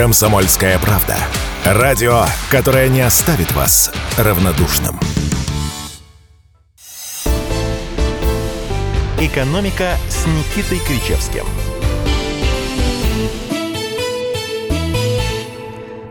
Комсомольская 0.00 0.78
правда. 0.78 1.14
Радио, 1.62 2.24
которое 2.50 2.88
не 2.88 3.02
оставит 3.02 3.52
вас 3.52 3.92
равнодушным. 4.16 4.98
«Экономика» 9.20 9.96
с 10.08 10.26
Никитой 10.26 10.78
Кричевским– 10.86 11.44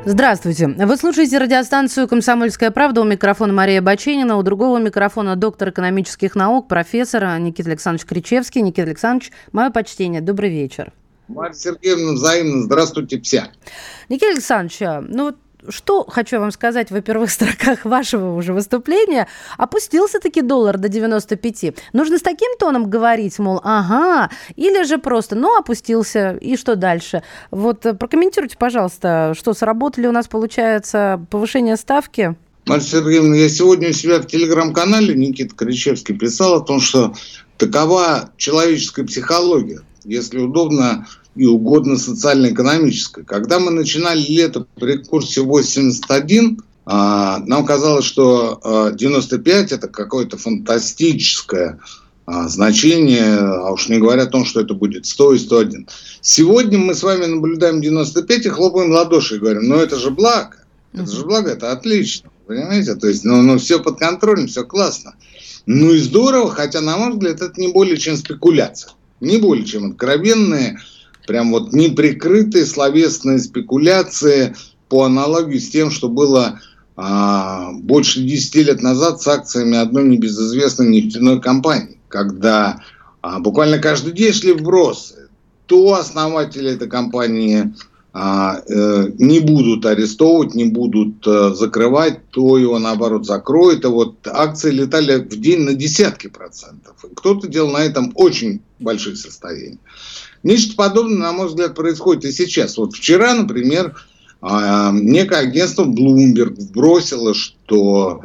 Здравствуйте. 0.06 0.68
Вы 0.68 0.96
слушаете 0.96 1.40
радиостанцию 1.40 2.08
«Комсомольская 2.08 2.70
правда». 2.70 3.02
У 3.02 3.06
микрофона 3.06 3.54
Мария 3.54 3.82
Баченина, 3.82 4.38
у 4.38 4.44
другого 4.44 4.78
микрофона 4.78 5.36
доктор 5.36 5.70
экономических 5.70 6.36
наук, 6.36 6.68
профессор 6.68 7.40
Никита 7.40 7.70
Александрович 7.70 8.06
Кричевский. 8.06 8.62
Никита 8.62 8.84
Александрович, 8.84 9.32
мое 9.52 9.72
почтение. 9.72 10.22
Добрый 10.22 10.52
вечер. 10.52 10.94
Марья 11.30 11.54
Сергеевна, 11.54 12.14
взаимно. 12.14 12.64
Здравствуйте 12.64 13.22
все. 13.22 13.52
Никита 14.10 14.32
Александрович, 14.32 14.80
ну 15.08 15.36
что 15.68 16.06
хочу 16.06 16.40
вам 16.40 16.52
сказать 16.52 16.90
во 16.90 17.02
первых 17.02 17.30
строках 17.32 17.86
вашего 17.86 18.34
уже 18.34 18.54
выступления. 18.54 19.28
Опустился 19.58 20.20
таки 20.20 20.42
доллар 20.42 20.78
до 20.78 20.90
95. 20.90 21.76
Нужно 21.94 22.18
с 22.18 22.22
таким 22.22 22.50
тоном 22.58 22.90
говорить, 22.90 23.38
мол, 23.40 23.62
ага, 23.64 24.32
или 24.56 24.84
же 24.84 24.98
просто, 24.98 25.36
ну, 25.36 25.58
опустился, 25.58 26.38
и 26.42 26.58
что 26.58 26.76
дальше? 26.76 27.24
Вот 27.52 27.86
э, 27.86 27.94
прокомментируйте, 27.94 28.58
пожалуйста, 28.58 29.34
что 29.38 29.54
сработали 29.54 30.08
у 30.08 30.12
нас, 30.12 30.28
получается, 30.28 31.26
повышение 31.30 31.78
ставки? 31.78 32.36
Марья 32.66 32.84
Сергеевна, 32.84 33.36
я 33.36 33.50
сегодня 33.50 33.90
у 33.90 33.94
себя 33.94 34.20
в 34.20 34.28
телеграм-канале 34.28 35.16
Никита 35.16 35.56
Кричевский 35.56 36.18
писал 36.18 36.56
о 36.56 36.62
том, 36.62 36.80
что 36.80 37.14
такова 37.58 38.32
человеческая 38.38 39.06
психология. 39.06 39.82
Если 40.06 40.40
удобно, 40.40 41.08
и 41.40 41.46
угодно 41.46 41.96
социально-экономической. 41.96 43.24
Когда 43.24 43.60
мы 43.60 43.72
начинали 43.72 44.20
лето 44.20 44.66
при 44.76 44.98
курсе 44.98 45.40
81, 45.40 46.62
а, 46.86 47.40
нам 47.46 47.66
казалось, 47.66 48.04
что 48.04 48.92
95 48.94 49.72
а, 49.72 49.76
это 49.76 49.88
какое-то 49.88 50.38
фантастическое 50.38 51.80
а, 52.26 52.50
значение, 52.50 53.38
а 53.38 53.72
уж 53.72 53.88
не 53.88 54.00
говоря 54.00 54.24
о 54.24 54.26
том, 54.28 54.44
что 54.44 54.60
это 54.60 54.74
будет 54.74 55.06
100 55.06 55.34
и 55.34 55.40
101. 55.40 55.88
Сегодня 56.20 56.78
мы 56.78 56.94
с 56.94 57.04
вами 57.04 57.26
наблюдаем 57.26 57.80
95 57.80 58.46
и 58.46 58.50
хлопаем 58.50 58.92
ладоши 58.92 59.38
и 59.38 59.40
говорим, 59.40 59.70
ну 59.70 59.78
это 59.78 59.96
же 59.96 60.12
благо, 60.12 60.58
это 60.92 61.10
же 61.10 61.24
благо, 61.24 61.52
это 61.52 61.72
отлично, 61.72 62.32
понимаете? 62.48 62.96
То 62.96 63.08
есть, 63.08 63.24
ну, 63.24 63.42
ну 63.44 63.58
все 63.60 63.80
под 63.80 63.98
контролем, 63.98 64.48
все 64.48 64.66
классно. 64.66 65.16
Ну 65.66 65.94
и 65.94 66.00
здорово, 66.00 66.52
хотя, 66.52 66.82
на 66.82 66.98
мой 66.98 67.14
взгляд, 67.14 67.40
это 67.40 67.62
не 67.62 67.70
более 67.70 67.96
чем 67.96 68.18
спекуляция. 68.18 68.92
Не 69.22 69.38
более 69.38 69.66
чем 69.66 69.92
откровенные 69.92 70.80
прям 71.30 71.52
вот 71.52 71.74
неприкрытые 71.74 72.66
словесные 72.66 73.38
спекуляции 73.38 74.56
по 74.88 75.04
аналогии 75.04 75.60
с 75.60 75.70
тем, 75.70 75.92
что 75.92 76.10
было 76.10 76.60
а, 76.96 77.72
больше 77.72 78.24
10 78.24 78.56
лет 78.56 78.82
назад 78.82 79.22
с 79.22 79.28
акциями 79.28 79.78
одной 79.78 80.06
небезызвестной 80.06 80.88
нефтяной 80.88 81.40
компании, 81.40 82.00
когда 82.08 82.82
а, 83.22 83.40
буквально 83.40 83.78
каждый 83.78 84.14
день 84.14 84.34
шли 84.34 84.54
вбросы. 84.54 85.30
То 85.68 85.94
основатели 85.94 86.72
этой 86.72 86.90
компании 86.90 87.76
а, 88.12 88.64
э, 88.68 89.10
не 89.20 89.40
будут 89.40 89.86
арестовывать, 89.86 90.56
не 90.56 90.66
будут 90.66 91.28
э, 91.28 91.54
закрывать, 91.54 92.28
то 92.32 92.58
его 92.58 92.80
наоборот 92.80 93.28
закроют. 93.28 93.86
И 93.86 93.88
вот 93.88 94.16
акции 94.26 94.72
летали 94.72 95.18
в 95.18 95.40
день 95.40 95.60
на 95.60 95.76
десятки 95.76 96.26
процентов. 96.26 96.96
кто-то 97.16 97.48
делал 97.48 97.70
на 97.70 97.84
этом 97.84 98.14
очень 98.16 98.62
большие 98.80 99.16
состояния. 99.16 99.78
Нечто 100.44 100.76
подобное, 100.76 101.18
на 101.18 101.32
мой 101.34 101.48
взгляд, 101.48 101.76
происходит 101.76 102.26
и 102.26 102.32
сейчас. 102.32 102.78
Вот 102.78 102.94
вчера, 102.94 103.34
например, 103.34 103.96
а, 104.42 104.92
некое 104.92 105.40
агентство 105.40 105.86
Bloomberg 105.86 106.72
бросило, 106.72 107.34
что 107.34 108.24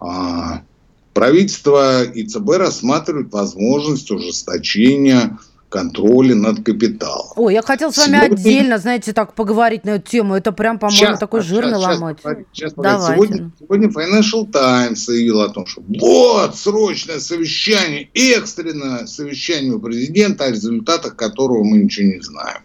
а, 0.00 0.62
правительство 1.12 2.04
и 2.04 2.24
ЦБ 2.24 2.56
рассматривают 2.56 3.32
возможность 3.32 4.10
ужесточения 4.10 5.38
контроле 5.72 6.34
над 6.34 6.62
капиталом. 6.62 7.32
Ой, 7.36 7.54
я 7.54 7.62
хотел 7.62 7.92
с 7.92 7.96
вами 7.96 8.18
Сегодня... 8.18 8.34
отдельно, 8.34 8.78
знаете, 8.78 9.12
так 9.12 9.34
поговорить 9.34 9.84
на 9.84 9.90
эту 9.90 10.10
тему. 10.10 10.34
Это 10.34 10.52
прям, 10.52 10.78
по-моему, 10.78 11.16
такой 11.16 11.40
жирный 11.40 11.78
сейчас, 11.78 11.98
ломоть. 11.98 12.18
Сейчас, 12.52 12.72
сейчас 12.74 13.06
сегодня, 13.06 13.50
сегодня 13.58 13.88
Financial 13.88 14.50
Times 14.50 15.06
заявил 15.06 15.40
о 15.40 15.48
том, 15.48 15.66
что 15.66 15.82
вот 15.88 16.56
срочное 16.56 17.18
совещание, 17.18 18.10
экстренное 18.12 19.06
совещание 19.06 19.72
у 19.72 19.80
президента, 19.80 20.44
о 20.44 20.50
результатах 20.50 21.16
которого 21.16 21.64
мы 21.64 21.78
ничего 21.78 22.06
не 22.06 22.20
знаем. 22.20 22.60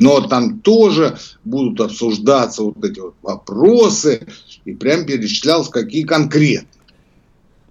Но 0.00 0.20
там 0.20 0.58
тоже 0.58 1.16
будут 1.44 1.80
обсуждаться 1.80 2.64
вот 2.64 2.84
эти 2.84 2.98
вот 2.98 3.14
вопросы, 3.22 4.26
и 4.64 4.74
прям 4.74 5.06
перечислялось, 5.06 5.68
какие 5.68 6.02
конкретно. 6.02 6.68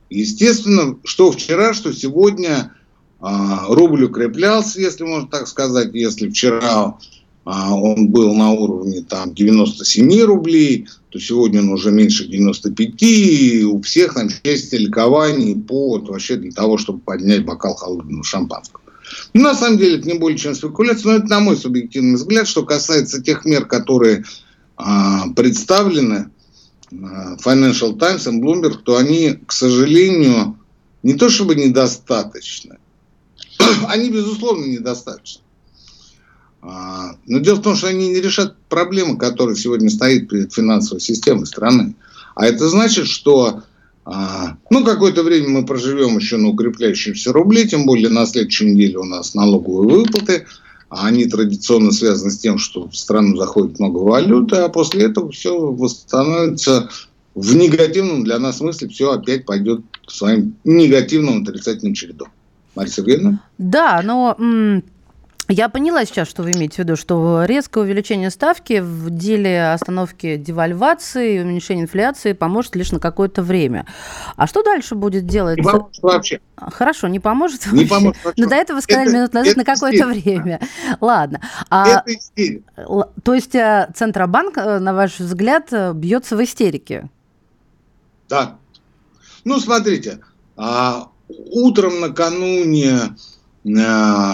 Естественно, 0.10 0.98
что 1.04 1.32
вчера, 1.32 1.74
что 1.74 1.92
сегодня 1.92 2.72
рубль 3.20 4.06
укреплялся, 4.06 4.80
если 4.80 5.04
можно 5.04 5.28
так 5.28 5.48
сказать. 5.48 5.90
Если 5.94 6.30
вчера 6.30 6.98
а, 7.50 7.74
он 7.74 8.10
был 8.10 8.36
на 8.36 8.52
уровне 8.52 9.06
там 9.08 9.34
97 9.34 10.22
рублей, 10.24 10.88
то 11.10 11.18
сегодня 11.18 11.62
он 11.62 11.70
уже 11.70 11.92
меньше 11.92 12.28
95, 12.28 13.02
и 13.04 13.64
у 13.64 13.82
всех 13.82 14.16
там 14.16 14.30
счастье, 14.30 14.78
ликование, 14.78 15.56
повод 15.56 16.10
вообще 16.10 16.36
для 16.36 16.52
того, 16.52 16.78
чтобы 16.78 17.00
поднять 17.00 17.46
бокал 17.46 17.76
холодного 17.76 18.26
шампанского. 18.26 18.82
Ну, 19.34 19.44
на 19.44 19.56
самом 19.56 19.78
деле 19.78 19.98
это 19.98 20.10
не 20.10 20.16
более 20.16 20.38
чем 20.38 20.56
спекуляция, 20.56 21.14
но 21.14 21.18
это 21.20 21.28
на 21.28 21.40
мой 21.40 21.56
субъективный 21.56 22.16
взгляд, 22.16 22.50
что 22.50 22.66
касается 22.66 23.24
тех 23.24 23.46
мер, 23.46 23.66
которые 23.66 24.26
а, 24.76 25.30
представлены 25.34 26.30
а, 26.92 27.38
Financial 27.38 27.98
Times 27.98 28.28
и 28.28 28.32
Bloomberg, 28.32 28.80
то 28.84 28.98
они, 28.98 29.40
к 29.46 29.54
сожалению, 29.54 30.60
не 31.02 31.14
то 31.14 31.30
чтобы 31.30 31.56
недостаточны, 31.56 32.78
они, 33.88 34.10
безусловно, 34.10 34.66
недостаточны. 34.66 35.42
А, 36.62 37.16
но 37.26 37.40
дело 37.40 37.56
в 37.56 37.62
том, 37.62 37.76
что 37.76 37.88
они 37.88 38.10
не 38.10 38.22
решат 38.22 38.58
проблемы, 38.70 39.18
которые 39.18 39.56
сегодня 39.56 39.90
стоит 39.90 40.30
перед 40.30 40.54
финансовой 40.54 41.02
системой 41.02 41.46
страны. 41.46 41.96
А 42.36 42.46
это 42.46 42.68
значит, 42.70 43.08
что 43.08 43.64
а, 44.06 44.58
ну, 44.70 44.84
какое-то 44.84 45.24
время 45.24 45.50
мы 45.50 45.66
проживем 45.66 46.18
еще 46.18 46.38
на 46.38 46.50
укрепляющемся 46.50 47.34
рубле, 47.34 47.68
тем 47.68 47.86
более 47.86 48.10
на 48.10 48.26
следующей 48.26 48.72
неделе 48.72 48.98
у 48.98 49.04
нас 49.04 49.34
налоговые 49.34 50.00
выплаты, 50.00 50.46
а 50.90 51.08
они 51.08 51.26
традиционно 51.26 51.92
связаны 51.92 52.32
с 52.32 52.38
тем, 52.38 52.58
что 52.58 52.88
в 52.88 52.96
страну 52.96 53.36
заходит 53.36 53.80
много 53.80 53.98
валюты, 53.98 54.56
а 54.58 54.70
после 54.70 55.04
этого 55.06 55.32
все 55.32 55.60
восстановится 55.60 56.90
в 57.36 57.56
негативном 57.56 58.24
для 58.24 58.40
нас 58.40 58.58
смысле, 58.58 58.88
все 58.88 59.12
опять 59.12 59.46
пойдет 59.46 59.82
своим 60.08 60.56
негативным 60.64 61.44
отрицательным 61.44 61.94
чередом. 61.94 62.30
Марья 62.78 62.92
Сергеевна? 62.92 63.40
Да, 63.58 64.02
но 64.04 64.38
я 65.50 65.70
поняла 65.70 66.06
сейчас, 66.06 66.28
что 66.28 66.44
вы 66.44 66.52
имеете 66.52 66.76
в 66.76 66.80
виду, 66.80 66.96
что 66.96 67.46
резкое 67.46 67.84
увеличение 67.84 68.30
ставки 68.30 68.82
в 68.82 69.10
деле 69.10 69.72
остановки 69.72 70.36
девальвации 70.36 71.38
и 71.38 71.40
уменьшения 71.40 71.84
инфляции 71.84 72.34
поможет 72.34 72.76
лишь 72.76 72.92
на 72.92 73.00
какое-то 73.00 73.42
время. 73.42 73.88
А 74.36 74.46
что 74.46 74.62
дальше 74.62 74.94
будет 74.96 75.26
делать? 75.26 75.58
Не 75.58 75.64
поможет 75.64 76.04
вообще. 76.04 76.42
Хорошо, 76.58 77.08
не 77.08 77.20
поможет? 77.20 77.72
Не 77.72 77.86
поможет 77.86 78.24
вообще. 78.24 78.44
Но 78.44 78.50
до 78.50 78.56
этого 78.56 78.82
сказали 78.82 79.08
это, 79.08 79.18
минут 79.18 79.34
назад 79.34 79.56
на 79.56 79.64
какое-то 79.64 80.08
время. 80.08 80.60
Ладно. 81.00 81.42
А, 81.70 82.04
это. 82.06 82.62
То 83.24 83.34
есть 83.34 83.56
э, 83.56 83.90
Центробанк, 83.96 84.58
э, 84.58 84.80
на 84.80 84.94
ваш 84.94 85.20
взгляд, 85.20 85.70
э, 85.72 85.94
бьется 85.94 86.36
в 86.36 86.44
истерике? 86.44 87.10
Да. 88.28 88.58
Ну, 89.46 89.60
смотрите, 89.60 90.20
а 90.58 91.08
утром 91.30 92.00
накануне 92.00 93.16
э, 93.66 94.34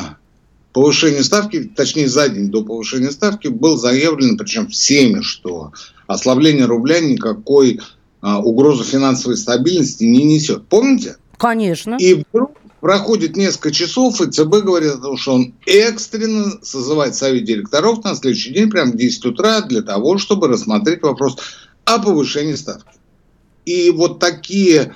повышения 0.71 1.23
ставки, 1.23 1.63
точнее 1.63 2.07
за 2.07 2.29
день 2.29 2.49
до 2.49 2.63
повышения 2.63 3.11
ставки, 3.11 3.47
был 3.47 3.77
заявлено, 3.77 4.37
причем 4.37 4.67
всеми, 4.67 5.21
что 5.21 5.71
ослабление 6.07 6.65
рубля 6.65 6.99
никакой 6.99 7.79
э, 8.21 8.33
угрозы 8.33 8.83
финансовой 8.83 9.37
стабильности 9.37 10.03
не 10.03 10.23
несет. 10.23 10.67
Помните? 10.67 11.17
Конечно. 11.37 11.97
И 11.99 12.13
вдруг 12.15 12.57
проходит 12.83 13.37
несколько 13.37 13.71
часов, 13.71 14.19
и 14.21 14.29
ЦБ 14.29 14.63
говорит 14.63 14.91
о 14.91 14.97
том, 14.97 15.17
что 15.17 15.35
он 15.35 15.53
экстренно 15.65 16.59
созывает 16.61 17.15
совет 17.15 17.45
директоров 17.45 18.03
на 18.03 18.13
следующий 18.15 18.53
день, 18.53 18.69
прямо 18.69 18.91
в 18.91 18.97
10 18.97 19.25
утра, 19.25 19.61
для 19.61 19.81
того, 19.81 20.17
чтобы 20.17 20.49
рассмотреть 20.49 21.01
вопрос 21.01 21.37
о 21.85 21.99
повышении 21.99 22.55
ставки. 22.55 22.91
И 23.65 23.89
вот 23.91 24.19
такие 24.19 24.81
а, 24.81 24.95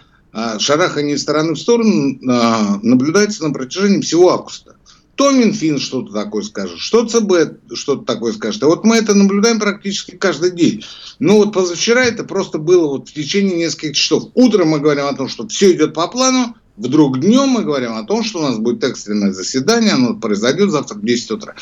шарахание 0.60 1.16
из 1.16 1.22
стороны 1.22 1.54
в 1.54 1.60
сторону 1.60 2.20
а, 2.30 2.80
наблюдается 2.84 3.44
на 3.44 3.54
протяжении 3.54 4.02
всего 4.02 4.32
августа. 4.32 4.76
То 5.16 5.32
Минфин 5.32 5.80
что-то 5.80 6.14
такое 6.14 6.44
скажет, 6.44 6.78
что 6.78 7.08
ЦБ 7.08 7.74
что-то 7.74 8.06
такое 8.06 8.34
скажет. 8.34 8.62
А 8.62 8.68
вот 8.68 8.84
мы 8.84 8.98
это 8.98 9.16
наблюдаем 9.16 9.60
практически 9.60 10.12
каждый 10.12 10.52
день. 10.52 10.84
Ну 11.18 11.38
вот 11.38 11.54
позавчера 11.54 12.06
это 12.06 12.24
просто 12.24 12.60
было 12.60 12.88
вот 12.88 13.10
в 13.10 13.14
течение 13.14 13.58
нескольких 13.58 13.96
часов. 13.96 14.26
Утром 14.36 14.70
мы 14.70 14.80
говорим 14.80 15.06
о 15.06 15.16
том, 15.16 15.28
что 15.28 15.48
все 15.48 15.74
идет 15.74 15.94
по 15.94 16.08
плану, 16.08 16.56
Вдруг 16.78 17.20
днем 17.20 17.50
мы 17.50 17.64
говорим 17.64 17.96
о 17.96 18.04
том, 18.04 18.24
что 18.24 18.38
у 18.38 18.44
нас 18.44 18.60
будет 18.60 18.84
экстренное 18.84 19.34
заседание, 19.34 19.94
оно 19.94 20.16
произойдет 20.16 20.70
завтра 20.70 20.94
в 20.94 21.04
10 21.04 21.32
утра. 21.32 21.56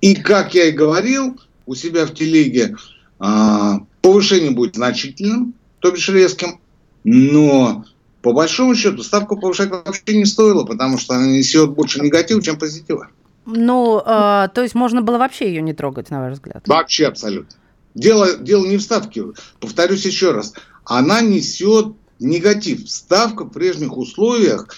И 0.00 0.14
как 0.14 0.54
я 0.54 0.64
и 0.64 0.72
говорил, 0.72 1.38
у 1.66 1.74
себя 1.74 2.06
в 2.06 2.14
телеге, 2.14 2.74
а, 3.18 3.80
повышение 4.00 4.52
будет 4.52 4.76
значительным, 4.76 5.54
то 5.80 5.90
бишь 5.90 6.08
резким, 6.08 6.60
но 7.04 7.84
по 8.24 8.32
большому 8.32 8.74
счету 8.74 9.02
ставку 9.02 9.36
повышать 9.36 9.68
вообще 9.68 10.16
не 10.16 10.24
стоило, 10.24 10.64
потому 10.64 10.96
что 10.96 11.14
она 11.14 11.26
несет 11.26 11.72
больше 11.72 12.00
негатива, 12.00 12.42
чем 12.42 12.58
позитива. 12.58 13.08
Ну, 13.44 14.00
э, 14.00 14.48
то 14.54 14.62
есть 14.62 14.74
можно 14.74 15.02
было 15.02 15.18
вообще 15.18 15.48
ее 15.48 15.60
не 15.60 15.74
трогать, 15.74 16.08
на 16.08 16.22
ваш 16.22 16.32
взгляд? 16.32 16.66
Вообще 16.66 17.06
абсолютно. 17.06 17.54
Дело, 17.94 18.38
дело 18.38 18.64
не 18.64 18.78
в 18.78 18.82
ставке. 18.82 19.24
Повторюсь 19.60 20.06
еще 20.06 20.30
раз. 20.32 20.54
Она 20.86 21.20
несет 21.20 21.88
негатив. 22.18 22.88
Ставка 22.88 23.44
в 23.44 23.50
прежних 23.50 23.98
условиях 23.98 24.74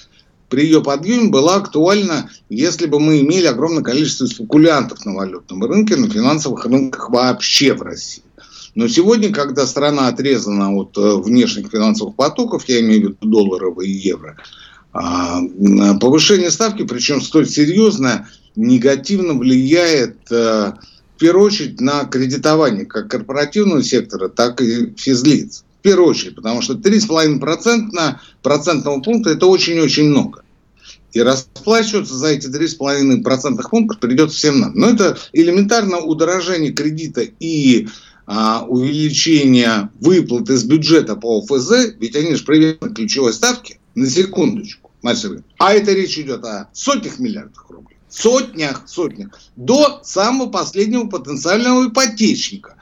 при 0.49 0.65
ее 0.65 0.83
подъеме 0.83 1.29
была 1.29 1.55
актуальна, 1.55 2.29
если 2.49 2.87
бы 2.87 2.99
мы 2.99 3.21
имели 3.21 3.47
огромное 3.47 3.85
количество 3.85 4.27
спекулянтов 4.27 5.07
на 5.07 5.15
валютном 5.15 5.63
рынке, 5.65 5.95
на 5.95 6.11
финансовых 6.11 6.65
рынках 6.65 7.11
вообще 7.11 7.75
в 7.75 7.83
России. 7.83 8.25
Но 8.77 8.87
сегодня, 8.87 9.33
когда 9.33 9.67
страна 9.67 10.07
отрезана 10.07 10.73
от 10.73 10.97
э, 10.97 11.17
внешних 11.17 11.71
финансовых 11.71 12.15
потоков, 12.15 12.69
я 12.69 12.81
имею 12.81 13.01
в 13.01 13.05
виду 13.05 13.17
долларовые 13.23 13.91
и 13.91 13.97
евро, 13.97 14.37
а, 14.93 15.41
повышение 16.01 16.51
ставки, 16.51 16.85
причем 16.85 17.21
столь 17.21 17.49
серьезное, 17.49 18.29
негативно 18.55 19.35
влияет 19.35 20.17
э, 20.31 20.73
в 21.17 21.19
первую 21.19 21.47
очередь 21.47 21.81
на 21.81 22.05
кредитование 22.05 22.87
как 22.87 23.11
корпоративного 23.11 23.83
сектора, 23.83 24.29
так 24.29 24.61
и 24.61 24.95
физлиц 24.97 25.65
первую 25.87 26.11
очередь, 26.11 26.35
потому 26.35 26.63
что 26.63 26.75
3,5% 26.75 27.91
на 27.93 28.21
процентного 28.43 29.01
пункта– 29.01 29.31
это 29.33 29.47
очень-очень 29.47 30.09
много. 30.09 30.43
И 31.13 31.21
расплачиваться 31.21 32.17
за 32.17 32.27
эти 32.27 32.49
3,5% 32.49 33.23
процентных 33.23 33.71
пункта 33.71 33.97
придется 33.97 34.37
всем 34.37 34.59
нам. 34.59 34.73
Но 34.75 34.91
это 34.91 35.17
элементарно 35.33 35.99
удорожение 35.99 36.73
кредита 36.73 37.21
и 37.21 37.87
а, 38.27 38.65
увеличение 38.67 39.91
выплат 40.01 40.51
из 40.51 40.65
бюджета 40.65 41.17
по 41.17 41.39
ОФЗ, 41.39 41.95
ведь 41.99 42.17
они 42.17 42.35
же 42.35 42.45
привязаны 42.45 42.91
к 42.93 42.97
ключевой 42.97 43.33
ставке, 43.33 43.79
на 43.95 44.09
секундочку, 44.09 44.91
Марсель. 45.03 45.43
А 45.59 45.73
это 45.73 45.93
речь 45.93 46.19
идет 46.19 46.45
о 46.45 46.69
сотнях 46.73 47.19
миллиардах 47.19 47.67
рублей. 47.71 47.97
Сотнях, 48.09 48.85
сотнях. 48.87 49.31
До 49.57 50.01
самого 50.03 50.49
последнего 50.49 51.07
потенциального 51.07 51.89
ипотечника 51.89 52.77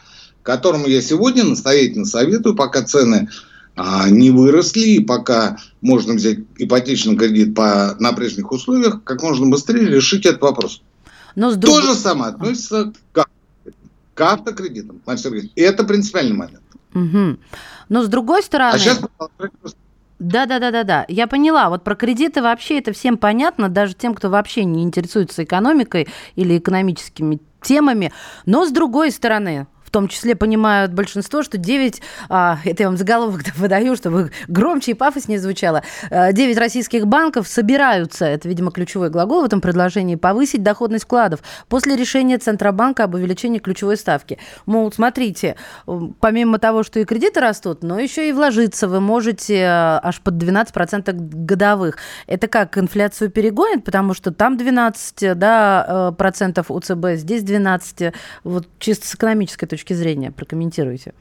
которому 0.44 0.86
я 0.86 1.02
сегодня 1.02 1.42
настоятельно 1.42 2.04
советую, 2.04 2.54
пока 2.54 2.82
цены 2.82 3.28
а, 3.74 4.08
не 4.08 4.30
выросли, 4.30 4.86
и 4.86 5.00
пока 5.00 5.56
можно 5.80 6.14
взять 6.14 6.38
ипотечный 6.58 7.16
кредит 7.16 7.56
по, 7.56 7.96
на 7.98 8.12
прежних 8.12 8.52
условиях, 8.52 9.02
как 9.02 9.22
можно 9.22 9.46
быстрее 9.46 9.88
решить 9.88 10.26
этот 10.26 10.42
вопрос. 10.42 10.82
Но 11.34 11.50
с 11.50 11.56
друг... 11.56 11.74
То 11.74 11.82
же 11.82 11.94
самое 11.94 12.30
относится 12.30 12.92
к, 13.12 13.26
к 14.14 14.20
автокредитам. 14.20 15.02
Это 15.56 15.84
принципиальный 15.84 16.36
момент. 16.36 16.62
Угу. 16.94 17.38
Но 17.88 18.02
с 18.02 18.08
другой 18.08 18.42
стороны... 18.42 18.74
А 18.74 18.78
сейчас 18.78 19.00
да, 20.20 20.46
да, 20.46 20.58
да, 20.58 20.70
да, 20.70 20.84
да. 20.84 21.04
Я 21.08 21.26
поняла. 21.26 21.68
Вот 21.68 21.82
про 21.82 21.96
кредиты 21.96 22.40
вообще 22.40 22.78
это 22.78 22.92
всем 22.92 23.18
понятно, 23.18 23.68
даже 23.68 23.94
тем, 23.94 24.14
кто 24.14 24.30
вообще 24.30 24.64
не 24.64 24.82
интересуется 24.82 25.42
экономикой 25.42 26.08
или 26.36 26.56
экономическими 26.56 27.40
темами. 27.60 28.12
Но 28.46 28.64
с 28.64 28.70
другой 28.70 29.10
стороны, 29.10 29.66
том 29.94 30.08
числе 30.08 30.34
понимают 30.34 30.92
большинство, 30.92 31.44
что 31.44 31.56
9, 31.56 32.02
а, 32.28 32.58
это 32.64 32.82
я 32.82 32.88
вам 32.88 32.96
заголовок 32.96 33.42
выдаю, 33.56 33.94
чтобы 33.94 34.32
громче 34.48 34.90
и 34.90 34.94
пафоснее 34.94 35.38
звучало, 35.38 35.84
9 36.10 36.56
а, 36.56 36.60
российских 36.60 37.06
банков 37.06 37.46
собираются, 37.46 38.24
это, 38.24 38.48
видимо, 38.48 38.72
ключевой 38.72 39.10
глагол 39.10 39.42
в 39.42 39.44
этом 39.44 39.60
предложении, 39.60 40.16
повысить 40.16 40.64
доходность 40.64 41.04
вкладов 41.04 41.40
после 41.68 41.94
решения 41.94 42.38
Центробанка 42.38 43.04
об 43.04 43.14
увеличении 43.14 43.60
ключевой 43.60 43.96
ставки. 43.96 44.38
Мол, 44.66 44.90
смотрите, 44.90 45.54
помимо 46.18 46.58
того, 46.58 46.82
что 46.82 46.98
и 46.98 47.04
кредиты 47.04 47.38
растут, 47.38 47.84
но 47.84 48.00
еще 48.00 48.28
и 48.28 48.32
вложиться 48.32 48.88
вы 48.88 48.98
можете 48.98 49.64
а, 49.64 50.00
аж 50.02 50.20
под 50.20 50.34
12% 50.34 51.12
годовых. 51.12 51.98
Это 52.26 52.48
как, 52.48 52.76
инфляцию 52.78 53.30
перегонит, 53.30 53.84
потому 53.84 54.12
что 54.12 54.32
там 54.32 54.56
12 54.56 55.38
да, 55.38 55.86
э, 55.86 56.12
процентов 56.18 56.72
УЦБ, 56.72 57.10
здесь 57.12 57.44
12. 57.44 58.12
Вот 58.42 58.66
чисто 58.80 59.06
с 59.06 59.14
экономической 59.14 59.66
точки 59.66 59.83
точки 59.84 59.92
зрения? 59.92 60.30
Прокомментируйте. 60.30 61.12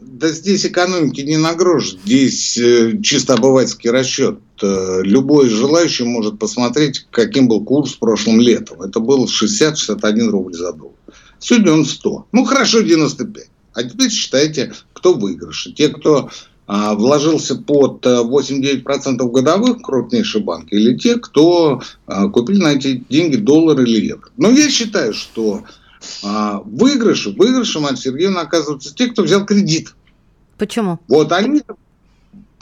Да 0.00 0.28
здесь 0.28 0.66
экономики 0.66 1.20
не 1.20 1.36
на 1.36 1.54
здесь 1.80 2.58
э, 2.58 3.00
чисто 3.02 3.34
обывательский 3.34 3.90
расчет. 3.90 4.40
Э, 4.60 5.00
любой 5.04 5.48
желающий 5.48 6.04
может 6.04 6.40
посмотреть, 6.40 7.06
каким 7.12 7.46
был 7.46 7.64
курс 7.64 7.92
прошлым 7.92 8.40
летом. 8.40 8.82
Это 8.82 8.98
был 8.98 9.26
60-61 9.26 10.28
рубль 10.28 10.54
за 10.54 10.72
доллар. 10.72 10.96
Сегодня 11.38 11.72
он 11.72 11.84
100. 11.84 12.26
Ну 12.32 12.44
хорошо, 12.44 12.80
95. 12.80 13.46
А 13.74 13.84
теперь 13.84 14.10
считайте, 14.10 14.72
кто 14.92 15.14
выигрыш. 15.14 15.68
Те, 15.76 15.88
кто 15.88 16.30
а, 16.66 16.94
вложился 16.94 17.54
под 17.54 18.04
8-9% 18.04 18.82
э, 18.82 19.30
годовых, 19.30 19.82
крупнейший 19.82 20.42
банк, 20.42 20.72
или 20.72 20.96
те, 20.96 21.16
кто 21.16 21.80
а, 22.06 22.28
купили 22.28 22.58
на 22.58 22.72
эти 22.72 23.04
деньги 23.08 23.36
доллар 23.36 23.80
или 23.80 24.06
евро. 24.06 24.30
Но 24.36 24.50
я 24.50 24.68
считаю, 24.68 25.14
что 25.14 25.62
а, 25.64 25.81
выигрыше, 26.22 27.30
выигрышем 27.30 27.86
от 27.86 27.98
Сергеевна 27.98 28.42
оказываются 28.42 28.94
те, 28.94 29.08
кто 29.08 29.22
взял 29.22 29.44
кредит. 29.44 29.94
Почему? 30.58 31.00
Вот 31.08 31.32
они 31.32 31.62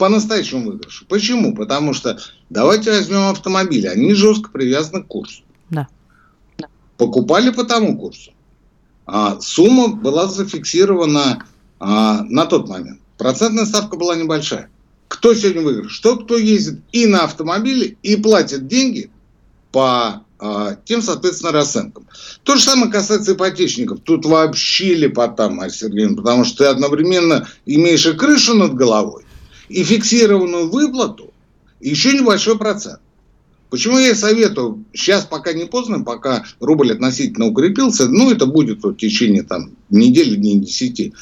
по-настоящему 0.01 0.71
выигрыше. 0.71 1.05
Почему? 1.05 1.55
Потому 1.55 1.93
что 1.93 2.19
давайте 2.49 2.89
возьмем 2.89 3.29
автомобили. 3.29 3.85
Они 3.85 4.15
жестко 4.15 4.49
привязаны 4.49 5.03
к 5.03 5.07
курсу. 5.07 5.43
Да. 5.69 5.87
Покупали 6.97 7.51
по 7.51 7.63
тому 7.63 7.95
курсу. 7.95 8.31
А, 9.05 9.39
сумма 9.39 9.89
была 9.89 10.25
зафиксирована 10.25 11.45
а, 11.79 12.23
на 12.23 12.47
тот 12.47 12.67
момент. 12.67 12.99
Процентная 13.19 13.65
ставка 13.65 13.95
была 13.95 14.15
небольшая. 14.15 14.71
Кто 15.07 15.35
сегодня 15.35 15.61
выигрыш? 15.61 15.91
Что 15.91 16.17
кто 16.17 16.35
ездит 16.35 16.79
и 16.91 17.05
на 17.05 17.25
автомобиле, 17.25 17.97
и 18.01 18.15
платит 18.15 18.65
деньги 18.65 19.11
по 19.71 19.83
а, 19.93 20.23
тем, 20.85 21.01
соответственно, 21.01 21.51
расценкам. 21.51 22.07
То 22.43 22.55
же 22.55 22.63
самое 22.63 22.91
касается 22.91 23.33
ипотечников. 23.33 23.99
Тут 24.03 24.25
вообще 24.25 24.95
лепота, 24.95 25.49
Марья 25.49 25.71
Сергеевна, 25.71 26.17
потому 26.17 26.45
что 26.45 26.59
ты 26.59 26.65
одновременно 26.65 27.47
имеешь 27.65 28.05
и 28.05 28.13
крышу 28.13 28.55
над 28.55 28.73
головой, 28.73 29.23
и 29.69 29.83
фиксированную 29.83 30.69
выплату, 30.69 31.31
и 31.79 31.89
еще 31.89 32.13
небольшой 32.13 32.57
процент. 32.57 32.99
Почему 33.69 33.99
я 33.99 34.13
советую, 34.15 34.83
сейчас 34.93 35.25
пока 35.25 35.53
не 35.53 35.63
поздно, 35.63 36.03
пока 36.03 36.43
рубль 36.59 36.91
относительно 36.91 37.45
укрепился, 37.45 38.09
ну, 38.09 38.29
это 38.29 38.45
будет 38.45 38.83
в 38.83 38.95
течение 38.95 39.43
там, 39.43 39.71
недели, 39.89 40.35
дней 40.35 40.59
десяти, 40.59 41.13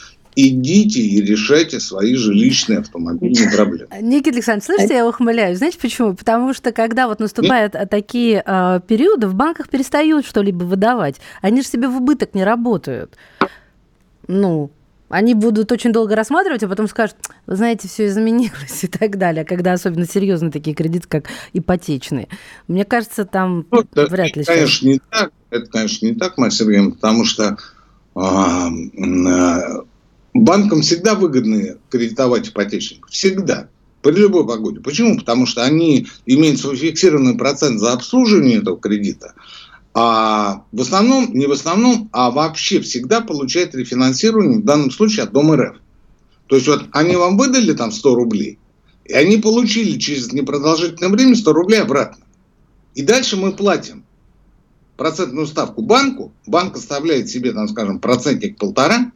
идите 0.48 1.01
и 1.01 1.22
решайте 1.22 1.79
свои 1.79 2.15
жилищные 2.15 2.79
автомобильные 2.79 3.51
проблемы. 3.55 3.89
Никита 4.01 4.36
Александрович, 4.36 4.65
слышите, 4.65 4.96
я 4.96 5.08
ухмыляюсь. 5.08 5.58
Знаете 5.58 5.79
почему? 5.79 6.15
Потому 6.15 6.53
что 6.53 6.72
когда 6.72 7.08
вот 7.08 7.19
наступают 7.19 7.74
Нет? 7.74 7.89
такие 7.89 8.43
э, 8.46 8.79
периоды, 8.88 9.27
в 9.27 9.36
банках 9.36 9.69
перестают 9.69 10.25
что-либо 10.25 10.63
выдавать. 10.63 11.15
Они 11.41 11.62
же 11.62 11.67
себе 11.67 11.88
в 11.88 11.98
убыток 11.98 12.34
не 12.34 12.43
работают. 12.43 13.15
Ну, 14.27 14.72
они 15.10 15.34
будут 15.34 15.72
очень 15.72 15.91
долго 15.91 16.15
рассматривать, 16.15 16.63
а 16.63 16.67
потом 16.67 16.88
скажут, 16.88 17.17
вы 17.48 17.55
знаете, 17.55 17.88
все 17.88 18.05
изменилось 18.08 18.84
и 18.84 18.88
так 18.88 19.17
далее, 19.17 19.43
когда 19.43 19.74
особенно 19.74 20.05
серьезные 20.05 20.51
такие 20.51 20.75
кредиты, 20.75 21.08
как 21.08 21.25
ипотечные. 21.53 22.27
Мне 22.67 22.86
кажется, 22.86 23.25
там 23.25 23.65
ну, 23.72 23.84
вряд 23.93 24.36
ли... 24.36 24.43
Это, 24.43 24.53
конечно, 24.53 24.88
не 24.88 25.00
так. 25.10 25.31
Это, 25.50 25.65
конечно, 25.65 26.05
не 26.05 26.13
так, 26.13 26.36
Сергеевна, 26.51 26.91
потому 26.91 27.25
что 27.25 27.58
а, 28.13 28.69
банкам 30.33 30.81
всегда 30.81 31.15
выгодно 31.15 31.77
кредитовать 31.89 32.50
ипотечников. 32.50 33.09
Всегда. 33.12 33.69
При 34.01 34.13
любой 34.13 34.48
погоде. 34.48 34.79
Почему? 34.79 35.17
Потому 35.17 35.45
что 35.45 35.63
они 35.63 36.07
имеют 36.25 36.59
свой 36.59 36.77
фиксированный 36.77 37.36
процент 37.36 37.79
за 37.79 37.93
обслуживание 37.93 38.59
этого 38.59 38.79
кредита, 38.79 39.33
а 39.93 40.63
в 40.71 40.81
основном, 40.81 41.33
не 41.33 41.48
в 41.48 41.51
основном, 41.51 42.09
а 42.13 42.31
вообще 42.31 42.79
всегда 42.79 43.19
получают 43.19 43.75
рефинансирование, 43.75 44.59
в 44.59 44.63
данном 44.63 44.91
случае 44.91 45.24
от 45.24 45.33
Дома 45.33 45.57
РФ. 45.57 45.77
То 46.48 46.55
есть 46.55 46.67
вот 46.67 46.86
они 46.93 47.15
вам 47.15 47.38
выдали 47.38 47.74
там 47.74 47.91
100 47.91 48.15
рублей, 48.15 48.59
и 49.03 49.13
они 49.13 49.38
получили 49.38 50.00
через 50.00 50.31
непродолжительное 50.31 51.09
время 51.09 51.36
100 51.36 51.53
рублей 51.53 51.81
обратно. 51.81 52.24
И 52.95 53.01
дальше 53.01 53.36
мы 53.36 53.51
платим 53.51 54.05
процентную 54.95 55.48
ставку 55.48 55.81
банку, 55.81 56.31
банк 56.45 56.75
оставляет 56.75 57.29
себе, 57.29 57.51
там, 57.51 57.67
скажем, 57.67 58.00
процентик 58.00 58.57
полтора, 58.57 59.12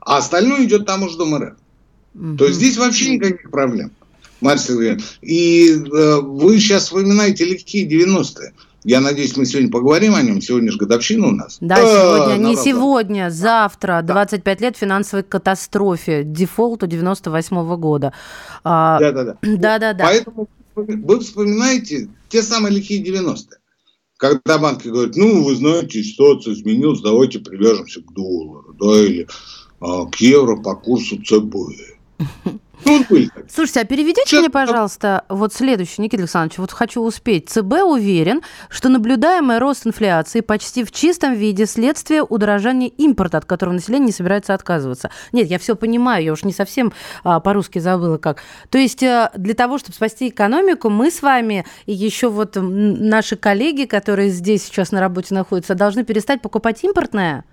а 0.00 0.18
остальное 0.18 0.64
идет 0.64 0.86
тому 0.86 1.08
же 1.08 1.16
Дом 1.16 1.36
РФ. 1.36 1.54
Угу. 2.14 2.36
То 2.36 2.46
есть 2.46 2.58
здесь 2.58 2.76
вообще 2.76 3.14
никаких 3.14 3.50
проблем. 3.50 3.92
И 5.20 5.70
э, 5.70 6.20
вы 6.22 6.58
сейчас 6.58 6.84
вспоминаете 6.84 7.44
легкие 7.44 7.86
90-е. 7.86 8.52
Я 8.84 9.00
надеюсь, 9.00 9.36
мы 9.36 9.44
сегодня 9.44 9.70
поговорим 9.70 10.14
о 10.14 10.22
нем. 10.22 10.40
Сегодня 10.40 10.72
же 10.72 10.78
годовщина 10.78 11.28
у 11.28 11.32
нас. 11.32 11.58
Да, 11.60 11.76
сегодня, 11.76 12.48
не 12.48 12.56
сегодня, 12.56 13.30
завтра. 13.30 14.00
25 14.02 14.60
лет 14.62 14.76
финансовой 14.78 15.22
катастрофе, 15.22 16.24
дефолту 16.24 16.86
98 16.86 17.56
-го 17.56 17.76
года. 17.76 18.14
А, 18.64 18.98
да, 18.98 19.12
да, 19.12 19.24
да. 19.24 19.36
Да, 19.42 19.78
да, 19.78 19.92
да. 19.92 20.04
Поэтому 20.04 20.48
вы 20.74 21.20
вспоминаете 21.20 22.08
те 22.30 22.42
самые 22.42 22.74
лихие 22.74 23.04
90-е, 23.04 23.58
когда 24.16 24.56
банки 24.58 24.88
говорят, 24.88 25.14
ну, 25.16 25.44
вы 25.44 25.56
знаете, 25.56 26.02
ситуация 26.02 26.54
изменилась, 26.54 27.02
давайте 27.02 27.38
привяжемся 27.38 28.00
к 28.00 28.12
доллару, 28.14 28.74
да, 28.80 28.98
или 28.98 29.28
к 29.80 30.16
евро 30.16 30.56
по 30.56 30.74
курсу 30.74 31.16
ЦБ. 31.22 31.56
Ну, 32.84 33.04
Слушайте, 33.48 33.80
а 33.80 33.84
переведите 33.84 34.22
Сейчас... 34.26 34.40
мне, 34.40 34.50
пожалуйста, 34.50 35.24
вот 35.28 35.52
следующий, 35.52 36.02
Никита 36.02 36.22
Александрович, 36.22 36.58
вот 36.58 36.72
хочу 36.72 37.02
успеть. 37.02 37.48
ЦБ 37.48 37.82
уверен, 37.84 38.40
что 38.68 38.88
наблюдаемый 38.88 39.58
рост 39.58 39.86
инфляции 39.86 40.40
почти 40.40 40.84
в 40.84 40.90
чистом 40.90 41.34
виде 41.34 41.66
следствие 41.66 42.22
удорожания 42.22 42.88
импорта, 42.88 43.38
от 43.38 43.44
которого 43.44 43.74
население 43.74 44.06
не 44.06 44.12
собирается 44.12 44.54
отказываться. 44.54 45.10
Нет, 45.32 45.48
я 45.48 45.58
все 45.58 45.76
понимаю, 45.76 46.24
я 46.24 46.32
уж 46.32 46.42
не 46.42 46.52
совсем 46.52 46.92
а, 47.22 47.40
по-русски 47.40 47.78
забыла 47.78 48.18
как. 48.18 48.42
То 48.70 48.78
есть 48.78 49.02
а, 49.02 49.30
для 49.36 49.54
того, 49.54 49.78
чтобы 49.78 49.94
спасти 49.94 50.28
экономику, 50.28 50.88
мы 50.90 51.10
с 51.10 51.22
вами 51.22 51.66
и 51.86 51.92
еще 51.92 52.28
вот 52.28 52.56
наши 52.56 53.36
коллеги, 53.36 53.84
которые 53.84 54.30
здесь 54.30 54.64
сейчас 54.64 54.90
на 54.90 55.00
работе 55.00 55.34
находятся, 55.34 55.74
должны 55.74 56.04
перестать 56.04 56.40
покупать 56.40 56.82
импортное? 56.82 57.44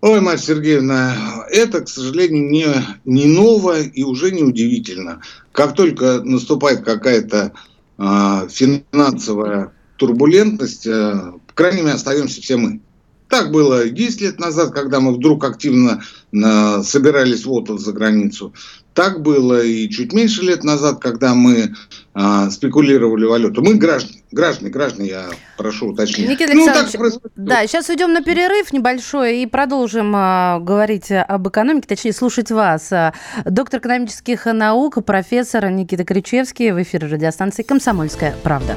Ой, 0.00 0.20
Марья 0.20 0.38
Сергеевна, 0.38 1.44
это, 1.50 1.80
к 1.80 1.88
сожалению, 1.88 2.48
не, 2.48 2.66
не 3.04 3.26
ново 3.26 3.80
и 3.80 4.04
уже 4.04 4.30
не 4.30 4.44
удивительно. 4.44 5.22
Как 5.50 5.74
только 5.74 6.22
наступает 6.22 6.84
какая-то 6.84 7.52
э, 7.98 8.48
финансовая 8.48 9.72
турбулентность, 9.96 10.86
э, 10.86 11.32
крайними 11.52 11.90
остаемся 11.90 12.40
все 12.40 12.56
мы. 12.56 12.80
Так 13.28 13.50
было 13.50 13.88
10 13.88 14.20
лет 14.20 14.38
назад, 14.38 14.72
когда 14.72 15.00
мы 15.00 15.14
вдруг 15.14 15.42
активно 15.42 16.00
э, 16.32 16.82
собирались 16.84 17.44
в 17.44 17.50
отпуск 17.50 17.84
за 17.84 17.92
границу. 17.92 18.54
Так 18.98 19.22
было 19.22 19.62
и 19.62 19.88
чуть 19.88 20.12
меньше 20.12 20.42
лет 20.42 20.64
назад, 20.64 20.98
когда 20.98 21.32
мы 21.32 21.72
а, 22.14 22.50
спекулировали 22.50 23.26
валюту. 23.26 23.62
Мы 23.62 23.74
граждане, 23.74 24.24
граждане, 24.32 24.72
граждане, 24.72 25.08
я 25.08 25.26
прошу 25.56 25.90
уточнить. 25.90 26.28
Никита 26.28 26.52
ну, 26.52 26.68
Александрович, 26.68 27.14
да, 27.36 27.64
сейчас 27.68 27.88
уйдем 27.90 28.12
на 28.12 28.22
перерыв 28.22 28.72
небольшой 28.72 29.42
и 29.42 29.46
продолжим 29.46 30.12
а, 30.16 30.58
говорить 30.58 31.12
об 31.12 31.46
экономике, 31.46 31.86
точнее, 31.86 32.12
слушать 32.12 32.50
вас. 32.50 32.92
А, 32.92 33.14
доктор 33.44 33.78
экономических 33.78 34.46
наук, 34.46 35.04
профессор 35.04 35.70
Никита 35.70 36.02
Кричевский 36.02 36.72
в 36.72 36.82
эфире 36.82 37.06
радиостанции 37.06 37.62
«Комсомольская 37.62 38.34
правда». 38.42 38.76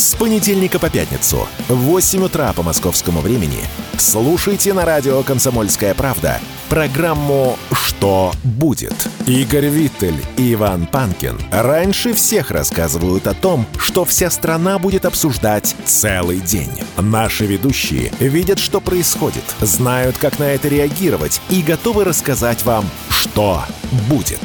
С 0.00 0.14
понедельника 0.14 0.78
по 0.78 0.88
пятницу 0.88 1.46
в 1.68 1.74
8 1.74 2.24
утра 2.24 2.54
по 2.54 2.62
московскому 2.62 3.20
времени 3.20 3.60
слушайте 3.98 4.72
на 4.72 4.86
радио 4.86 5.22
«Комсомольская 5.22 5.92
правда» 5.92 6.40
программу 6.70 7.58
«Что 7.70 8.32
будет?». 8.42 8.94
Игорь 9.26 9.66
Виттель 9.66 10.14
и 10.38 10.54
Иван 10.54 10.86
Панкин 10.86 11.38
раньше 11.52 12.14
всех 12.14 12.50
рассказывают 12.50 13.26
о 13.26 13.34
том, 13.34 13.66
что 13.78 14.06
вся 14.06 14.30
страна 14.30 14.78
будет 14.78 15.04
обсуждать 15.04 15.76
целый 15.84 16.40
день. 16.40 16.72
Наши 16.96 17.44
ведущие 17.44 18.10
видят, 18.20 18.58
что 18.58 18.80
происходит, 18.80 19.44
знают, 19.60 20.16
как 20.16 20.38
на 20.38 20.44
это 20.44 20.68
реагировать 20.68 21.42
и 21.50 21.60
готовы 21.60 22.04
рассказать 22.04 22.64
вам, 22.64 22.88
что 23.10 23.62
будет. 24.08 24.40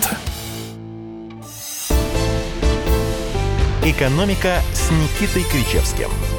«Экономика» 3.86 4.64
с 4.74 4.90
Никитой 4.90 5.44
Кричевским– 5.44 6.10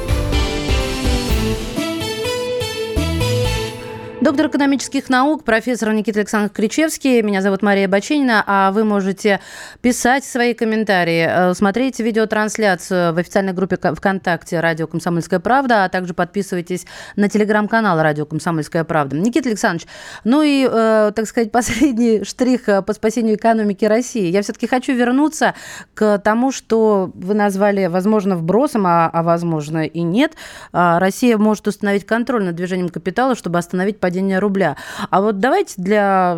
Доктор 4.27 4.47
экономических 4.47 5.07
наук, 5.07 5.45
профессор 5.45 5.93
Никита 5.93 6.19
Александрович 6.19 6.51
Кричевский. 6.53 7.21
Меня 7.21 7.41
зовут 7.41 7.61
Мария 7.61 7.87
Баченина, 7.87 8.43
а 8.45 8.73
вы 8.73 8.83
можете 8.83 9.39
писать 9.79 10.25
свои 10.25 10.53
комментарии, 10.53 11.25
э, 11.29 11.53
смотреть 11.53 12.01
видеотрансляцию 12.01 13.13
в 13.13 13.17
официальной 13.19 13.53
группе 13.53 13.77
ВКонтакте 13.77 14.59
«Радио 14.59 14.85
Комсомольская 14.85 15.39
правда», 15.39 15.85
а 15.85 15.89
также 15.89 16.13
подписывайтесь 16.13 16.85
на 17.15 17.29
телеграм-канал 17.29 18.01
«Радио 18.01 18.25
Комсомольская 18.25 18.83
правда». 18.83 19.15
Никита 19.15 19.47
Александрович, 19.47 19.87
ну 20.25 20.41
и, 20.41 20.67
э, 20.69 21.13
так 21.15 21.25
сказать, 21.25 21.49
последний 21.53 22.25
штрих 22.25 22.67
э, 22.67 22.81
по 22.81 22.91
спасению 22.91 23.37
экономики 23.37 23.85
России. 23.85 24.29
Я 24.29 24.41
все-таки 24.41 24.67
хочу 24.67 24.91
вернуться 24.91 25.53
к 25.93 26.17
тому, 26.17 26.51
что 26.51 27.13
вы 27.15 27.33
назвали, 27.33 27.85
возможно, 27.85 28.35
вбросом, 28.35 28.87
а, 28.87 29.09
а 29.09 29.23
возможно 29.23 29.85
и 29.85 30.01
нет. 30.01 30.33
А, 30.73 30.99
Россия 30.99 31.37
может 31.37 31.65
установить 31.65 32.05
контроль 32.05 32.43
над 32.43 32.55
движением 32.55 32.89
капитала, 32.89 33.33
чтобы 33.33 33.57
остановить 33.57 34.01
падения 34.17 34.39
рубля. 34.39 34.77
А 35.09 35.21
вот 35.21 35.39
давайте 35.39 35.75
для 35.77 36.37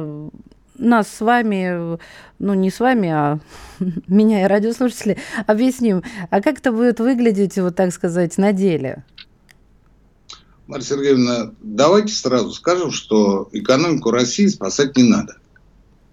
нас 0.77 1.07
с 1.07 1.21
вами, 1.21 1.97
ну 2.39 2.53
не 2.53 2.69
с 2.69 2.79
вами, 2.79 3.09
а 3.09 3.39
меня 4.07 4.43
и 4.43 4.47
радиослушатели, 4.47 5.17
объясним, 5.47 6.03
а 6.29 6.41
как 6.41 6.59
это 6.59 6.71
будет 6.71 6.99
выглядеть, 6.99 7.57
вот 7.57 7.75
так 7.75 7.93
сказать, 7.93 8.37
на 8.37 8.53
деле? 8.53 9.03
Марья 10.67 10.85
Сергеевна, 10.85 11.51
давайте 11.61 12.13
сразу 12.13 12.51
скажем, 12.51 12.91
что 12.91 13.49
экономику 13.53 14.11
России 14.11 14.47
спасать 14.47 14.95
не 14.97 15.03
надо. 15.03 15.37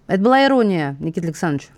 Это 0.07 0.21
была 0.21 0.45
ирония, 0.45 0.95
Никита 0.99 1.27
Александрович. 1.27 1.69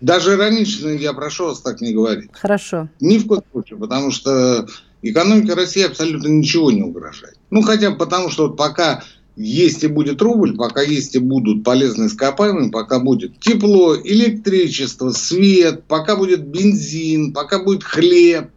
Даже 0.00 0.34
иронично 0.34 0.88
я 0.90 1.12
прошу 1.12 1.46
вас 1.46 1.60
так 1.60 1.80
не 1.80 1.92
говорить. 1.92 2.30
Хорошо. 2.32 2.88
Ни 3.00 3.18
в 3.18 3.26
коем 3.26 3.42
случае, 3.50 3.78
потому 3.78 4.12
что 4.12 4.66
экономике 5.02 5.54
России 5.54 5.84
абсолютно 5.84 6.28
ничего 6.28 6.70
не 6.70 6.82
угрожает. 6.82 7.36
Ну, 7.50 7.62
хотя 7.62 7.90
бы 7.90 7.96
потому, 7.96 8.30
что 8.30 8.48
вот 8.48 8.56
пока 8.56 9.02
есть 9.36 9.84
и 9.84 9.86
будет 9.86 10.20
рубль, 10.20 10.56
пока 10.56 10.82
есть 10.82 11.14
и 11.14 11.18
будут 11.18 11.62
полезные 11.62 12.08
ископаемые, 12.08 12.70
пока 12.70 12.98
будет 12.98 13.38
тепло, 13.38 13.96
электричество, 13.96 15.10
свет, 15.12 15.84
пока 15.84 16.16
будет 16.16 16.46
бензин, 16.46 17.32
пока 17.32 17.62
будет 17.62 17.84
хлеб, 17.84 18.50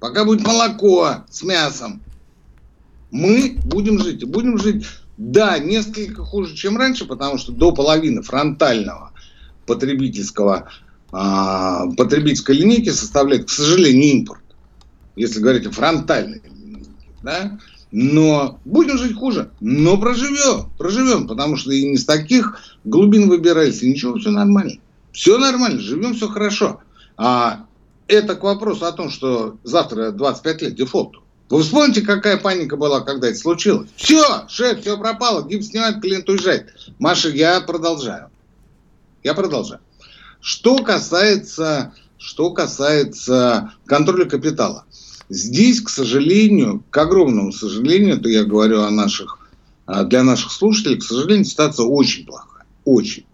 пока 0.00 0.24
будет 0.24 0.44
молоко 0.44 1.24
с 1.30 1.42
мясом, 1.44 2.02
мы 3.12 3.56
будем 3.64 4.02
жить. 4.02 4.22
И 4.22 4.26
будем 4.26 4.58
жить, 4.58 4.84
да, 5.16 5.58
несколько 5.60 6.24
хуже, 6.24 6.56
чем 6.56 6.76
раньше, 6.76 7.04
потому 7.04 7.38
что 7.38 7.52
до 7.52 7.70
половины 7.70 8.22
фронтального 8.22 9.12
потребительского, 9.66 10.68
а, 11.12 11.86
потребительской 11.96 12.56
линейки 12.56 12.90
составляет, 12.90 13.46
к 13.46 13.50
сожалению, 13.50 14.18
импорт 14.18 14.43
если 15.16 15.40
говорить 15.40 15.66
о 15.66 15.70
фронтальной 15.70 16.42
да? 17.24 17.58
Но 17.90 18.60
будем 18.64 18.98
жить 18.98 19.16
хуже, 19.16 19.50
но 19.60 19.96
проживем, 19.96 20.70
проживем, 20.78 21.26
потому 21.26 21.56
что 21.56 21.72
и 21.72 21.84
не 21.84 21.96
с 21.96 22.04
таких 22.04 22.60
глубин 22.84 23.28
выбирались, 23.28 23.82
и 23.82 23.90
ничего, 23.90 24.18
все 24.18 24.30
нормально. 24.30 24.80
Все 25.12 25.38
нормально, 25.38 25.80
живем, 25.80 26.14
все 26.14 26.28
хорошо. 26.28 26.80
А 27.16 27.66
это 28.08 28.34
к 28.34 28.42
вопросу 28.42 28.86
о 28.86 28.92
том, 28.92 29.10
что 29.10 29.58
завтра 29.62 30.10
25 30.10 30.62
лет 30.62 30.74
дефолту. 30.74 31.22
Вы 31.50 31.62
вспомните, 31.62 32.00
какая 32.00 32.36
паника 32.36 32.76
была, 32.76 33.00
когда 33.00 33.28
это 33.28 33.38
случилось? 33.38 33.88
Все, 33.94 34.48
шеф, 34.48 34.80
все 34.80 34.98
пропало, 34.98 35.46
гипс 35.46 35.68
снимает, 35.68 36.00
клиент 36.00 36.28
уезжает. 36.28 36.74
Маша, 36.98 37.28
я 37.28 37.60
продолжаю. 37.60 38.28
Я 39.22 39.34
продолжаю. 39.34 39.80
Что 40.40 40.78
касается, 40.78 41.94
что 42.18 42.50
касается 42.50 43.72
контроля 43.86 44.24
капитала. 44.24 44.84
Здесь, 45.28 45.80
к 45.80 45.88
сожалению, 45.88 46.82
к 46.90 46.96
огромному 46.98 47.52
сожалению, 47.52 48.16
это 48.16 48.28
я 48.28 48.44
говорю 48.44 48.82
о 48.82 48.90
наших, 48.90 49.38
а, 49.86 50.04
для 50.04 50.22
наших 50.22 50.52
слушателей, 50.52 50.98
к 50.98 51.02
сожалению, 51.02 51.44
ситуация 51.44 51.86
очень 51.86 52.26
плохая. 52.26 52.66
Очень. 52.84 53.24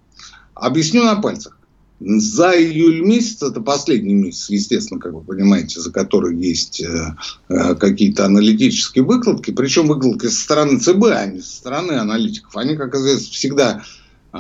Объясню 0.55 1.05
на 1.05 1.17
пальцах. 1.17 1.57
За 2.01 2.53
июль 2.53 3.03
месяц, 3.03 3.43
это 3.43 3.61
последний 3.61 4.15
месяц, 4.15 4.49
естественно, 4.49 4.99
как 4.99 5.13
вы 5.13 5.21
понимаете, 5.21 5.81
за 5.81 5.93
который 5.93 6.35
есть 6.35 6.81
э, 6.81 7.15
э, 7.51 7.75
какие-то 7.75 8.25
аналитические 8.25 9.05
выкладки, 9.05 9.51
причем 9.51 9.87
выкладки 9.87 10.27
со 10.29 10.41
стороны 10.41 10.79
ЦБ, 10.81 11.05
а 11.13 11.27
не 11.27 11.43
со 11.43 11.57
стороны 11.57 11.93
аналитиков. 11.93 12.57
Они, 12.57 12.75
как 12.75 12.95
известно, 12.95 13.33
всегда 13.33 13.85
э, 14.33 14.39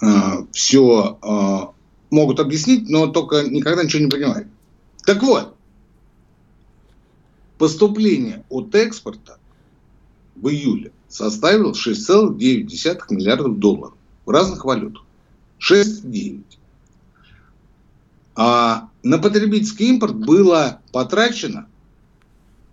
э, 0.00 0.06
все 0.52 1.18
э, 1.22 1.58
могут 2.10 2.40
объяснить, 2.40 2.88
но 2.88 3.08
только 3.08 3.42
никогда 3.42 3.84
ничего 3.84 4.02
не 4.02 4.10
понимают. 4.10 4.48
Так 5.04 5.22
вот, 5.22 5.55
поступление 7.58 8.44
от 8.48 8.74
экспорта 8.74 9.38
в 10.34 10.48
июле 10.48 10.92
составило 11.08 11.72
6,9 11.72 13.00
миллиардов 13.10 13.58
долларов 13.58 13.94
в 14.24 14.30
разных 14.30 14.64
валютах. 14.64 15.02
6,9. 15.58 16.42
А 18.34 18.90
на 19.02 19.18
потребительский 19.18 19.88
импорт 19.88 20.16
было 20.16 20.80
потрачено 20.92 21.68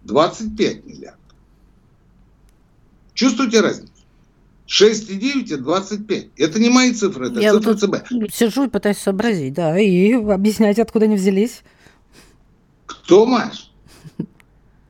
25 0.04 0.86
миллиардов. 0.86 1.20
Чувствуете 3.14 3.62
разницу? 3.62 3.94
6,9 4.68 5.54
и 5.54 5.56
25. 5.56 6.28
Это 6.36 6.60
не 6.60 6.70
мои 6.70 6.94
цифры, 6.94 7.30
это 7.30 7.40
Я 7.40 7.54
цифры 7.54 7.74
вот 7.74 7.80
ЦБ. 7.80 8.34
Сижу 8.34 8.66
и 8.66 8.70
пытаюсь 8.70 8.98
сообразить, 8.98 9.54
да, 9.54 9.80
и 9.80 10.14
объяснять, 10.14 10.80
откуда 10.80 11.06
они 11.06 11.16
взялись. 11.16 11.64
Кто, 12.86 13.26
Маш? 13.26 13.72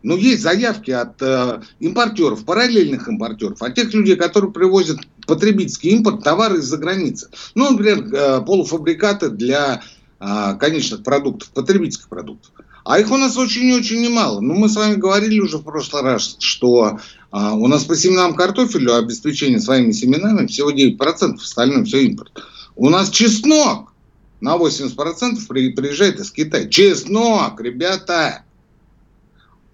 Но 0.04 0.16
есть 0.16 0.44
заявки 0.44 0.92
от 0.92 1.22
э, 1.22 1.62
импортеров, 1.80 2.44
параллельных 2.44 3.08
импортеров, 3.08 3.62
от 3.62 3.74
тех 3.74 3.94
людей, 3.94 4.18
которые 4.18 4.52
привозят 4.52 5.00
потребительский 5.26 5.90
импорт, 5.92 6.24
товары 6.24 6.60
из-за 6.60 6.78
границы. 6.78 7.30
Ну, 7.56 7.72
например, 7.72 8.14
э, 8.14 8.42
полуфабрикаты 8.46 9.30
для 9.30 9.82
э, 10.20 10.56
конечных 10.60 11.04
продуктов, 11.04 11.50
потребительских 11.52 12.10
продуктов. 12.10 12.52
А 12.84 13.00
их 13.00 13.12
у 13.12 13.18
нас 13.18 13.38
очень-очень 13.38 14.02
немало. 14.02 14.42
Ну, 14.42 14.56
мы 14.56 14.68
с 14.68 14.76
вами 14.76 14.96
говорили 14.96 15.40
уже 15.40 15.58
в 15.58 15.64
прошлый 15.64 16.04
раз, 16.04 16.36
что 16.40 17.00
а, 17.32 17.54
у 17.54 17.68
нас 17.68 17.86
по 17.86 17.96
семенам 17.96 18.36
картофелю 18.36 18.96
обеспечение 18.96 19.62
своими 19.62 19.94
семенами 19.94 20.48
всего 20.48 20.70
9%, 20.70 21.36
остальное 21.36 21.86
все 21.86 22.04
импорт. 22.04 22.44
У 22.76 22.90
нас 22.90 23.10
чеснок 23.10 23.94
на 24.42 24.58
80% 24.58 25.46
приезжает 25.48 26.20
из 26.20 26.32
Китая. 26.32 26.68
Чеснок, 26.68 27.62
ребята! 27.62 28.43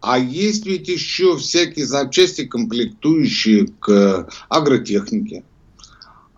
А 0.01 0.17
есть 0.17 0.65
ведь 0.65 0.87
еще 0.87 1.37
всякие 1.37 1.85
запчасти, 1.85 2.45
комплектующие 2.45 3.67
к 3.79 4.29
агротехнике. 4.47 5.43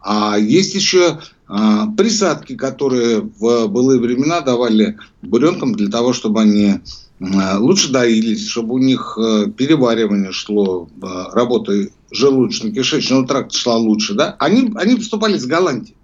А 0.02 0.38
есть 0.38 0.74
еще 0.74 1.20
а, 1.48 1.88
присадки, 1.88 2.56
которые 2.56 3.22
в 3.22 3.68
былые 3.68 4.00
времена 4.00 4.42
давали 4.42 4.98
буренкам 5.22 5.76
для 5.76 5.90
того, 5.90 6.12
чтобы 6.14 6.42
они 6.42 6.80
а, 7.20 7.60
лучше 7.60 7.92
доились, 7.92 8.48
чтобы 8.48 8.76
у 8.76 8.78
них 8.80 9.16
а, 9.18 9.48
переваривание 9.48 10.32
шло, 10.32 10.90
а, 11.04 11.30
работа 11.32 11.74
желудочно-кишечного 12.12 13.28
тракта 13.28 13.56
шла 13.56 13.78
лучше. 13.78 14.16
Да? 14.16 14.36
Они, 14.40 14.72
они 14.76 14.96
поступали 14.96 15.38
с 15.38 15.46
Голландии. 15.46 15.96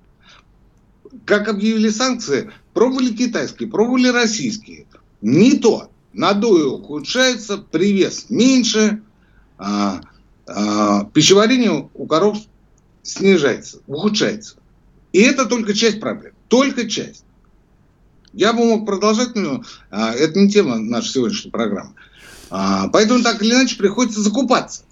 Как 1.25 1.47
объявили 1.47 1.89
санкции, 1.89 2.51
пробовали 2.73 3.13
китайские, 3.13 3.67
пробовали 3.67 4.09
российские. 4.09 4.85
Не 5.21 5.57
то 5.57 5.89
надой 6.17 6.67
ухудшается, 6.67 7.57
привес 7.57 8.25
меньше, 8.29 9.01
а, 9.57 10.01
а, 10.47 11.05
пищеварение 11.05 11.89
у 11.93 12.07
коров 12.07 12.37
снижается, 13.03 13.79
ухудшается. 13.87 14.57
И 15.13 15.21
это 15.21 15.45
только 15.45 15.73
часть 15.73 15.99
проблем, 15.99 16.33
только 16.47 16.89
часть. 16.89 17.23
Я 18.33 18.53
бы 18.53 18.65
мог 18.65 18.85
продолжать, 18.85 19.35
но 19.35 19.63
а, 19.91 20.13
это 20.13 20.39
не 20.39 20.49
тема 20.49 20.77
нашей 20.77 21.11
сегодняшней 21.11 21.51
программы. 21.51 21.93
А, 22.49 22.87
поэтому 22.89 23.23
так 23.23 23.41
или 23.41 23.53
иначе 23.53 23.77
приходится 23.77 24.21
закупаться. 24.21 24.83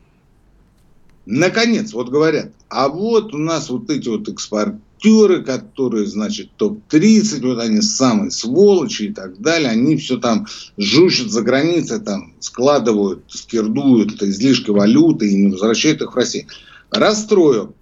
Наконец, 1.26 1.92
вот 1.94 2.10
говорят, 2.10 2.52
а 2.70 2.88
вот 2.88 3.34
у 3.34 3.38
нас 3.40 3.70
вот 3.70 3.90
эти 3.90 4.10
вот 4.10 4.30
экспорт, 4.30 4.76
актеры, 4.96 5.44
которые, 5.44 6.08
значит, 6.08 6.52
топ-30, 6.58 7.46
вот 7.46 7.60
они 7.60 7.82
самые 7.82 8.32
сволочи 8.32 9.04
и 9.04 9.14
так 9.14 9.40
далее, 9.40 9.70
они 9.70 9.98
все 9.98 10.18
там 10.18 10.48
жужжат 10.78 11.32
за 11.32 11.42
границей, 11.42 12.00
там 12.00 12.34
складывают, 12.40 13.24
скирдуют 13.28 14.22
излишки 14.22 14.72
валюты 14.72 15.30
и 15.30 15.36
не 15.36 15.52
возвращают 15.52 16.02
их 16.02 16.14
в 16.14 16.16
Россию. 16.16 16.48
Расстрою. 16.90 17.74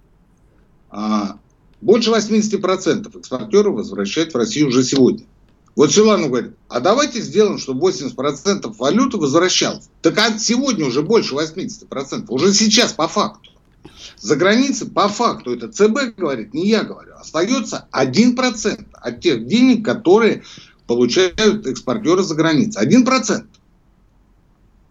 А, 0.90 1.38
больше 1.80 2.10
80% 2.10 3.18
экспортеров 3.18 3.76
возвращают 3.76 4.32
в 4.32 4.36
Россию 4.36 4.68
уже 4.68 4.84
сегодня. 4.84 5.24
Вот 5.76 5.92
Силанов 5.92 6.28
говорит, 6.28 6.52
а 6.68 6.78
давайте 6.78 7.20
сделаем, 7.20 7.58
чтобы 7.58 7.90
80% 7.90 8.76
валюты 8.78 9.16
возвращалось. 9.16 9.88
Так 10.02 10.16
а 10.18 10.38
сегодня 10.38 10.86
уже 10.86 11.02
больше 11.02 11.34
80%. 11.34 12.26
Уже 12.28 12.52
сейчас 12.52 12.92
по 12.92 13.08
факту. 13.08 13.50
За 14.16 14.36
границей, 14.36 14.88
по 14.88 15.08
факту, 15.08 15.54
это 15.54 15.68
ЦБ 15.68 16.16
говорит, 16.16 16.54
не 16.54 16.68
я 16.68 16.82
говорю, 16.84 17.14
остается 17.16 17.88
1% 17.92 18.86
от 18.92 19.20
тех 19.20 19.46
денег, 19.46 19.84
которые 19.84 20.42
получают 20.86 21.66
экспортеры 21.66 22.22
за 22.22 22.34
границей. 22.34 22.86
1%. 22.86 23.44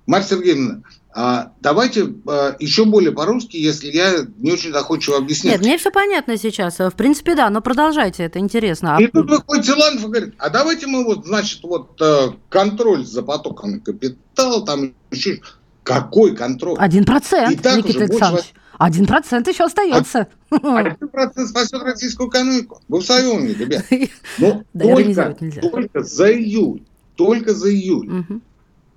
Марья 0.05 0.25
Сергеевна, 0.25 0.81
а, 1.15 1.51
давайте 1.61 2.13
а, 2.27 2.55
еще 2.59 2.85
более 2.85 3.11
по-русски, 3.11 3.57
если 3.57 3.89
я 3.91 4.25
не 4.37 4.51
очень 4.51 4.71
доходчиво 4.71 5.17
объясняю. 5.17 5.57
Нет, 5.57 5.65
мне 5.65 5.77
все 5.77 5.91
понятно 5.91 6.37
сейчас. 6.37 6.79
В 6.79 6.91
принципе, 6.91 7.35
да, 7.35 7.49
но 7.49 7.61
продолжайте, 7.61 8.23
это 8.23 8.39
интересно. 8.39 8.97
А 8.97 9.01
и 9.01 9.07
тут 9.07 9.29
выходит 9.29 9.65
Силанов 9.65 10.03
и 10.03 10.07
говорит, 10.07 10.33
а 10.39 10.49
давайте 10.49 10.87
мы 10.87 11.03
вот, 11.05 11.25
значит, 11.25 11.61
вот 11.63 12.01
э, 12.01 12.31
контроль 12.49 13.05
за 13.05 13.21
потоками 13.21 13.79
капитала, 13.79 14.65
там 14.65 14.93
еще... 15.11 15.41
Какой 15.83 16.33
контроль? 16.33 16.77
Один 16.79 17.03
процент, 17.03 17.57
Никита 17.57 18.05
Александрович. 18.05 18.53
Один 18.83 19.05
процент 19.05 19.47
еще 19.47 19.63
остается. 19.63 20.27
Один 20.49 21.07
процент 21.07 21.47
спасет 21.47 21.81
российскую 21.83 22.29
экономику. 22.29 22.81
Вы 22.89 22.99
в 22.99 23.09
уме, 23.09 23.53
ребят. 23.53 23.85
Но 24.39 24.63
да, 24.73 24.83
только, 24.83 25.61
только 25.61 26.03
за 26.03 26.33
июль, 26.33 26.83
только 27.15 27.53
за 27.53 27.73
июль 27.73 28.19
угу. 28.19 28.41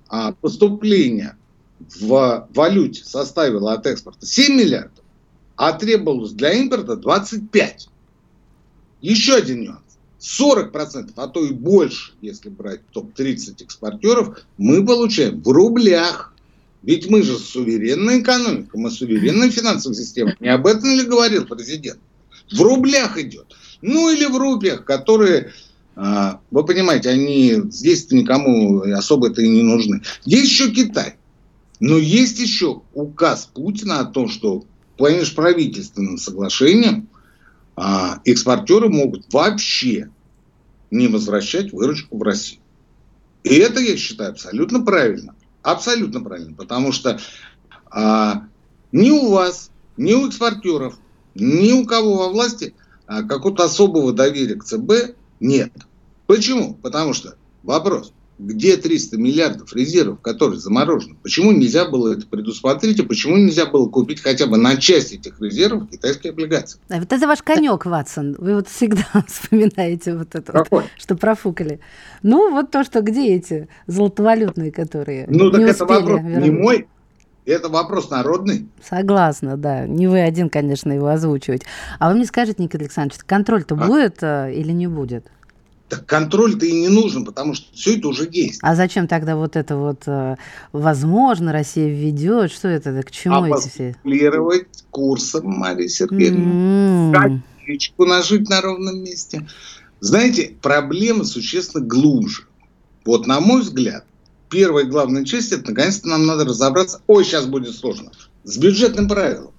а, 0.09 0.33
поступление 0.33 1.37
в 1.79 2.49
валюте 2.53 3.05
составило 3.05 3.71
от 3.71 3.87
экспорта 3.87 4.25
7 4.25 4.57
миллиардов, 4.57 5.05
а 5.55 5.71
требовалось 5.71 6.33
для 6.33 6.51
импорта 6.51 6.97
25. 6.97 7.87
Еще 8.99 9.35
один 9.35 9.61
нюанс. 9.61 9.79
40%, 10.19 11.13
а 11.15 11.27
то 11.29 11.45
и 11.45 11.53
больше, 11.53 12.11
если 12.19 12.49
брать 12.49 12.85
топ-30 12.91 13.63
экспортеров, 13.63 14.37
мы 14.57 14.85
получаем 14.85 15.41
в 15.41 15.47
рублях. 15.47 16.33
Ведь 16.83 17.09
мы 17.09 17.23
же 17.23 17.37
суверенная 17.37 18.21
экономика, 18.21 18.77
мы 18.77 18.91
суверенная 18.91 19.49
финансовая 19.49 19.95
система. 19.95 20.35
Не 20.39 20.49
об 20.49 20.67
этом 20.67 20.89
ли 20.91 21.03
говорил 21.03 21.45
президент? 21.45 21.99
В 22.51 22.61
рублях 22.61 23.17
идет. 23.17 23.55
Ну 23.81 24.09
или 24.11 24.25
в 24.25 24.37
рупиях, 24.37 24.85
которые, 24.85 25.51
а, 25.95 26.39
вы 26.51 26.65
понимаете, 26.65 27.09
они 27.09 27.55
здесь 27.69 28.09
никому 28.11 28.81
особо-то 28.81 29.41
и 29.41 29.49
не 29.49 29.63
нужны. 29.63 30.01
Есть 30.25 30.51
еще 30.51 30.71
Китай. 30.71 31.15
Но 31.79 31.97
есть 31.97 32.39
еще 32.39 32.81
указ 32.93 33.49
Путина 33.53 33.99
о 33.99 34.05
том, 34.05 34.29
что 34.29 34.65
по 34.97 35.11
межправительственным 35.11 36.17
соглашениям 36.17 37.07
а, 37.75 38.19
экспортеры 38.25 38.89
могут 38.89 39.31
вообще 39.31 40.09
не 40.89 41.07
возвращать 41.07 41.71
выручку 41.71 42.17
в 42.17 42.23
Россию. 42.23 42.61
И 43.43 43.55
это, 43.55 43.79
я 43.79 43.95
считаю, 43.97 44.31
абсолютно 44.31 44.83
правильно. 44.83 45.35
Абсолютно 45.67 46.21
правильно, 46.21 46.55
потому 46.55 46.93
что 46.93 47.19
а, 47.91 48.43
ни 48.93 49.09
у 49.09 49.31
вас, 49.31 49.69
ни 49.97 50.13
у 50.13 50.25
экспортеров, 50.25 50.97
ни 51.35 51.73
у 51.73 51.85
кого 51.85 52.15
во 52.15 52.29
власти 52.29 52.73
а, 53.05 53.23
какого-то 53.23 53.65
особого 53.65 54.13
доверия 54.13 54.55
к 54.55 54.63
ЦБ 54.63 55.17
нет. 55.41 55.73
Почему? 56.25 56.75
Потому 56.75 57.13
что 57.13 57.35
вопрос, 57.63 58.13
где 58.39 58.77
300 58.77 59.17
миллиардов 59.17 59.75
резервов, 59.75 60.21
которые 60.21 60.59
заморожены? 60.59 61.15
Почему 61.23 61.51
нельзя 61.51 61.85
было 61.85 62.13
это 62.13 62.27
предусмотреть, 62.27 62.99
и 62.99 63.01
почему 63.01 63.37
нельзя 63.37 63.65
было 63.65 63.89
купить 63.89 64.21
хотя 64.21 64.45
бы 64.45 64.57
на 64.57 64.77
часть 64.77 65.13
этих 65.13 65.41
резервов 65.41 65.89
китайские 65.89 66.31
облигации? 66.31 66.79
А 66.89 66.99
вот 66.99 67.11
это 67.11 67.27
ваш 67.27 67.41
конек, 67.41 67.85
Ватсон. 67.85 68.35
Вы 68.37 68.55
вот 68.55 68.67
всегда 68.67 69.05
вспоминаете 69.27 70.15
вот 70.15 70.35
это, 70.35 70.65
вот, 70.69 70.85
что 70.97 71.15
профукали. 71.15 71.79
Ну, 72.21 72.51
вот 72.51 72.71
то, 72.71 72.83
что 72.83 73.01
где 73.01 73.35
эти 73.35 73.67
золотовалютные, 73.87 74.71
которые 74.71 75.25
Ну, 75.29 75.51
так 75.51 75.61
это 75.61 75.85
вопрос 75.85 76.21
вернуть. 76.21 76.43
не 76.43 76.51
мой, 76.51 76.87
это 77.45 77.69
вопрос 77.69 78.09
народный. 78.09 78.67
Согласна, 78.83 79.55
да. 79.55 79.87
Не 79.87 80.07
вы 80.07 80.19
один, 80.19 80.49
конечно, 80.49 80.91
его 80.91 81.07
озвучивать. 81.07 81.63
А 81.97 82.09
вы 82.09 82.15
мне 82.15 82.25
скажете, 82.25 82.61
Никита 82.61 82.79
Александрович, 82.79 83.21
контроль-то 83.25 83.75
а? 83.75 83.87
будет 83.87 84.17
э, 84.21 84.53
или 84.53 84.71
не 84.73 84.87
будет? 84.87 85.25
Так 85.89 86.05
контроль-то 86.05 86.65
и 86.65 86.73
не 86.73 86.89
нужен, 86.89 87.23
потому 87.23 87.53
что 87.53 87.73
все 87.73 87.97
это 87.97 88.09
уже 88.09 88.27
есть. 88.29 88.59
А 88.61 88.75
зачем 88.75 89.07
тогда 89.07 89.37
вот 89.37 89.55
это 89.55 89.77
вот 89.77 90.03
э, 90.05 90.35
возможно 90.73 91.53
Россия 91.53 91.87
введет? 91.87 92.51
Что 92.51 92.67
это? 92.67 93.01
К 93.03 93.11
чему 93.11 93.43
а 93.43 93.49
эти 93.49 93.69
все? 93.69 93.95
курсом, 94.91 95.47
Мария 95.47 95.87
Сергеевна. 95.87 97.11
Mm. 97.13 97.39
Копеечку 97.67 98.05
нажить 98.05 98.49
на 98.49 98.61
ровном 98.61 99.01
месте. 99.01 99.47
Знаете, 99.99 100.55
проблема 100.61 101.23
существенно 101.23 101.85
глубже. 101.85 102.43
Вот 103.05 103.25
на 103.25 103.39
мой 103.39 103.61
взгляд, 103.61 104.05
первая 104.49 104.85
главная 104.85 105.23
часть, 105.23 105.51
это 105.51 105.69
наконец-то 105.69 106.07
нам 106.09 106.25
надо 106.25 106.45
разобраться, 106.45 107.01
ой, 107.07 107.23
сейчас 107.23 107.45
будет 107.45 107.75
сложно, 107.75 108.11
с 108.43 108.57
бюджетным 108.57 109.07
правилом. 109.07 109.53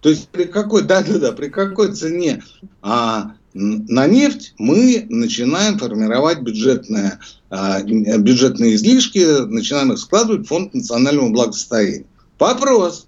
То 0.00 0.08
есть 0.08 0.28
при 0.28 0.44
какой, 0.44 0.82
да-да-да, 0.82 1.32
при 1.32 1.48
какой 1.48 1.92
цене 1.92 2.42
а, 2.82 3.34
на 3.52 4.06
нефть 4.06 4.54
мы 4.58 5.06
начинаем 5.08 5.78
формировать 5.78 6.40
бюджетные, 6.40 7.18
а, 7.48 7.82
бюджетные 7.82 8.76
излишки, 8.76 9.44
начинаем 9.46 9.92
их 9.92 9.98
складывать 9.98 10.46
в 10.46 10.48
фонд 10.48 10.74
национального 10.74 11.30
благосостояния. 11.30 12.06
Вопрос. 12.38 13.06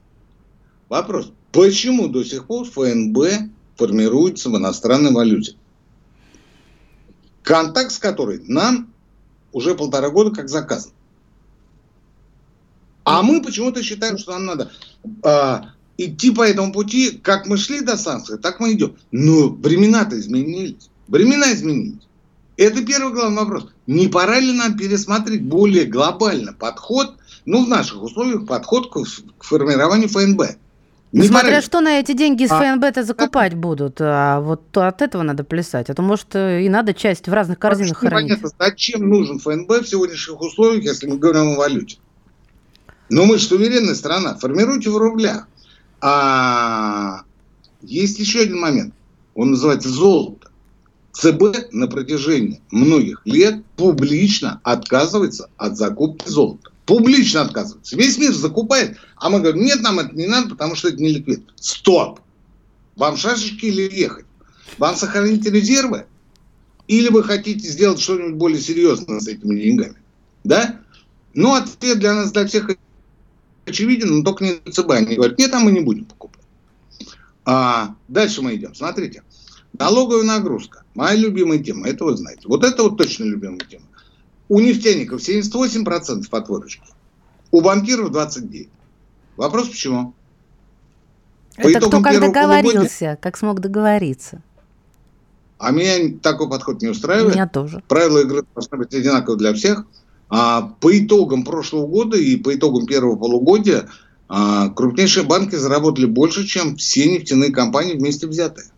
Вопрос. 0.89 1.33
Почему 1.53 2.09
до 2.09 2.25
сих 2.25 2.47
пор 2.47 2.67
ФНБ 2.67 3.51
формируется 3.77 4.51
в 4.51 4.57
иностранной 4.57 5.13
валюте? 5.13 5.55
Контакт 7.43 7.93
с 7.93 7.99
которой 7.99 8.43
нам 8.47 8.93
уже 9.53 9.75
полтора 9.75 10.11
года 10.11 10.35
как 10.35 10.49
заказан. 10.49 10.93
А 13.05 13.23
мы 13.23 13.43
почему-то 13.43 13.83
считаем, 13.83 14.17
что 14.19 14.33
нам 14.33 14.47
надо 14.47 14.71
а, 15.23 15.73
идти 16.07 16.31
по 16.31 16.43
этому 16.43 16.73
пути, 16.73 17.21
как 17.23 17.47
мы 17.47 17.57
шли 17.57 17.81
до 17.81 17.97
санкций, 17.97 18.39
так 18.39 18.61
мы 18.61 18.73
идем. 18.73 18.97
Но 19.11 19.49
времена-то 19.49 20.19
изменились. 20.19 20.91
Времена 21.09 21.53
изменились. 21.53 22.07
Это 22.57 22.85
первый 22.85 23.13
главный 23.13 23.39
вопрос. 23.39 23.69
Не 23.87 24.09
пора 24.09 24.39
ли 24.39 24.53
нам 24.53 24.77
пересмотреть 24.77 25.43
более 25.43 25.85
глобально 25.85 26.53
подход, 26.53 27.17
ну, 27.45 27.65
в 27.65 27.69
наших 27.69 28.03
условиях, 28.03 28.47
подход 28.47 28.93
к, 28.93 29.03
к 29.39 29.45
формированию 29.45 30.09
ФНБ? 30.09 30.43
Не 31.13 31.29
Смотря 31.29 31.49
пора... 31.49 31.63
что 31.63 31.81
на 31.81 31.99
эти 31.99 32.13
деньги 32.13 32.45
из 32.45 32.51
а, 32.51 32.59
ФНБ-то 32.59 33.05
закупать 33.05 33.53
а, 33.53 33.57
будут, 33.57 33.97
а 34.01 34.41
вот 34.41 34.75
от 34.77 35.03
этого 35.03 35.23
надо 35.23 35.45
плясать. 35.45 35.91
А 35.91 35.95
то, 35.95 36.01
может, 36.01 36.35
и 36.35 36.69
надо 36.71 36.95
часть 36.95 37.29
в 37.29 37.33
разных 37.33 37.59
корзинах 37.59 37.99
хранить. 37.99 38.41
Понятно, 38.41 38.51
зачем 38.59 39.09
нужен 39.09 39.39
ФНБ 39.39 39.83
в 39.83 39.87
сегодняшних 39.87 40.41
условиях, 40.41 40.85
если 40.85 41.07
мы 41.07 41.19
говорим 41.19 41.53
о 41.53 41.57
валюте? 41.57 41.99
Но 43.11 43.27
мы 43.27 43.37
же 43.37 43.45
суверенная 43.45 43.95
страна, 43.95 44.37
формируйте 44.37 44.89
в 44.89 44.97
рублях. 44.97 45.47
А 46.03 47.23
есть 47.81 48.19
еще 48.19 48.41
один 48.41 48.59
момент. 48.59 48.93
Он 49.35 49.53
называется 49.53 49.89
золото. 49.89 50.51
ЦБ 51.13 51.73
на 51.73 51.87
протяжении 51.87 52.61
многих 52.71 53.23
лет 53.25 53.65
публично 53.77 54.61
отказывается 54.65 55.49
от 55.57 55.77
закупки 55.77 56.29
золота. 56.29 56.71
Публично 56.87 57.43
отказывается. 57.43 57.97
Весь 57.97 58.19
мир 58.19 58.33
закупает, 58.33 58.99
а 59.17 59.31
мы 59.31 59.41
говорим, 59.41 59.63
нет, 59.63 59.81
нам 59.83 60.01
это 60.01 60.15
не 60.17 60.27
надо, 60.27 60.51
потому 60.51 60.75
что 60.75 60.89
это 60.89 60.99
не 60.99 61.11
ликвид. 61.11 61.45
Стоп! 61.57 62.21
Вам 62.97 63.17
шашечки 63.17 63.67
или 63.67 63.89
ехать? 63.95 64.27
Вам 64.79 64.97
сохранить 64.97 65.47
резервы? 65.47 66.07
Или 66.89 67.09
вы 67.09 67.23
хотите 67.23 67.69
сделать 67.69 68.01
что-нибудь 68.01 68.35
более 68.35 68.61
серьезное 68.61 69.21
с 69.21 69.29
этими 69.29 69.61
деньгами? 69.61 69.97
Да? 70.45 70.81
Ну, 71.35 71.55
ответ 71.55 72.01
для 72.01 72.15
нас, 72.15 72.33
для 72.33 72.47
всех 72.47 72.71
очевиден, 73.73 74.19
но 74.19 74.25
только 74.25 74.45
не 74.45 74.61
ЦБ. 74.71 74.91
Они 74.91 75.17
говорят, 75.17 75.39
нет, 75.39 75.53
а 75.55 75.59
мы 75.59 75.73
не 75.73 75.81
будем 75.81 76.05
покупать. 76.05 76.43
А, 77.45 77.95
дальше 78.09 78.43
мы 78.43 78.55
идем. 78.55 78.75
Смотрите. 78.75 79.23
Налоговая 79.79 80.25
нагрузка. 80.25 80.85
Моя 80.95 81.17
любимая 81.17 81.59
тема. 81.59 81.89
Это 81.89 82.05
вы 82.05 82.17
знаете. 82.17 82.43
Вот 82.47 82.63
это 82.63 82.83
вот 82.83 82.99
точно 82.99 83.25
любимая 83.25 83.61
тема. 83.61 83.85
У 84.49 84.61
нефтяников 84.61 85.21
78% 85.21 86.27
от 86.31 86.49
выручки. 86.49 86.87
У 87.51 87.61
банкиров 87.61 88.11
29%. 88.11 88.69
Вопрос 89.37 89.69
почему? 89.69 90.15
По 91.57 91.69
это 91.69 91.81
кто 91.81 92.01
как 92.01 92.21
договорился, 92.21 93.19
как 93.21 93.37
смог 93.37 93.61
договориться. 93.61 94.43
А 95.59 95.71
меня 95.71 96.19
такой 96.21 96.51
подход 96.51 96.83
не 96.83 96.89
устраивает. 96.89 97.35
Меня 97.35 97.49
тоже. 97.49 97.83
Правила 97.89 98.19
игры 98.19 98.45
должны 98.55 98.79
быть 98.79 98.93
одинаковы 98.95 99.37
для 99.37 99.55
всех. 99.55 99.87
А 100.35 100.63
по 100.63 100.99
итогам 100.99 101.45
прошлого 101.45 101.87
года 101.87 102.17
и 102.17 102.37
по 102.37 102.55
итогам 102.55 102.87
первого 102.87 103.17
полугодия 103.17 103.91
а, 104.31 104.71
крупнейшие 104.71 105.27
банки 105.27 105.57
заработали 105.57 106.07
больше, 106.07 106.47
чем 106.47 106.79
все 106.79 107.05
нефтяные 107.05 107.53
компании 107.53 107.99
вместе 107.99 108.27
взятые. 108.27 108.69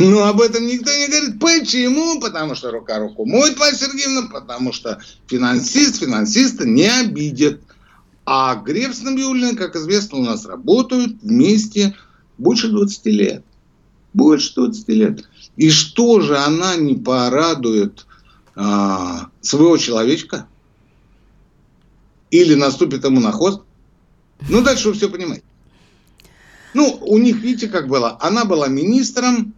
Но 0.00 0.24
об 0.24 0.40
этом 0.40 0.66
никто 0.66 0.90
не 0.90 1.06
говорит. 1.06 1.38
Почему? 1.38 2.18
Потому 2.18 2.56
что 2.56 2.72
рука 2.72 2.98
руку 2.98 3.24
моет, 3.24 3.56
Павел 3.56 3.76
Сергеевна, 3.76 4.22
потому 4.32 4.72
что 4.72 5.00
финансист 5.28 6.00
финансиста 6.00 6.66
не 6.66 6.88
обидит. 6.88 7.60
А 8.26 8.56
Греф 8.56 8.96
с 8.96 9.02
Набиулиной, 9.02 9.54
как 9.54 9.76
известно, 9.76 10.18
у 10.18 10.24
нас 10.24 10.44
работают 10.44 11.22
вместе 11.22 11.94
больше 12.36 12.66
20 12.68 13.06
лет. 13.06 13.44
Больше 14.12 14.54
20 14.56 14.88
лет. 14.88 15.24
И 15.56 15.70
что 15.70 16.20
же 16.20 16.36
она 16.36 16.74
не 16.74 16.96
порадует 16.96 18.07
а, 18.58 19.30
своего 19.40 19.76
человечка? 19.76 20.48
Или 22.30 22.54
наступит 22.54 23.04
ему 23.04 23.20
на 23.20 23.30
хвост? 23.30 23.62
Ну, 24.48 24.62
дальше 24.62 24.88
вы 24.88 24.94
все 24.94 25.08
понимаете. 25.08 25.44
Ну, 26.74 26.98
у 27.00 27.18
них, 27.18 27.36
видите, 27.36 27.68
как 27.68 27.86
было? 27.86 28.18
Она 28.20 28.44
была 28.44 28.66
министром, 28.66 29.54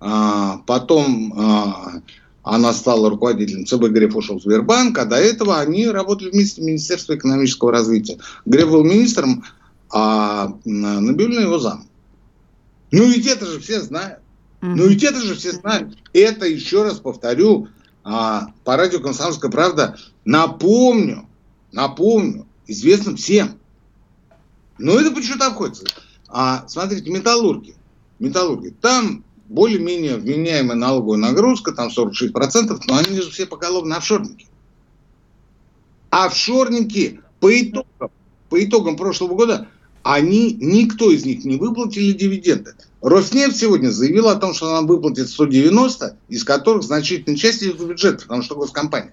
а, 0.00 0.58
потом 0.66 1.32
а, 1.38 2.02
она 2.42 2.72
стала 2.72 3.08
руководителем 3.08 3.64
ЦБ, 3.64 3.84
Греф 3.90 4.16
ушел 4.16 4.40
в 4.40 4.42
Сбербанк, 4.42 4.98
а 4.98 5.04
до 5.04 5.16
этого 5.16 5.60
они 5.60 5.86
работали 5.88 6.30
вместе 6.30 6.60
в 6.60 6.64
Министерстве 6.64 7.16
экономического 7.16 7.70
развития. 7.70 8.18
Греф 8.44 8.70
был 8.70 8.82
министром, 8.82 9.44
а 9.88 10.58
Набиулина 10.64 11.40
его 11.40 11.60
зам. 11.60 11.86
Ну 12.90 13.04
ведь 13.04 13.26
это 13.26 13.46
же 13.46 13.60
все 13.60 13.80
знают. 13.80 14.18
Ну 14.60 14.88
ведь 14.88 15.04
это 15.04 15.20
же 15.20 15.36
все 15.36 15.52
знают. 15.52 15.96
Это, 16.12 16.46
еще 16.46 16.82
раз 16.82 16.98
повторю, 16.98 17.68
а, 18.04 18.52
по 18.64 18.76
радио 18.76 19.00
«Комсомольская 19.00 19.50
правда» 19.50 19.96
напомню, 20.24 21.26
напомню, 21.70 22.46
известно 22.66 23.16
всем. 23.16 23.58
Но 24.78 24.98
это 24.98 25.10
почему-то 25.12 25.46
обходится. 25.46 25.84
А, 26.28 26.66
смотрите, 26.66 27.10
металлурги. 27.10 27.76
Металлурги. 28.18 28.74
Там 28.80 29.24
более-менее 29.48 30.16
вменяемая 30.16 30.76
налоговая 30.76 31.18
нагрузка, 31.18 31.72
там 31.72 31.88
46%, 31.88 32.80
но 32.88 32.96
они 32.96 33.20
же 33.20 33.30
все 33.30 33.46
поголовно 33.46 33.96
офшорники. 33.96 34.46
Офшорники 36.10 37.20
по 37.38 37.52
итогам, 37.60 38.10
по 38.48 38.64
итогам 38.64 38.96
прошлого 38.96 39.34
года, 39.34 39.68
они, 40.02 40.54
никто 40.54 41.10
из 41.10 41.24
них 41.24 41.44
не 41.44 41.56
выплатили 41.56 42.12
дивиденды. 42.12 42.74
Роснефть 43.02 43.56
сегодня 43.56 43.88
заявила 43.90 44.32
о 44.32 44.36
том, 44.36 44.54
что 44.54 44.68
она 44.68 44.86
выплатит 44.86 45.28
190, 45.28 46.16
из 46.28 46.44
которых 46.44 46.84
значительная 46.84 47.36
часть 47.36 47.62
идет 47.62 47.80
в 47.80 47.88
бюджет, 47.88 48.22
потому 48.22 48.42
что 48.42 48.54
госкомпания. 48.54 49.12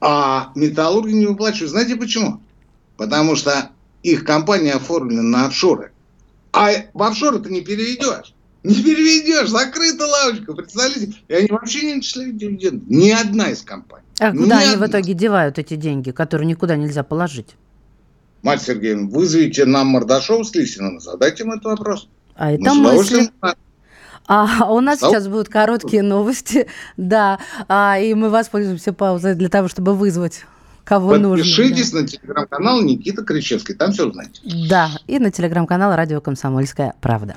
А 0.00 0.52
металлурги 0.54 1.12
не 1.12 1.26
выплачивают. 1.26 1.70
Знаете 1.70 1.96
почему? 1.96 2.40
Потому 2.96 3.34
что 3.34 3.70
их 4.04 4.24
компания 4.24 4.72
оформлена 4.72 5.22
на 5.22 5.46
офшоры. 5.46 5.90
А 6.52 6.70
в 6.94 7.02
офшоры 7.02 7.40
ты 7.40 7.50
не 7.50 7.60
переведешь. 7.60 8.34
Не 8.62 8.74
переведешь, 8.74 9.48
закрыта 9.48 10.06
лавочка, 10.06 10.52
представляете? 10.54 11.12
И 11.26 11.34
они 11.34 11.48
вообще 11.48 11.84
не 11.84 11.94
начисляют 11.94 12.36
дивиденды. 12.36 12.84
Ни 12.88 13.10
одна 13.10 13.50
из 13.50 13.62
компаний. 13.62 14.04
А 14.20 14.30
куда 14.30 14.60
Ни 14.60 14.64
они 14.64 14.74
одна. 14.74 14.86
в 14.86 14.90
итоге 14.90 15.14
девают 15.14 15.58
эти 15.58 15.74
деньги, 15.74 16.12
которые 16.12 16.46
никуда 16.46 16.76
нельзя 16.76 17.02
положить? 17.02 17.56
Мать 18.42 18.62
Сергеевна, 18.62 19.08
вызовите 19.08 19.64
нам 19.64 19.88
Мордашова 19.88 20.44
с 20.44 20.54
Лисиным, 20.54 21.00
задайте 21.00 21.42
им 21.42 21.50
этот 21.50 21.64
вопрос. 21.64 22.08
А 22.36 22.52
это 22.52 22.74
мысли. 22.74 23.30
А 24.28 24.72
у 24.72 24.80
нас 24.80 25.00
сейчас 25.00 25.26
будут 25.26 25.48
короткие 25.48 26.02
новости, 26.02 26.68
да, 26.96 27.40
а, 27.68 27.98
и 27.98 28.14
мы 28.14 28.30
воспользуемся 28.30 28.92
паузой 28.92 29.34
для 29.34 29.48
того, 29.48 29.68
чтобы 29.68 29.94
вызвать 29.94 30.44
кого 30.84 31.10
Подпишитесь 31.10 31.28
нужно. 31.28 31.44
Подпишитесь 31.44 31.90
да. 31.90 32.00
на 32.00 32.06
телеграм-канал 32.06 32.82
Никита 32.82 33.24
Кричевский, 33.24 33.74
там 33.74 33.92
все 33.92 34.08
узнаете. 34.08 34.40
Да, 34.68 34.90
и 35.06 35.18
на 35.18 35.30
телеграм-канал 35.30 35.96
Радио 35.96 36.20
Комсомольская 36.20 36.94
правда. 37.00 37.36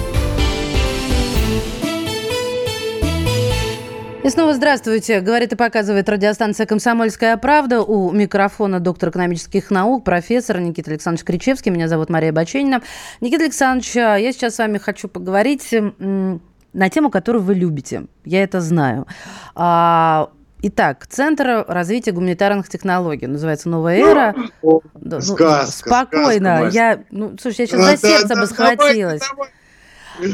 И 4.23 4.29
снова 4.29 4.53
здравствуйте. 4.53 5.19
Говорит 5.19 5.53
и 5.53 5.55
показывает 5.55 6.07
радиостанция 6.07 6.67
«Комсомольская 6.67 7.37
правда». 7.37 7.81
У 7.81 8.11
микрофона 8.11 8.79
доктор 8.79 9.09
экономических 9.09 9.71
наук, 9.71 10.03
профессор 10.03 10.59
Никита 10.59 10.91
Александрович 10.91 11.25
Кричевский. 11.25 11.71
Меня 11.71 11.87
зовут 11.87 12.11
Мария 12.11 12.31
Баченина. 12.31 12.83
Никита 13.19 13.45
Александрович, 13.45 13.97
а, 13.97 14.17
я 14.17 14.31
сейчас 14.31 14.55
с 14.55 14.57
вами 14.59 14.77
хочу 14.77 15.07
поговорить 15.07 15.73
на 15.73 16.89
тему, 16.91 17.09
которую 17.09 17.43
вы 17.43 17.55
любите. 17.55 18.05
Я 18.23 18.43
это 18.43 18.61
знаю. 18.61 19.07
А, 19.55 20.29
итак, 20.61 21.07
Центр 21.07 21.65
развития 21.67 22.11
гуманитарных 22.11 22.69
технологий. 22.69 23.25
Называется 23.25 23.69
«Новая 23.69 23.97
эра». 23.97 24.35
Да, 24.61 25.15
ну, 25.15 25.21
сказка, 25.21 25.65
спокойно. 25.65 26.57
Сказка, 26.57 26.77
я, 26.77 27.03
ну, 27.09 27.35
слушай, 27.41 27.61
я 27.61 27.65
сейчас 27.65 27.83
за 27.83 27.97
сердце 27.97 28.35
бы 28.35 28.45
схватилась. 28.45 29.21
Давай, 29.21 29.35
давай. 29.35 29.49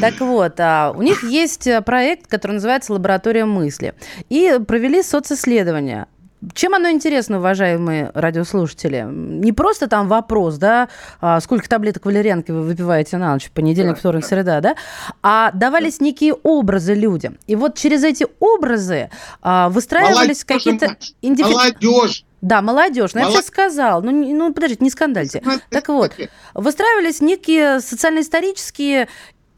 Так 0.01 0.19
вот, 0.19 0.59
а, 0.59 0.93
у 0.95 1.01
них 1.01 1.23
есть 1.23 1.67
э, 1.67 1.81
проект, 1.81 2.27
который 2.27 2.53
называется 2.53 2.93
«Лаборатория 2.93 3.45
мысли». 3.45 3.93
И 4.29 4.59
провели 4.65 5.01
социсследование. 5.01 6.07
Чем 6.53 6.75
оно 6.75 6.91
интересно, 6.91 7.39
уважаемые 7.39 8.11
радиослушатели? 8.13 9.07
Не 9.09 9.53
просто 9.53 9.87
там 9.87 10.07
вопрос, 10.07 10.57
да, 10.57 10.87
а, 11.19 11.39
сколько 11.39 11.67
таблеток 11.67 12.05
валерьянки 12.05 12.51
вы 12.51 12.61
выпиваете 12.61 13.17
на 13.17 13.33
ночь, 13.33 13.49
понедельник, 13.49 13.97
вторник, 13.97 14.23
среда, 14.23 14.61
да, 14.61 14.75
а 15.23 15.51
давались 15.51 15.99
некие 15.99 16.33
образы 16.33 16.93
людям. 16.93 17.39
И 17.47 17.55
вот 17.55 17.75
через 17.75 18.03
эти 18.03 18.27
образы 18.39 19.09
а, 19.41 19.69
выстраивались 19.69 20.43
какие-то... 20.43 20.95
Индифи... 21.23 21.49
Молодежь! 21.49 22.23
Да, 22.41 22.61
молодежь. 22.61 23.15
Но 23.15 23.21
Молод... 23.21 23.33
я 23.33 23.39
сейчас 23.39 23.47
сказал. 23.47 24.03
Ну, 24.03 24.11
ну, 24.11 24.53
подождите, 24.53 24.83
не 24.83 24.91
скандальте. 24.91 25.41
Так 25.71 25.87
вот, 25.87 26.13
выстраивались 26.53 27.19
некие 27.19 27.79
социально-исторические 27.79 29.07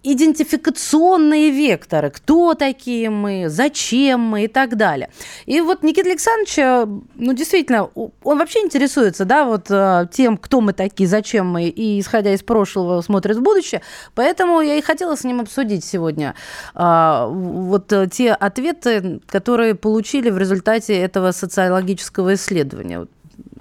идентификационные 0.04 1.52
векторы. 1.52 2.10
Кто 2.10 2.54
такие 2.54 3.10
мы, 3.10 3.50
зачем 3.50 4.22
мы 4.22 4.46
и 4.46 4.48
так 4.48 4.78
далее. 4.78 5.10
И 5.46 5.60
вот 5.62 5.84
Никита 5.84 6.10
Александрович, 6.10 6.58
э, 6.58 6.86
ну, 7.16 7.34
действительно, 7.34 7.90
он 7.96 8.38
вообще 8.38 8.60
интересуется, 8.60 9.26
да, 9.26 9.46
вот 9.46 9.66
э, 9.70 10.08
тем, 10.12 10.38
кто 10.38 10.62
мы 10.62 10.74
такие, 10.74 11.08
зачем 11.08 11.48
мы, 11.48 11.66
и, 11.66 12.00
исходя 12.00 12.34
из 12.34 12.44
прошлого, 12.44 13.02
смотрит 13.02 13.38
в 13.38 13.42
будущее. 13.42 13.82
Поэтому 14.16 14.62
я 14.62 14.76
и 14.76 14.82
хотела 14.82 15.16
с 15.16 15.24
ним 15.24 15.42
обсудить 15.42 15.84
сегодня 15.84 16.36
а, 16.74 17.28
вот 17.28 17.92
те 18.12 18.32
ответы, 18.32 19.22
которые 19.28 19.76
получили 19.76 20.30
в 20.30 20.38
результате 20.38 20.98
этого 20.98 21.32
социологического 21.32 22.36
исследования. 22.36 23.08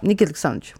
Никита 0.02 0.26
Александрович, 0.26 0.74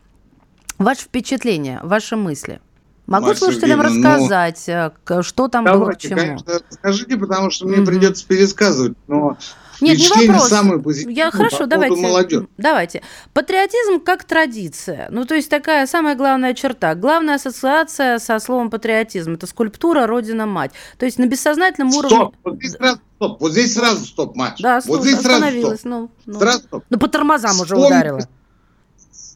ваше 0.78 1.02
впечатление, 1.02 1.80
ваши 1.82 2.16
мысли– 2.16 2.60
Могу 3.08 3.28
Марья 3.28 3.38
слушателям 3.38 3.78
ну, 3.78 3.84
рассказать, 3.84 4.64
ну, 4.68 5.22
что 5.22 5.48
там 5.48 5.64
давайте, 5.64 5.84
было 5.84 5.92
к 5.92 5.98
чему? 5.98 6.16
Конечно, 6.20 6.60
расскажите, 6.68 7.16
потому 7.16 7.50
что 7.50 7.66
мне 7.66 7.78
угу. 7.78 7.86
придется 7.86 8.26
пересказывать, 8.26 8.98
но 9.06 9.38
нет, 9.80 9.98
не 9.98 10.26
вопрос. 10.26 10.82
позитивное 10.82 11.14
Я 11.14 11.30
хорошо, 11.30 11.64
давайте. 11.64 11.96
Молодежь. 12.02 12.44
Давайте. 12.58 13.02
Патриотизм 13.32 14.00
как 14.00 14.24
традиция. 14.24 15.08
Ну, 15.10 15.24
то 15.24 15.34
есть 15.34 15.48
такая 15.48 15.86
самая 15.86 16.16
главная 16.16 16.52
черта. 16.52 16.94
Главная 16.94 17.36
ассоциация 17.36 18.18
со 18.18 18.38
словом 18.40 18.68
патриотизм 18.68 19.34
это 19.34 19.46
скульптура 19.46 20.06
Родина-мать. 20.06 20.72
То 20.98 21.06
есть 21.06 21.18
на 21.18 21.26
бессознательном 21.26 21.92
стоп, 21.92 22.12
уровне. 22.12 22.32
Вот 22.44 22.56
здесь 22.56 22.72
сразу 22.72 23.00
стоп. 23.16 23.40
Вот 23.40 23.52
здесь 23.52 23.74
сразу 23.74 24.04
стоп, 24.04 24.36
мать. 24.36 24.56
Да, 24.58 24.80
вот 24.84 25.02
здесь 25.02 25.20
сразу 25.20 25.60
стоп. 25.60 25.78
Ну, 25.84 26.10
ну. 26.26 26.38
Сразу 26.38 26.58
стоп. 26.58 26.84
Ну, 26.90 26.98
по 26.98 27.08
тормозам 27.08 27.52
Вспомните, 27.52 27.74
уже 27.74 27.86
ударила. 27.86 28.20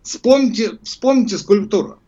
Вспомните, 0.02 0.78
вспомните 0.82 1.38
скульптуру. 1.38 2.01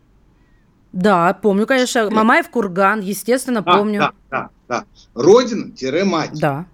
Да, 0.95 1.33
помню, 1.33 1.67
конечно. 1.67 2.09
Мамаев 2.09 2.49
курган, 2.49 3.01
естественно, 3.01 3.61
да, 3.61 3.73
помню. 3.73 3.99
Да, 3.99 4.13
да, 4.31 4.49
да. 4.69 4.85
Родина-мать. 5.13 6.39
Да. 6.39 6.65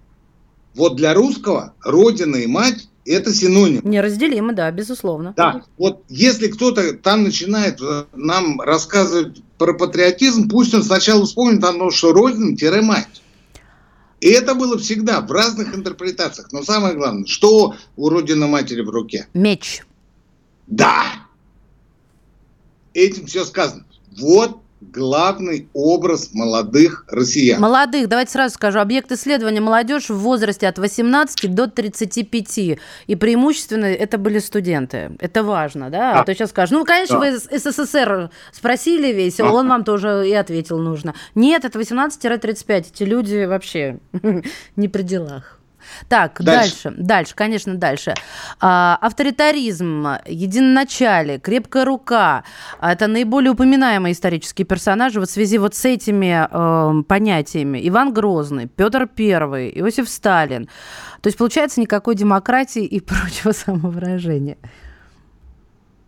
Вот 0.76 0.96
для 0.96 1.16
русского 1.16 1.74
родина 1.84 2.36
и 2.36 2.46
мать 2.46 2.88
это 3.04 3.34
синоним. 3.34 3.82
Неразделимо, 3.84 4.54
да, 4.54 4.70
безусловно. 4.72 5.34
Да, 5.36 5.64
вот 5.80 6.04
если 6.08 6.50
кто-то 6.50 6.94
там 6.94 7.24
начинает 7.24 7.82
э, 7.82 8.06
нам 8.14 8.62
рассказывать 8.62 9.42
про 9.58 9.74
патриотизм, 9.74 10.48
пусть 10.48 10.74
он 10.76 10.84
сначала 10.84 11.26
вспомнит 11.26 11.64
оно, 11.64 11.90
что 11.90 12.14
родина-мать. 12.14 13.24
И 14.20 14.28
это 14.30 14.54
было 14.54 14.78
всегда 14.78 15.22
в 15.22 15.32
разных 15.32 15.76
интерпретациях. 15.76 16.52
Но 16.52 16.62
самое 16.62 16.94
главное, 16.94 17.26
что 17.26 17.74
у 17.96 18.10
Родины 18.10 18.46
Матери 18.46 18.82
в 18.82 18.90
руке? 18.92 19.28
Меч. 19.34 19.82
Да. 20.68 21.06
Этим 22.94 23.26
все 23.26 23.46
сказано. 23.46 23.86
Вот 24.20 24.62
главный 24.82 25.70
образ 25.74 26.34
молодых 26.34 27.06
россиян. 27.08 27.62
Молодых, 27.62 28.10
давайте 28.10 28.32
сразу 28.32 28.56
скажу, 28.56 28.80
объект 28.80 29.12
исследования 29.12 29.62
молодежь 29.62 30.10
в 30.10 30.18
возрасте 30.18 30.68
от 30.68 30.80
18 30.80 31.54
до 31.54 31.68
35. 31.68 32.80
И 33.08 33.16
преимущественно 33.16 33.86
это 33.86 34.18
были 34.18 34.40
студенты. 34.40 35.12
Это 35.20 35.44
важно, 35.44 35.90
да? 35.90 36.12
А 36.12 36.14
да. 36.16 36.22
А 36.22 36.24
то 36.26 36.34
сейчас 36.34 36.50
скажут, 36.50 36.78
ну, 36.78 36.86
конечно, 36.86 37.20
да. 37.20 37.32
вы 37.32 37.38
СССР 37.38 38.32
спросили 38.52 39.14
весь, 39.14 39.40
а. 39.40 39.52
он 39.52 39.70
вам 39.70 39.84
тоже 39.84 40.28
и 40.28 40.34
ответил 40.34 40.80
нужно. 40.80 41.14
Нет, 41.36 41.64
это 41.64 41.80
18-35. 41.80 42.86
Эти 42.94 43.04
люди 43.04 43.46
вообще 43.46 44.00
не 44.76 44.88
при 44.88 45.04
делах. 45.04 45.61
Так, 46.08 46.42
дальше, 46.42 46.84
дальше, 46.86 47.04
дальше 47.04 47.36
конечно, 47.36 47.76
дальше. 47.76 48.14
А, 48.60 48.98
авторитаризм, 49.02 50.08
единоначалие, 50.26 51.40
крепкая 51.40 51.86
рука. 51.86 52.44
Это 52.82 53.08
наиболее 53.08 53.52
упоминаемые 53.52 54.14
исторические 54.14 54.66
персонажи 54.66 55.20
вот 55.20 55.30
в 55.30 55.32
связи 55.32 55.58
вот 55.58 55.76
с 55.76 55.86
этими 55.86 56.48
э, 56.50 57.04
понятиями. 57.04 57.80
Иван 57.88 58.14
Грозный, 58.14 58.68
Петр 58.68 59.08
Первый, 59.08 59.72
Иосиф 59.80 60.10
Сталин. 60.10 60.68
То 61.22 61.28
есть, 61.28 61.38
получается, 61.38 61.82
никакой 61.82 62.16
демократии 62.16 62.86
и 62.86 63.00
прочего 63.02 63.52
самовыражения. 63.52 64.58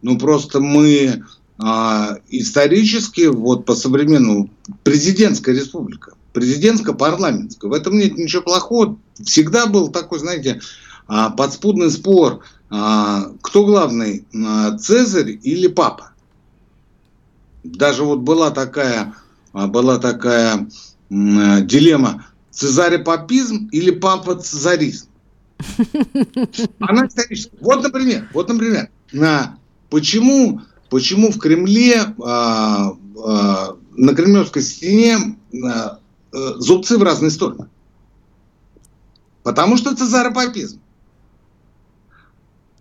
Ну, 0.02 0.18
просто 0.18 0.60
мы 0.60 1.24
а, 1.58 2.18
исторически, 2.30 3.28
вот 3.28 3.66
по 3.66 3.76
современному, 3.76 4.50
президентская 4.84 5.56
республика 5.56 6.14
президентско-парламентская. 6.34 7.70
В 7.70 7.74
этом 7.74 7.98
нет 7.98 8.18
ничего 8.18 8.42
плохого. 8.42 8.98
Всегда 9.24 9.68
был 9.68 9.90
такой, 9.90 10.20
знаете, 10.20 10.60
а, 11.08 11.30
подспудный 11.30 11.92
спор, 11.92 12.44
а, 12.70 13.32
кто 13.42 13.66
главный, 13.66 14.26
а, 14.36 14.78
Цезарь 14.78 15.40
или 15.44 15.68
Папа. 15.68 16.12
Даже 17.64 18.04
вот 18.04 18.20
была 18.20 18.52
такая, 18.52 19.16
была 19.54 19.98
такая 20.00 20.68
дилемма, 21.10 22.26
Цезарь-папизм 22.52 23.70
или 23.72 23.92
папа-цезаризм. 23.92 25.08
Она 26.80 27.08
историческая. 27.08 27.58
Вот, 27.62 27.84
например, 27.84 28.30
вот, 28.34 28.50
например, 28.50 28.90
почему, 29.90 30.62
почему 30.90 31.32
в 31.32 31.40
Кремле, 31.40 32.14
на 32.18 32.96
Кремлевской 34.16 34.62
стене 34.62 35.38
зубцы 36.34 36.98
в 36.98 37.04
разные 37.04 37.32
стороны. 37.32 37.68
Потому 39.44 39.78
что 39.78 39.92
это 39.92 40.06
заропапизм. 40.06 40.80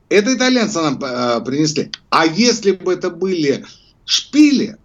Это 0.09 0.35
итальянцы 0.35 0.81
нам 0.81 0.99
э, 1.03 1.41
принесли. 1.45 1.91
А 2.11 2.27
если 2.27 2.73
бы 2.73 2.93
это 2.93 3.11
были 3.11 3.65
шпили, 4.05 4.77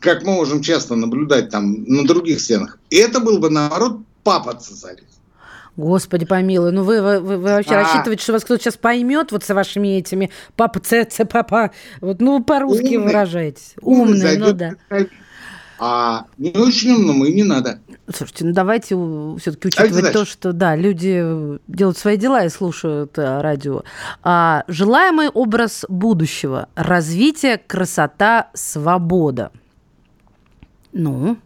как 0.00 0.24
мы 0.24 0.34
можем 0.34 0.60
часто 0.60 0.96
наблюдать 0.96 1.50
там 1.50 1.84
на 1.84 2.04
других 2.04 2.40
стенах, 2.40 2.78
это 2.90 3.20
был 3.20 3.38
бы, 3.38 3.48
наоборот, 3.48 4.00
папа 4.24 4.54
цезарь. 4.54 5.02
Господи 5.76 6.24
помилуй, 6.24 6.72
ну 6.72 6.82
вы, 6.84 7.02
вы, 7.02 7.20
вы 7.20 7.38
вообще 7.38 7.74
а... 7.74 7.82
рассчитываете, 7.82 8.22
что 8.22 8.32
вас 8.32 8.44
кто-то 8.44 8.62
сейчас 8.62 8.76
поймет 8.76 9.30
вот 9.30 9.44
с 9.44 9.52
вашими 9.52 9.98
этими 9.98 10.30
папа, 10.56 10.80
ц, 10.80 11.04
ц, 11.04 11.24
папа, 11.26 11.70
вот, 12.00 12.20
ну 12.20 12.42
по-русски 12.42 12.96
Умный. 12.96 13.06
выражаетесь. 13.06 13.74
Умный, 13.82 14.38
ну 14.38 14.52
да. 14.52 14.72
А 15.78 16.26
не 16.38 16.50
очень 16.52 16.92
умному 16.92 17.24
и 17.24 17.34
не 17.34 17.42
надо. 17.42 17.80
Слушайте, 18.08 18.44
ну 18.46 18.52
давайте 18.52 18.94
все-таки 19.40 19.68
учитывать 19.68 20.12
то, 20.12 20.24
что 20.24 20.52
да, 20.52 20.76
люди 20.76 21.22
делают 21.68 21.98
свои 21.98 22.16
дела 22.16 22.44
и 22.44 22.48
слушают 22.48 23.18
а, 23.18 23.42
радио. 23.42 23.82
А, 24.22 24.64
желаемый 24.68 25.28
образ 25.28 25.84
будущего. 25.88 26.68
Развитие, 26.76 27.58
красота, 27.58 28.50
свобода. 28.54 29.50
Ну, 30.92 31.36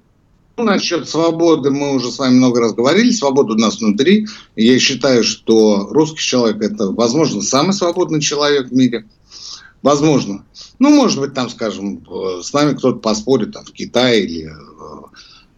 ну, 0.60 0.66
насчет 0.66 1.08
свободы 1.08 1.70
мы 1.70 1.94
уже 1.94 2.10
с 2.10 2.18
вами 2.18 2.34
много 2.34 2.60
раз 2.60 2.74
говорили. 2.74 3.10
Свобода 3.12 3.54
у 3.54 3.56
нас 3.56 3.80
внутри. 3.80 4.26
Я 4.56 4.78
считаю, 4.78 5.24
что 5.24 5.88
русский 5.90 6.20
человек– 6.20 6.60
это, 6.60 6.90
возможно, 6.90 7.40
самый 7.40 7.72
свободный 7.72 8.20
человек 8.20 8.68
в 8.68 8.74
мире. 8.74 9.06
Возможно. 9.82 10.44
Ну, 10.78 10.90
может 10.90 11.20
быть, 11.20 11.34
там, 11.34 11.48
скажем, 11.48 12.04
э, 12.06 12.42
с 12.42 12.52
нами 12.52 12.76
кто-то 12.76 12.98
поспорит 12.98 13.52
там, 13.52 13.64
в 13.64 13.72
Китае 13.72 14.24
или 14.24 14.46
э, 14.46 14.50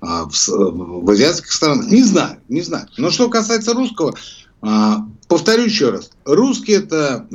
а, 0.00 0.28
в, 0.28 0.48
в 0.48 1.10
азиатских 1.10 1.52
странах. 1.52 1.86
Не 1.90 2.02
знаю, 2.02 2.38
не 2.48 2.60
знаю. 2.60 2.86
Но 2.98 3.10
что 3.10 3.28
касается 3.28 3.72
русского, 3.72 4.14
а, 4.60 5.06
повторю 5.26 5.64
еще 5.64 5.90
раз. 5.90 6.10
Русский– 6.24 6.72
это 6.72 7.26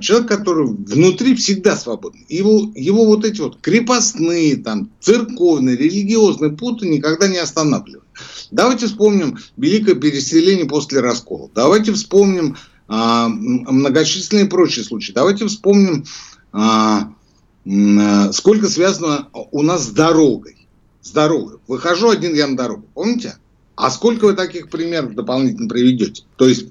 человек, 0.00 0.28
который 0.28 0.66
внутри 0.66 1.36
всегда 1.36 1.76
свободен. 1.76 2.24
Его, 2.28 2.72
его 2.74 3.06
вот 3.06 3.24
эти 3.24 3.40
вот 3.40 3.60
крепостные, 3.60 4.56
там, 4.56 4.90
церковные, 5.00 5.76
религиозные 5.76 6.52
путы 6.52 6.88
никогда 6.88 7.28
не 7.28 7.38
останавливают. 7.38 8.06
Давайте 8.50 8.86
вспомним 8.86 9.38
великое 9.56 9.94
переселение 9.94 10.66
после 10.66 11.00
раскола. 11.00 11.50
Давайте 11.54 11.92
вспомним 11.92 12.56
а, 12.88 13.28
многочисленные 13.28 14.46
прочие 14.46 14.84
случаи. 14.84 15.12
Давайте 15.12 15.46
вспомним 15.46 16.04
сколько 18.32 18.68
связано 18.68 19.28
у 19.32 19.62
нас 19.62 19.84
с 19.84 19.90
дорогой. 19.90 20.68
С 21.00 21.10
дорогой. 21.10 21.58
Выхожу 21.66 22.10
один 22.10 22.34
я 22.34 22.46
на 22.46 22.56
дорогу, 22.56 22.86
помните? 22.94 23.36
А 23.74 23.90
сколько 23.90 24.26
вы 24.26 24.34
таких 24.34 24.68
примеров 24.68 25.14
дополнительно 25.14 25.68
приведете? 25.68 26.24
То 26.36 26.48
есть 26.48 26.66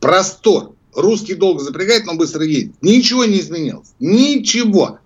простор. 0.00 0.72
Русский 0.94 1.34
долго 1.34 1.62
запрягает, 1.62 2.06
но 2.06 2.14
быстро 2.14 2.44
едет. 2.44 2.74
Ничего 2.80 3.24
не 3.26 3.40
изменилось. 3.40 3.92
Ничего. 3.98 5.00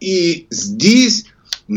И 0.00 0.46
здесь 0.50 1.26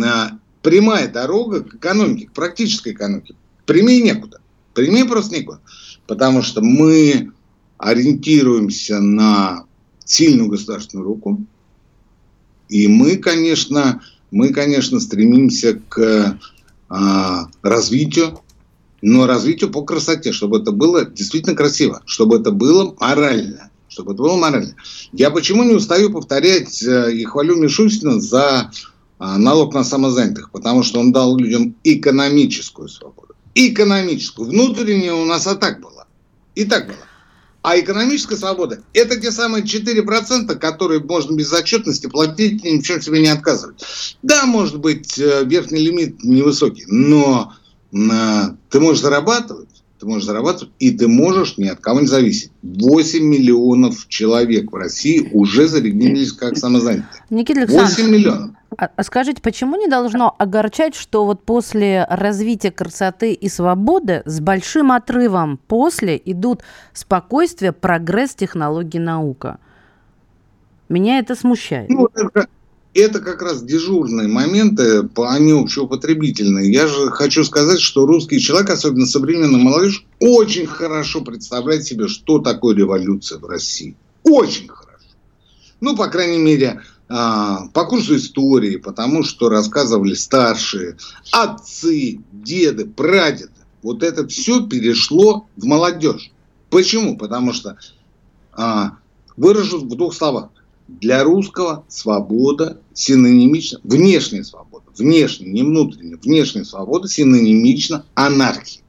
а, 0.04 0.40
прямая 0.64 1.08
дорога 1.08 1.64
к 1.64 1.76
экономике, 1.76 2.28
к 2.28 2.34
практической 2.34 2.94
экономике. 2.94 3.36
Прямее 3.66 4.02
некуда. 4.02 4.42
Прямее 4.74 5.06
просто 5.06 5.36
некуда. 5.36 5.60
Потому 6.08 6.42
что 6.42 6.62
мы 6.62 7.32
ориентируемся 7.78 9.00
на 9.00 9.66
сильную 10.04 10.50
государственную 10.50 11.06
руку, 11.06 11.46
и 12.70 12.88
мы, 12.88 13.18
конечно, 13.18 14.02
мы, 14.32 14.50
конечно, 14.50 15.00
стремимся 15.00 15.82
к 15.90 16.40
а, 16.88 17.48
развитию, 17.62 18.40
но 19.02 19.28
развитию 19.28 19.72
по 19.72 19.84
красоте, 19.84 20.32
чтобы 20.32 20.60
это 20.60 20.72
было 20.72 21.06
действительно 21.06 21.56
красиво, 21.56 22.02
чтобы 22.06 22.38
это 22.38 22.52
было 22.52 22.96
морально, 23.00 23.72
чтобы 23.88 24.14
это 24.14 24.22
было 24.22 24.38
морально. 24.38 24.76
Я 25.12 25.32
почему 25.32 25.64
не 25.64 25.74
устаю 25.74 26.12
повторять 26.12 26.84
э, 26.84 27.14
и 27.14 27.24
хвалю 27.24 27.56
Мишустина 27.56 28.20
за 28.20 28.72
а, 29.18 29.38
налог 29.38 29.74
на 29.74 29.84
самозанятых, 29.84 30.52
потому 30.52 30.84
что 30.84 31.00
он 31.00 31.12
дал 31.12 31.38
людям 31.38 31.76
экономическую 31.84 32.88
свободу. 32.88 33.34
экономическую. 33.56 34.50
Внутренняя 34.50 35.14
у 35.14 35.26
нас 35.26 35.48
и 35.48 35.56
так 35.56 35.82
была. 35.82 36.06
И 36.56 36.66
так 36.66 36.88
было. 36.88 36.98
А 37.62 37.78
экономическая 37.78 38.38
свобода– 38.38 38.82
это 38.94 39.20
те 39.20 39.32
самые 39.32 39.64
4%, 39.64 40.56
которые 40.56 41.02
можно 41.02 41.36
без 41.36 41.52
отчетности 41.52 42.08
платить, 42.08 42.64
ни 42.64 42.80
в 42.80 42.84
чем 42.84 43.02
себе 43.02 43.22
не 43.22 43.28
отказывать. 43.28 43.84
Да, 44.24 44.46
может 44.46 44.80
быть, 44.80 45.20
э, 45.20 45.44
верхний 45.44 45.80
лимит 45.80 46.24
невысокий, 46.24 46.86
но 46.88 47.54
э, 47.92 47.98
ты 48.70 48.80
можешь 48.80 49.02
зарабатывать, 49.02 49.84
ты 50.00 50.06
можешь 50.06 50.26
зарабатывать, 50.26 50.74
и 50.80 50.92
ты 50.92 51.10
можешь 51.10 51.58
ни 51.58 51.68
от 51.68 51.82
кого 51.82 52.00
не 52.00 52.08
зависеть. 52.08 52.52
8 52.64 53.22
миллионов 53.22 54.08
человек 54.08 54.72
в 54.72 54.76
России 54.76 55.30
уже 55.34 55.68
зарегистрировались 55.68 56.32
как 56.32 56.58
самозанятые. 56.58 57.24
Никита 57.30 57.62
Александрович, 57.62 57.98
8 57.98 58.10
миллионов. 58.10 58.52
А, 58.78 58.90
а 58.96 59.04
скажите, 59.04 59.42
почему 59.42 59.76
не 59.76 59.88
должно 59.88 60.36
огорчать, 60.38 60.96
что 60.96 61.26
вот 61.26 61.44
после 61.44 62.06
развития 62.10 62.72
красоты 62.72 63.34
и 63.34 63.50
свободы 63.50 64.22
с 64.26 64.40
большим 64.40 64.92
отрывом 64.92 65.60
после 65.68 66.22
идут 66.24 66.62
спокойствие, 66.94 67.72
прогресс, 67.72 68.36
технологии, 68.36 69.00
наука? 69.00 69.60
Меня 70.88 71.20
это 71.20 71.36
смущает. 71.36 71.90
Ну, 71.90 72.10
это, 72.14 72.48
это 72.94 73.20
как 73.20 73.42
раз 73.42 73.62
дежурные 73.64 74.28
моменты, 74.28 75.08
они 75.18 75.52
общеупотребительные. 75.54 76.72
Я 76.72 76.88
же 76.88 77.10
хочу 77.12 77.44
сказать, 77.44 77.80
что 77.80 78.06
русский 78.06 78.40
человек, 78.40 78.70
особенно 78.70 79.06
современный 79.06 79.62
молодежь, 79.62 80.06
очень 80.20 80.66
хорошо 80.66 81.22
представляет 81.22 81.86
себе, 81.86 82.08
что 82.08 82.40
такое 82.40 82.76
революция 82.76 83.40
в 83.40 83.46
России. 83.46 83.96
Очень 84.24 84.68
хорошо. 84.68 84.90
Ну, 85.82 85.96
по 85.96 86.08
крайней 86.08 86.40
мере, 86.40 86.82
по 87.10 87.86
курсу 87.90 88.18
истории, 88.18 88.76
потому 88.76 89.24
что 89.24 89.50
рассказывали 89.50 90.14
старшие, 90.14 90.96
отцы, 91.32 92.20
деды, 92.32 92.86
прадеды. 92.86 93.52
Вот 93.82 94.04
это 94.04 94.28
все 94.28 94.68
перешло 94.68 95.48
в 95.58 95.66
молодежь. 95.66 96.32
Почему? 96.70 97.18
Потому 97.18 97.52
что, 97.52 97.78
а, 98.54 98.98
выражу 99.36 99.80
в 99.80 99.88
двух 99.88 100.14
словах, 100.14 100.50
для 100.88 101.24
русского 101.24 101.84
свобода 101.88 102.80
синонимична, 102.94 103.80
внешняя 103.84 104.44
свобода, 104.44 104.86
внешняя, 104.96 105.50
не 105.50 105.64
внутренняя, 105.64 106.18
внешняя 106.18 106.64
свобода 106.64 107.08
синонимична 107.08 108.06
анархии. 108.14 108.82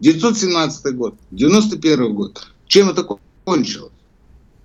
917 0.00 0.94
год, 0.94 1.14
91 1.30 2.14
год. 2.14 2.48
Чем 2.66 2.90
это 2.90 3.06
кончилось? 3.44 3.92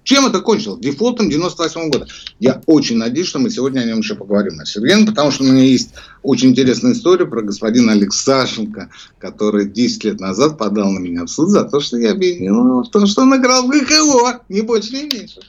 Чем 0.09 0.25
это 0.25 0.39
кончилось? 0.41 0.79
Дефолтом 0.79 1.29
98 1.29 1.91
года. 1.91 2.07
Я 2.39 2.63
очень 2.65 2.97
надеюсь, 2.97 3.27
что 3.27 3.37
мы 3.37 3.51
сегодня 3.51 3.81
о 3.81 3.85
нем 3.85 3.99
еще 3.99 4.15
поговорим, 4.15 4.55
на 4.55 4.65
Сергеем, 4.65 5.05
потому 5.05 5.29
что 5.29 5.43
у 5.43 5.45
меня 5.45 5.61
есть 5.61 5.93
очень 6.23 6.49
интересная 6.49 6.93
история 6.93 7.27
про 7.27 7.43
господина 7.43 7.91
Алексашенко, 7.91 8.89
который 9.19 9.69
10 9.69 10.03
лет 10.05 10.19
назад 10.19 10.57
подал 10.57 10.89
на 10.89 10.97
меня 10.97 11.25
в 11.25 11.27
суд 11.27 11.49
за 11.49 11.63
то, 11.63 11.79
что 11.79 11.97
я 11.97 12.13
обвинил 12.13 12.81
в 12.81 12.89
том, 12.89 13.05
что 13.05 13.21
он 13.21 13.35
играл 13.35 13.67
в 13.67 13.69
ГКО, 13.69 14.41
не 14.49 14.61
больше, 14.61 14.93
не 14.93 15.03
меньше. 15.03 15.41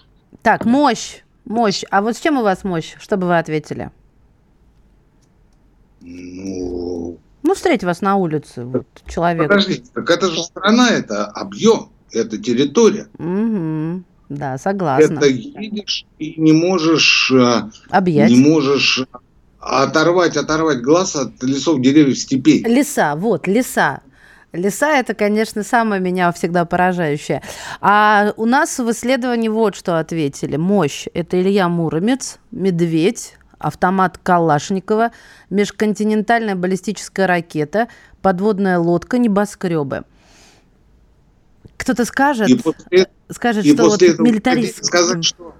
Так, 0.43 0.67
мощь, 0.67 1.23
мощь. 1.47 1.83
А 1.91 2.03
вот 2.03 2.15
с 2.15 2.21
чем 2.21 2.37
у 2.37 2.43
вас 2.43 2.63
мощь? 2.63 2.97
Что 3.01 3.17
бы 3.17 3.29
вы 3.29 3.39
ответили? 3.39 3.91
Ну... 6.03 7.19
Ну, 7.43 7.55
встретить 7.55 7.85
вас 7.85 8.03
на 8.03 8.17
улице, 8.17 8.67
вот, 8.67 8.87
человек. 9.09 9.49
Подождите, 9.49 9.85
так 9.95 10.11
это 10.11 10.31
же 10.31 10.43
страна, 10.43 10.91
это 10.91 11.25
объем, 11.25 11.89
это 12.13 12.37
территория. 12.37 13.09
Угу. 13.19 14.05
Да, 14.31 14.59
согласна. 14.59 15.19
Это 15.19 15.27
едешь 15.27 16.07
и 16.21 16.41
не 16.41 16.53
можешь... 16.53 17.33
Э, 17.33 17.69
Объять. 17.91 18.31
Не 18.31 18.37
можешь 18.37 19.05
оторвать, 19.59 20.37
оторвать 20.37 20.81
глаз 20.81 21.17
от 21.17 21.43
лесов, 21.43 21.81
деревьев, 21.81 22.17
степей. 22.17 22.63
Леса, 22.63 23.17
вот, 23.17 23.49
леса. 23.49 24.01
Леса– 24.53 24.97
это, 24.99 25.15
конечно, 25.15 25.65
самое 25.65 26.01
меня 26.01 26.31
всегда 26.31 26.65
поражающее. 26.65 27.43
А 27.81 28.33
у 28.37 28.47
нас 28.47 28.79
в 28.79 28.89
исследовании 28.93 29.49
вот 29.49 29.75
что 29.75 29.99
ответили. 29.99 30.57
Мощь– 30.57 31.07
это 31.15 31.41
Илья 31.41 31.69
Муромец, 31.69 32.39
Медведь, 32.53 33.35
автомат 33.59 34.19
Калашникова, 34.19 35.11
межконтинентальная 35.51 36.55
баллистическая 36.55 37.27
ракета, 37.27 37.89
подводная 38.23 38.79
лодка, 38.79 39.19
небоскребы. 39.19 40.05
Кто-то 41.81 42.05
скажет, 42.05 42.51
и 42.51 42.57
после, 42.57 43.09
скажет 43.31 43.65
и 43.65 43.73
что 43.73 43.85
после 43.85 44.11
вот 44.11 44.21
милитарист... 44.21 44.85
Сказать, 44.85 45.25
что, 45.25 45.55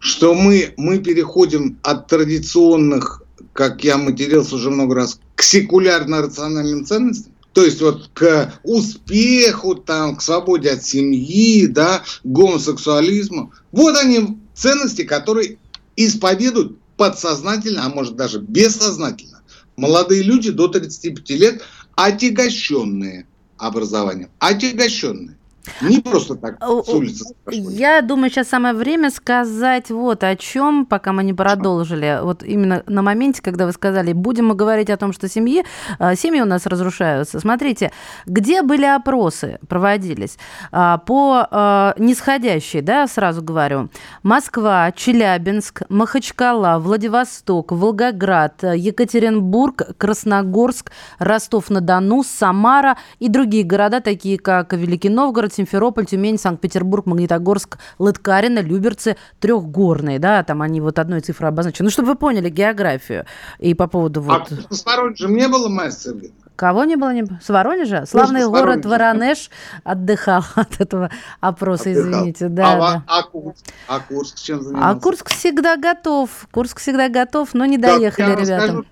что 0.00 0.34
мы, 0.34 0.74
мы 0.76 0.98
переходим 0.98 1.78
от 1.84 2.08
традиционных, 2.08 3.22
как 3.52 3.84
я 3.84 3.96
матерился 3.96 4.56
уже 4.56 4.70
много 4.70 4.96
раз, 4.96 5.20
к 5.36 5.42
секулярно-рациональным 5.42 6.84
ценностям, 6.84 7.32
то 7.52 7.64
есть 7.64 7.80
вот 7.80 8.10
к 8.12 8.52
успеху, 8.64 9.76
там, 9.76 10.16
к 10.16 10.22
свободе 10.22 10.70
от 10.70 10.82
семьи, 10.82 11.68
да, 11.68 12.02
гомосексуализму. 12.24 13.52
Вот 13.70 13.96
они 13.96 14.38
ценности, 14.54 15.02
которые 15.04 15.58
исповедуют 15.94 16.76
подсознательно, 16.96 17.86
а 17.86 17.88
может 17.88 18.16
даже 18.16 18.40
бессознательно. 18.40 19.42
Молодые 19.76 20.22
люди 20.22 20.50
до 20.50 20.66
35 20.66 21.30
лет, 21.30 21.62
отягощенные 21.94 23.28
образованием, 23.58 24.30
отягощенные. 24.40 25.36
Не 25.80 26.00
просто 26.00 26.34
так 26.34 26.56
с 26.62 26.88
улицы 26.88 27.34
Я 27.50 28.00
думаю, 28.02 28.30
сейчас 28.30 28.48
самое 28.48 28.74
время 28.74 29.10
сказать 29.10 29.90
вот 29.90 30.24
о 30.24 30.34
чем, 30.36 30.86
пока 30.86 31.12
мы 31.12 31.22
не 31.22 31.32
продолжили. 31.32 32.18
Вот 32.22 32.42
именно 32.42 32.82
на 32.86 33.02
моменте, 33.02 33.42
когда 33.42 33.66
вы 33.66 33.72
сказали, 33.72 34.12
будем 34.12 34.46
мы 34.46 34.54
говорить 34.54 34.90
о 34.90 34.96
том, 34.96 35.12
что 35.12 35.28
семьи, 35.28 35.64
а, 35.98 36.16
семьи 36.16 36.40
у 36.40 36.44
нас 36.44 36.66
разрушаются. 36.66 37.38
Смотрите, 37.38 37.92
где 38.26 38.62
были 38.62 38.84
опросы 38.84 39.58
проводились? 39.68 40.36
А, 40.72 40.98
по 40.98 41.46
а, 41.50 41.94
нисходящей, 41.98 42.80
да, 42.80 43.06
сразу 43.06 43.42
говорю. 43.42 43.88
Москва, 44.22 44.90
Челябинск, 44.92 45.82
Махачкала, 45.88 46.78
Владивосток, 46.78 47.72
Волгоград, 47.72 48.62
Екатеринбург, 48.62 49.96
Красногорск, 49.96 50.90
Ростов-на-Дону, 51.18 52.24
Самара 52.24 52.96
и 53.20 53.28
другие 53.28 53.64
города, 53.64 54.00
такие 54.00 54.38
как 54.38 54.72
Великий 54.72 55.08
Новгород, 55.08 55.51
Симферополь, 55.52 56.06
Тюмень, 56.06 56.38
Санкт-Петербург, 56.38 57.06
Магнитогорск, 57.06 57.78
Лыткарино, 57.98 58.60
Люберцы, 58.60 59.16
трехгорные, 59.40 60.18
да, 60.18 60.42
там 60.42 60.62
они 60.62 60.80
вот 60.80 60.98
одной 60.98 61.20
цифрой 61.20 61.50
обозначены. 61.50 61.86
Ну, 61.86 61.90
чтобы 61.90 62.08
вы 62.08 62.14
поняли 62.14 62.48
географию 62.48 63.26
и 63.58 63.74
по 63.74 63.86
поводу 63.86 64.20
а 64.20 64.38
вот... 64.38 64.52
А 64.52 64.74
в 64.74 64.84
Воронеже 64.86 65.28
не 65.28 65.48
было 65.48 65.68
мастера? 65.68 66.20
Кого 66.56 66.84
не 66.84 66.96
было? 66.96 67.12
Не... 67.12 67.24
С 67.42 67.48
Воронежа? 67.48 68.04
Славный 68.06 68.46
Может, 68.46 68.52
город 68.52 68.86
Воронеж 68.86 69.50
отдыхал 69.84 70.44
от 70.54 70.80
этого 70.80 71.10
опроса, 71.40 71.90
отдыхал. 71.90 72.10
извините. 72.10 72.48
Да, 72.48 72.72
а, 72.72 72.78
да. 72.78 73.04
а, 73.06 73.22
Курск? 73.22 73.64
А 73.88 74.00
Курск 74.00 74.38
чем 74.38 74.62
занимался? 74.62 74.88
А 74.90 75.00
Курск 75.00 75.30
всегда 75.30 75.76
готов. 75.76 76.30
Курск 76.50 76.78
всегда 76.78 77.08
готов, 77.08 77.54
но 77.54 77.64
не 77.64 77.78
доехали 77.78 78.34
так, 78.34 78.40
ребята. 78.40 78.66
Расскажу, 78.66 78.84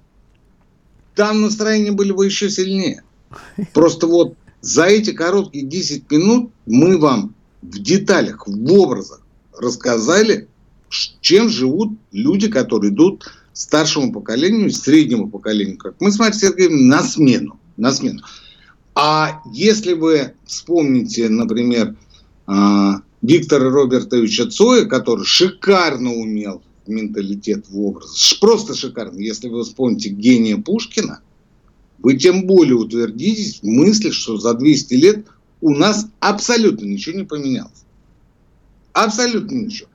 там 1.14 1.42
настроения 1.42 1.92
были 1.92 2.12
бы 2.12 2.24
еще 2.24 2.48
сильнее. 2.48 3.02
Просто 3.72 4.06
вот 4.06 4.34
за 4.60 4.84
эти 4.84 5.12
короткие 5.12 5.64
10 5.64 6.10
минут 6.10 6.50
мы 6.66 6.98
вам 6.98 7.34
в 7.62 7.78
деталях, 7.78 8.46
в 8.46 8.72
образах 8.72 9.22
рассказали, 9.56 10.48
чем 11.20 11.48
живут 11.48 11.92
люди, 12.12 12.48
которые 12.48 12.92
идут 12.92 13.30
старшему 13.52 14.12
поколению, 14.12 14.70
среднему 14.70 15.28
поколению, 15.28 15.76
как 15.76 15.94
мы 16.00 16.10
с 16.10 16.18
Марьей 16.18 16.38
Сергеевной, 16.38 16.84
на 16.84 17.02
смену. 17.02 17.58
На 17.76 17.92
смену. 17.92 18.20
А 18.94 19.40
если 19.52 19.92
вы 19.92 20.34
вспомните, 20.46 21.28
например, 21.28 21.96
а, 22.46 23.02
Виктора 23.22 23.70
Робертовича 23.70 24.50
Цоя, 24.50 24.86
который 24.86 25.24
шикарно 25.24 26.12
умел 26.12 26.62
менталитет 26.86 27.68
в 27.68 27.80
образ, 27.80 28.34
просто 28.40 28.74
шикарно. 28.74 29.18
Если 29.18 29.48
вы 29.48 29.62
вспомните 29.62 30.08
гения 30.08 30.56
Пушкина– 30.56 31.20
вы 32.02 32.16
тем 32.16 32.46
более 32.46 32.76
утвердитесь 32.76 33.60
в 33.62 33.66
мысли, 33.66 34.10
что 34.10 34.38
за 34.38 34.54
200 34.54 34.94
лет 34.94 35.26
у 35.60 35.70
нас 35.70 36.06
абсолютно 36.20 36.86
ничего 36.86 37.18
не 37.18 37.24
поменялось. 37.24 37.84
Абсолютно 38.92 39.54
ничего. 39.54 39.88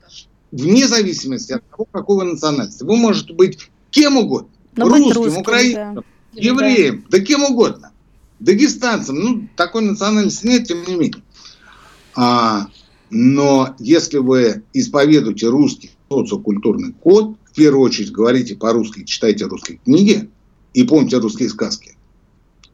Вне 0.52 0.86
зависимости 0.86 1.52
от 1.52 1.68
того, 1.68 1.86
какого 1.90 2.22
национальности. 2.22 2.84
Вы 2.84 2.96
можете 2.96 3.32
быть 3.34 3.58
кем 3.90 4.16
угодно. 4.16 4.48
Но 4.76 4.88
русским, 4.88 5.22
русским, 5.22 5.40
украинцем, 5.40 5.94
да. 5.94 6.02
евреем, 6.34 7.04
да. 7.08 7.18
да 7.18 7.24
кем 7.24 7.44
угодно. 7.44 7.90
Дагестанцем. 8.38 9.16
Ну, 9.18 9.48
такой 9.56 9.82
национальности 9.82 10.46
нет, 10.46 10.68
тем 10.68 10.84
не 10.86 10.94
менее. 10.94 11.22
А, 12.14 12.68
но 13.10 13.74
если 13.78 14.18
вы 14.18 14.62
исповедуете 14.72 15.48
русский 15.48 15.90
социокультурный 16.08 16.92
код, 16.92 17.36
в 17.44 17.54
первую 17.54 17.84
очередь 17.84 18.12
говорите 18.12 18.54
по-русски, 18.54 19.04
читайте 19.04 19.46
русские 19.46 19.78
книги 19.84 20.30
и 20.74 20.84
помните 20.84 21.18
русские 21.18 21.48
сказки, 21.48 21.95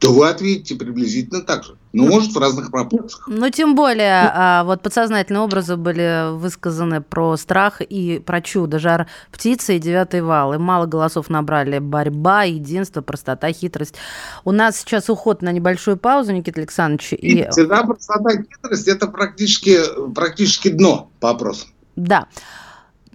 то 0.03 0.11
вы 0.11 0.27
ответите 0.27 0.75
приблизительно 0.75 1.41
так 1.41 1.63
же. 1.63 1.77
Но, 1.93 2.03
ну, 2.03 2.09
может, 2.09 2.33
в 2.33 2.37
разных 2.37 2.71
пропорциях. 2.71 3.25
Ну, 3.27 3.49
тем 3.49 3.73
более, 3.73 4.29
а, 4.33 4.65
вот 4.65 4.81
подсознательные 4.81 5.39
образы 5.39 5.77
были 5.77 6.35
высказаны 6.35 6.99
про 6.99 7.37
страх 7.37 7.79
и 7.79 8.19
про 8.19 8.41
чудо. 8.41 8.79
Жар 8.79 9.07
птицы 9.31 9.77
и 9.77 9.79
девятый 9.79 10.21
вал. 10.21 10.55
И 10.55 10.57
мало 10.57 10.87
голосов 10.87 11.29
набрали. 11.29 11.79
Борьба, 11.79 12.43
единство, 12.43 13.01
простота, 13.01 13.49
хитрость. 13.53 13.95
У 14.43 14.51
нас 14.51 14.77
сейчас 14.77 15.09
уход 15.09 15.41
на 15.41 15.53
небольшую 15.53 15.95
паузу, 15.95 16.33
Никита 16.33 16.59
Александрович. 16.59 17.13
И... 17.13 17.47
Всегда 17.51 17.83
простота, 17.83 18.31
хитрость– 18.31 18.87
это 18.89 19.07
практически, 19.07 19.79
практически 20.13 20.67
дно 20.67 21.11
по 21.21 21.29
опросам. 21.29 21.69
Да. 21.95 22.27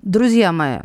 Друзья 0.01 0.53
мои, 0.53 0.79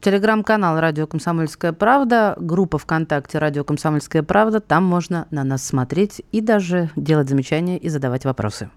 Телеграм-канал 0.00 0.78
«Радио 0.78 1.08
Комсомольская 1.08 1.72
правда», 1.72 2.36
группа 2.38 2.78
ВКонтакте 2.78 3.38
«Радио 3.38 3.64
Комсомольская 3.64 4.22
правда». 4.22 4.60
Там 4.60 4.84
можно 4.84 5.26
на 5.32 5.42
нас 5.42 5.64
смотреть 5.64 6.22
и 6.30 6.40
даже 6.40 6.90
делать 6.94 7.28
замечания 7.28 7.78
и 7.78 7.88
задавать 7.88 8.24
вопросы. 8.24 8.70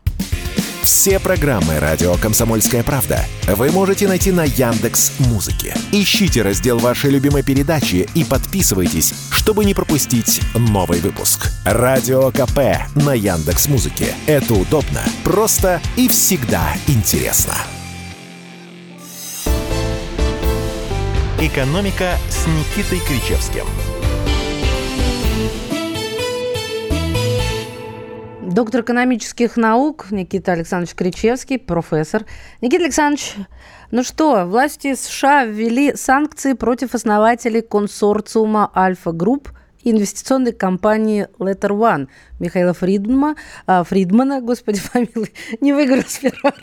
Все 0.81 1.19
программы 1.19 1.79
«Радио 1.79 2.15
Комсомольская 2.15 2.83
правда» 2.83 3.19
вы 3.47 3.71
можете 3.71 4.07
найти 4.07 4.31
на 4.31 4.45
Яндекс 4.45 5.19
Музыке. 5.19 5.75
Ищите 5.91 6.41
раздел 6.41 6.79
вашей 6.79 7.11
любимой 7.11 7.43
передачи 7.43 8.09
и 8.15 8.23
подписывайтесь, 8.23 9.13
чтобы 9.29 9.63
не 9.63 9.75
пропустить 9.75 10.41
новый 10.55 11.01
выпуск. 11.01 11.51
Радио 11.65 12.31
КП 12.31 12.89
на 12.95 13.13
Яндекс 13.13 13.67
Музыке. 13.67 14.15
Это 14.25 14.55
удобно, 14.55 15.01
просто 15.23 15.79
и 15.97 16.07
всегда 16.07 16.73
интересно. 16.87 17.53
«Экономика» 21.41 22.17
с 22.29 22.45
Никитой 22.45 22.99
Кричевским. 22.99 23.65
Доктор 28.43 28.81
экономических 28.81 29.57
наук 29.57 30.11
Никита 30.11 30.51
Александрович 30.51 30.93
Кричевский, 30.93 31.57
профессор. 31.57 32.25
Никита 32.61 32.83
Александрович, 32.83 33.33
ну 33.89 34.03
что, 34.03 34.45
власти 34.45 34.93
США 34.93 35.45
ввели 35.45 35.95
санкции 35.95 36.53
против 36.53 36.93
основателей 36.93 37.61
консорциума 37.61 38.71
«Альфа 38.75 39.11
Групп», 39.11 39.49
инвестиционной 39.83 40.51
компании 40.51 41.27
LetterOne 41.39 42.07
Михаила 42.39 42.73
Фридмана, 42.73 43.35
а, 43.67 43.83
Фридмана, 43.83 44.41
господи, 44.41 44.79
фамилию 44.79 45.27
не 45.61 45.73
выговорил 45.73 46.01
с 46.05 46.17
первого 46.17 46.53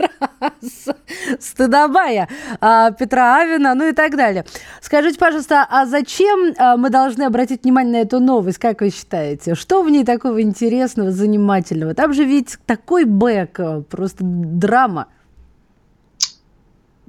раза, 0.41 0.97
Стыдобая, 1.39 2.29
а, 2.61 2.91
Петра 2.91 3.41
Авина, 3.41 3.75
ну 3.75 3.89
и 3.89 3.93
так 3.93 4.17
далее. 4.17 4.45
Скажите, 4.81 5.19
пожалуйста, 5.19 5.67
а 5.71 5.87
зачем 5.87 6.55
а, 6.59 6.77
мы 6.77 6.91
должны 6.91 7.23
обратить 7.23 7.65
внимание 7.65 7.93
на 7.93 8.07
эту 8.07 8.21
новость, 8.21 8.59
как 8.59 8.81
вы 8.81 8.91
считаете? 8.91 9.55
Что 9.55 9.83
в 9.83 9.91
ней 9.91 10.05
такого 10.05 10.43
интересного, 10.43 11.13
занимательного? 11.13 11.95
Там 11.95 12.13
же 12.13 12.25
ведь 12.25 12.59
такой 12.67 13.05
бэк, 13.05 13.85
просто 13.89 14.25
драма. 14.25 15.09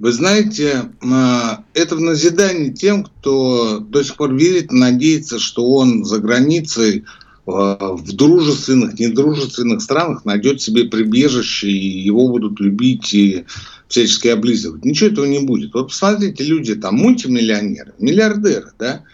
Вы 0.00 0.12
знаете, 0.12 0.90
а, 1.02 1.62
это 1.74 1.94
в 1.94 2.00
назидание 2.00 2.72
тем, 2.72 3.04
кто 3.04 3.80
до 3.80 4.02
сих 4.02 4.16
пор 4.16 4.34
верит, 4.34 4.72
надеется, 4.72 5.38
что 5.38 5.66
он 5.66 6.06
за 6.06 6.20
границей 6.20 7.04
а, 7.46 7.92
в 7.92 8.10
дружественных, 8.10 8.98
недружественных 8.98 9.82
странах 9.82 10.24
найдет 10.24 10.62
себе 10.62 10.84
прибежище, 10.84 11.68
и 11.68 12.00
его 12.00 12.28
будут 12.28 12.60
любить 12.60 13.12
и 13.12 13.44
всячески 13.88 14.28
облизывать. 14.28 14.86
Ничего 14.86 15.10
этого 15.10 15.26
не 15.26 15.40
будет. 15.40 15.74
Вот 15.74 15.88
посмотрите, 15.88 16.44
люди 16.44 16.74
там 16.76 16.94
мультимиллионеры, 16.94 17.92
миллиардеры, 17.98 18.72
да, 18.78 19.04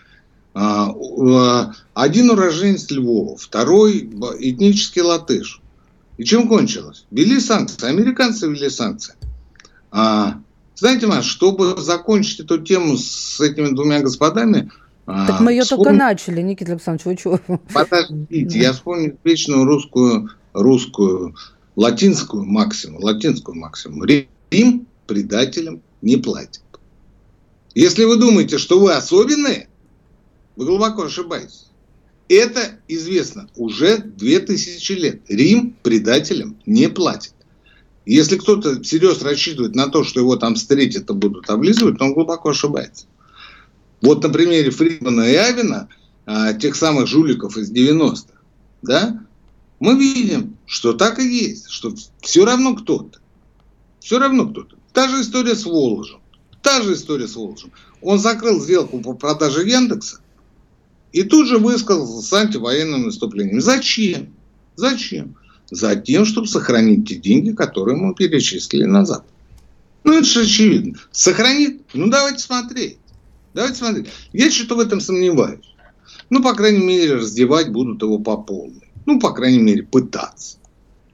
а, 0.55 1.75
один 1.95 2.31
уроженец 2.31 2.89
Львова, 2.93 3.37
второй 3.37 4.09
этнический 4.39 5.03
латыш. 5.03 5.61
И 6.17 6.23
чем 6.23 6.47
кончилось? 6.47 7.07
Ввели 7.11 7.41
санкции, 7.41 7.89
американцы 7.89 8.47
ввели 8.47 8.71
санкции. 8.71 9.15
Знаете, 10.77 11.07
Маш, 11.07 11.25
чтобы 11.27 11.81
закончить 11.81 12.41
эту 12.41 12.59
тему 12.59 12.97
с 12.99 13.41
этими 13.41 13.75
двумя 13.75 14.01
господами... 14.01 14.71
А, 15.07 15.27
так 15.27 15.41
мы 15.41 15.53
ее 15.53 15.63
вспом... 15.63 15.85
только 15.85 15.93
начали, 15.93 16.43
Никита 16.43 16.73
Александрович, 16.73 17.07
вы 17.07 17.17
чего? 17.17 17.59
Подождите, 17.73 18.59
я 18.59 18.73
вспомню 18.73 19.17
вечную 19.25 19.65
русскую, 19.65 20.31
русскую, 20.53 21.35
латинскую 21.77 22.45
максимум, 22.45 23.03
латинскую 23.03 23.57
максимум. 23.57 24.05
Рим 24.05 24.87
предателям 25.07 25.81
не 26.03 26.17
платит. 26.17 26.63
Если 27.75 28.05
вы 28.05 28.17
думаете, 28.17 28.59
что 28.59 28.81
вы 28.81 28.95
особенные, 28.95 29.69
вы 30.57 30.67
глубоко 30.67 31.05
ошибаетесь. 31.05 31.67
Это 32.29 32.81
известно 32.89 33.49
уже 33.57 33.99
2000 33.99 34.93
лет. 34.93 35.21
Рим 35.29 35.77
предателям 35.83 36.57
не 36.67 36.89
платит. 36.89 37.36
Если 38.07 38.39
кто-то 38.39 38.81
всерьез 38.83 39.21
рассчитывает 39.23 39.75
на 39.75 39.89
то, 39.89 40.05
что 40.05 40.21
его 40.21 40.37
там 40.37 40.55
встретят 40.55 41.11
и 41.11 41.13
будут 41.13 41.51
облизывать, 41.51 41.99
то 41.99 42.05
он 42.05 42.15
глубоко 42.15 42.51
ошибается. 42.51 43.07
Вот 44.01 44.23
на 44.23 44.29
примере 44.29 44.71
Фридмана 44.71 45.23
и 45.23 45.35
Авина, 45.35 45.89
а, 46.25 46.55
тех 46.55 46.77
самых 46.77 47.09
жуликов 47.09 47.57
из 47.57 47.71
90-х, 47.73 48.33
да, 48.83 49.27
мы 49.81 49.99
видим, 49.99 50.57
что 50.67 50.93
так 50.93 51.19
и 51.19 51.27
есть, 51.27 51.69
что 51.69 51.95
все 52.21 52.45
равно 52.45 52.77
кто-то. 52.77 53.19
Все 53.99 54.21
равно 54.21 54.47
кто-то. 54.49 54.77
Та 54.93 55.09
же 55.09 55.23
история 55.23 55.57
с 55.57 55.65
Волжем. 55.65 56.21
Та 56.63 56.83
же 56.83 56.95
история 56.95 57.27
с 57.27 57.35
Волжем. 57.35 57.73
Он 58.01 58.21
закрыл 58.21 58.61
сделку 58.63 59.01
по 59.01 59.15
продаже 59.15 59.69
Яндекса 59.69 60.21
и 61.13 61.25
тут 61.25 61.49
же 61.49 61.59
высказался 61.59 62.23
с 62.23 62.33
антивоенным 62.33 63.03
наступлением. 63.03 63.61
Зачем? 63.61 64.33
Зачем? 64.77 65.37
За 65.71 65.97
тем, 65.97 66.25
чтобы 66.25 66.47
сохранить 66.47 67.09
те 67.09 67.17
деньги, 67.17 67.53
которые 67.53 67.97
мы 67.97 68.15
перечислили 68.15 68.85
назад. 68.85 69.25
Ну, 70.05 70.13
это 70.13 70.25
же 70.25 70.43
очевидно. 70.43 70.99
Сохранит? 71.11 71.83
Ну, 71.93 72.09
давайте 72.09 72.39
смотреть. 72.39 72.99
Давайте 73.55 73.79
смотреть. 73.79 74.07
Я 74.33 74.51
что-то 74.51 74.77
в 74.77 74.81
этом 74.81 75.01
сомневаюсь. 75.01 75.75
Ну, 76.31 76.43
по 76.43 76.55
крайней 76.55 76.85
мере, 76.85 77.15
раздевать 77.15 77.71
будут 77.71 78.03
его 78.03 78.19
по 78.19 78.37
полной. 78.37 78.89
Ну, 79.07 79.19
по 79.19 79.33
крайней 79.33 79.61
мере, 79.61 79.83
пытаться. 79.83 80.59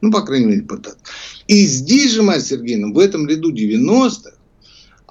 Ну, 0.01 0.11
по 0.11 0.23
крайней 0.23 0.47
мере, 0.47 0.63
пытаться. 0.63 0.99
И 1.47 1.65
здесь 1.67 2.13
же, 2.13 2.23
Марья 2.23 2.43
Сергеевна, 2.43 2.93
в 2.93 2.99
этом 2.99 3.27
ряду 3.29 3.53
90-х 3.53 4.33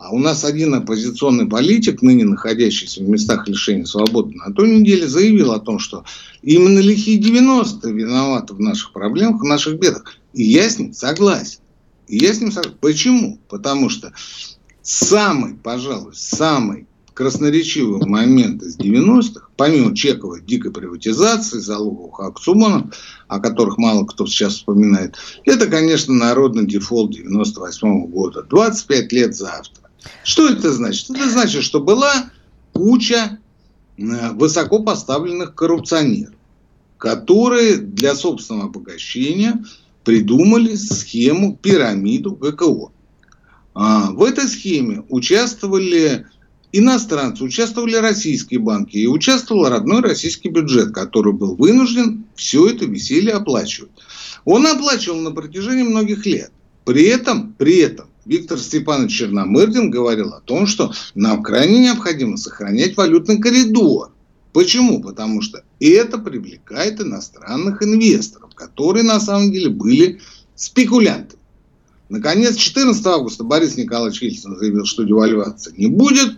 а 0.02 0.10
у 0.10 0.18
нас 0.18 0.44
один 0.44 0.74
оппозиционный 0.74 1.46
политик, 1.46 2.02
ныне 2.02 2.26
находящийся 2.26 3.04
в 3.04 3.08
местах 3.08 3.48
лишения 3.48 3.86
свободы, 3.86 4.36
на 4.36 4.52
той 4.52 4.80
неделе 4.80 5.08
заявил 5.08 5.52
о 5.52 5.60
том, 5.60 5.78
что 5.78 6.06
именно 6.42 6.80
лихие 6.80 7.22
90-е 7.22 7.94
виноваты 7.94 8.56
в 8.56 8.60
наших 8.60 8.94
проблемах, 8.94 9.42
в 9.42 9.46
наших 9.46 9.78
бедах. 9.78 10.18
И 10.34 10.44
я 10.44 10.68
с 10.68 10.80
ним 10.80 10.94
согласен. 10.94 11.60
И 12.08 12.18
я 12.18 12.34
с 12.34 12.42
ним 12.42 12.52
согласен. 12.52 12.80
Почему? 12.82 13.40
Потому 13.48 13.90
что 13.90 14.12
самый, 14.82 15.54
пожалуй, 15.54 16.14
самый 16.16 16.88
красноречивый 17.14 18.04
момент 18.08 18.64
из 18.64 18.80
90-х, 18.80 19.50
помимо 19.56 19.96
чековой 19.96 20.42
дикой 20.42 20.72
приватизации, 20.72 21.60
залоговых 21.60 22.20
аукционов, 22.22 22.96
о 23.28 23.40
которых 23.40 23.78
мало 23.78 24.06
кто 24.06 24.26
сейчас 24.26 24.56
вспоминает, 24.56 25.16
это, 25.46 25.68
конечно, 25.68 26.16
народный 26.16 26.66
дефолт 26.66 27.12
98 27.12 27.88
-го 27.88 28.08
года. 28.08 28.42
25 28.50 29.12
лет 29.12 29.36
завтра. 29.36 29.81
Что 30.24 30.50
это 30.50 30.72
значит? 30.74 31.10
Это 31.10 31.30
значит, 31.30 31.64
что 31.64 31.82
была 31.82 32.32
куча 32.74 33.40
э, 33.98 34.32
высоко 34.32 34.80
поставленных 34.80 35.56
коррупционеров, 35.56 36.34
которые 36.98 37.78
для 37.78 38.16
собственного 38.16 38.66
обогащения 38.66 39.64
придумали 40.04 40.76
схему, 40.76 41.56
пирамиду 41.56 42.32
ГКО. 42.32 42.92
А, 43.74 44.12
в 44.12 44.24
этой 44.24 44.48
схеме 44.48 45.04
участвовали 45.10 46.26
иностранцы, 46.72 47.44
участвовали 47.44 47.96
российские 47.96 48.60
банки 48.60 48.98
и 48.98 49.08
участвовал 49.08 49.70
родной 49.70 50.02
российский 50.02 50.50
бюджет, 50.50 50.94
который 50.94 51.34
был 51.34 51.56
вынужден 51.56 52.26
все 52.36 52.68
это 52.70 52.86
веселье 52.86 53.34
оплачивать. 53.34 53.92
Он 54.46 54.66
оплачивал 54.66 55.20
на 55.20 55.32
протяжении 55.32 55.84
многих 55.84 56.26
лет. 56.26 56.52
При 56.86 57.06
этом, 57.06 57.54
при 57.54 57.78
этом 57.78 58.11
Виктор 58.26 58.60
Степанович 58.60 59.18
Черномырдин 59.18 59.90
говорил 59.90 60.34
о 60.34 60.42
том, 60.42 60.68
что 60.68 60.94
нам 61.16 61.42
крайне 61.42 61.80
необходимо 61.80 62.38
сохранять 62.38 62.96
валютный 62.96 63.40
коридор. 63.40 64.12
Почему? 64.54 65.02
Потому 65.02 65.42
что 65.42 65.64
это 65.80 66.18
привлекает 66.18 67.00
иностранных 67.02 67.82
инвесторов, 67.82 68.54
которые 68.54 69.04
на 69.04 69.20
самом 69.20 69.52
деле 69.52 69.70
были 69.70 70.20
спекулянтами. 70.56 71.42
Наконец, 72.10 72.58
14 72.58 73.06
августа 73.08 73.46
Борис 73.46 73.78
Николаевич 73.78 74.22
Ельцин 74.22 74.58
заявил, 74.58 74.86
что 74.86 75.04
девальвации 75.04 75.74
не 75.78 75.88
будет, 75.88 76.36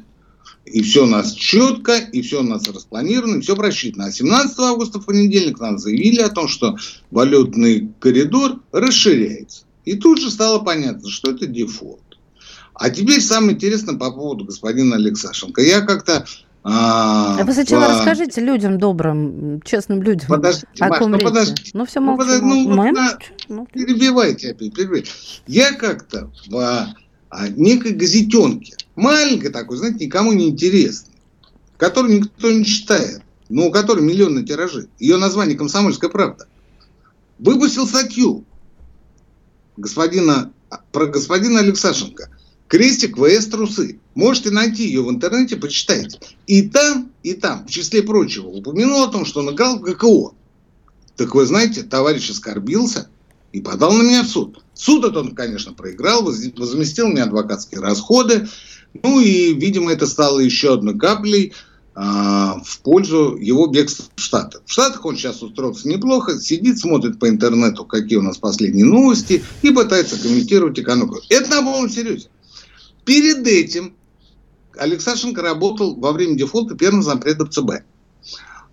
и 0.66 0.82
все 0.84 1.04
у 1.04 1.08
нас 1.08 1.34
четко, 1.34 1.98
и 1.98 2.22
все 2.22 2.42
у 2.42 2.44
нас 2.44 2.68
распланировано, 2.68 3.38
и 3.38 3.42
все 3.42 3.56
просчитано. 3.56 4.06
А 4.06 4.12
17 4.12 4.60
августа 4.60 5.00
в 5.00 5.06
понедельник 5.06 5.60
нам 5.60 5.80
заявили 5.80 6.22
о 6.22 6.30
том, 6.30 6.48
что 6.48 6.78
валютный 7.10 7.92
коридор 8.00 8.62
расширяется. 8.72 9.66
И 9.86 9.96
тут 9.96 10.20
же 10.20 10.32
стало 10.32 10.60
понятно, 10.60 11.10
что 11.10 11.32
это 11.32 11.46
дефолт. 11.46 12.00
А 12.74 12.90
теперь 12.90 13.22
самое 13.22 13.54
интересное 13.54 13.96
по 13.96 14.12
поводу 14.12 14.46
господина 14.46 14.96
Алексашенко. 14.96 15.62
Я 15.62 15.82
как-то 15.82 16.26
А, 16.64 17.38
а 17.40 17.44
вы 17.44 17.54
сначала 17.54 17.86
по... 17.86 17.90
расскажите 17.90 18.42
людям 18.42 18.80
добрым, 18.80 19.62
честным 19.64 20.02
людям, 20.02 20.28
подождите, 20.30 20.68
о 20.80 20.88
Маш, 20.88 21.00
ком 21.00 21.12
ну, 21.12 21.18
речи. 21.18 21.28
Подождите. 21.28 21.72
Ну, 21.74 21.86
все 21.86 22.00
молчу. 22.00 22.24
Ну, 22.24 22.26
подожди, 22.26 22.68
ну, 22.68 22.92
на... 22.92 23.20
ну, 23.50 23.68
перебивайте 23.72 24.52
опять, 24.52 24.74
перебивайте. 24.74 25.12
Я 25.46 25.74
как-то 25.74 26.32
в 26.48 26.96
а, 27.30 27.48
некой 27.50 27.92
газетенке, 27.92 28.76
маленькой 28.96 29.50
такой, 29.50 29.78
знаете, 29.78 30.06
никому 30.06 30.32
не 30.32 30.50
интересной, 30.50 31.14
которую 31.78 32.22
никто 32.22 32.50
не 32.50 32.64
читает, 32.64 33.22
но 33.50 33.68
у 33.68 33.72
которой 33.72 34.02
миллионные 34.02 34.46
тиражи. 34.46 34.88
Ее 35.00 35.18
название 35.18 35.58
«Комсомольская 35.58 36.10
правда». 36.10 36.48
Выпустил 37.40 37.86
статью 37.88 38.46
господина, 39.78 40.52
про 40.92 41.08
господина 41.08 41.60
Алексашенко– 41.60 42.30
Крестик 42.74 43.18
ВС 43.18 43.46
трусы. 43.46 44.00
Можете 44.16 44.50
найти 44.50 44.88
ее 44.88 45.04
в 45.04 45.10
интернете, 45.12 45.58
почитайте. 45.58 46.20
И 46.48 46.64
там, 46.64 47.12
и 47.22 47.36
там, 47.36 47.68
в 47.68 47.70
числе 47.70 48.02
прочего, 48.02 48.48
упомянул 48.48 49.04
о 49.04 49.10
том, 49.10 49.26
что 49.26 49.42
он 49.42 49.54
играл 49.54 49.78
в 49.78 49.82
ГКО. 49.82 50.34
Так 51.16 51.36
вы 51.36 51.46
знаете, 51.46 51.84
товарищ 51.84 52.32
оскорбился 52.32 53.10
и 53.52 53.62
подал 53.62 53.94
на 53.94 54.02
меня 54.02 54.24
в 54.24 54.28
суд. 54.28 54.64
Суд 54.74 55.06
этот 55.06 55.18
он, 55.18 55.36
конечно, 55.36 55.74
проиграл, 55.74 56.24
возместил 56.24 57.10
мне 57.10 57.22
адвокатские 57.22 57.80
расходы. 57.80 58.48
Ну 59.04 59.20
и, 59.20 59.54
видимо, 59.54 59.94
это 59.94 60.08
стало 60.08 60.40
еще 60.40 60.74
одной 60.74 60.98
каплей 60.98 61.54
в 61.96 62.80
пользу 62.82 63.38
его 63.38 63.68
бегства 63.68 64.06
в 64.16 64.20
Штаты. 64.20 64.60
В 64.66 64.72
Штатах 64.72 65.06
он 65.06 65.16
сейчас 65.16 65.44
устроился 65.44 65.88
неплохо, 65.88 66.40
сидит, 66.40 66.80
смотрит 66.80 67.20
по 67.20 67.30
интернету, 67.30 67.86
какие 67.86 68.18
у 68.18 68.24
нас 68.24 68.38
последние 68.38 68.86
новости, 68.86 69.44
и 69.62 69.70
пытается 69.70 70.20
комментировать 70.20 70.80
экономику. 70.80 71.20
Это 71.30 71.50
на 71.50 71.62
полном 71.62 71.90
серьезе. 71.90 72.30
Перед 73.06 73.46
этим 73.46 73.94
Алексашенко 74.76 75.42
работал 75.42 75.96
во 75.96 76.14
время 76.14 76.36
дефолта 76.36 76.76
первым 76.76 77.04
зампредом 77.04 77.52
ЦБ. 77.52 77.84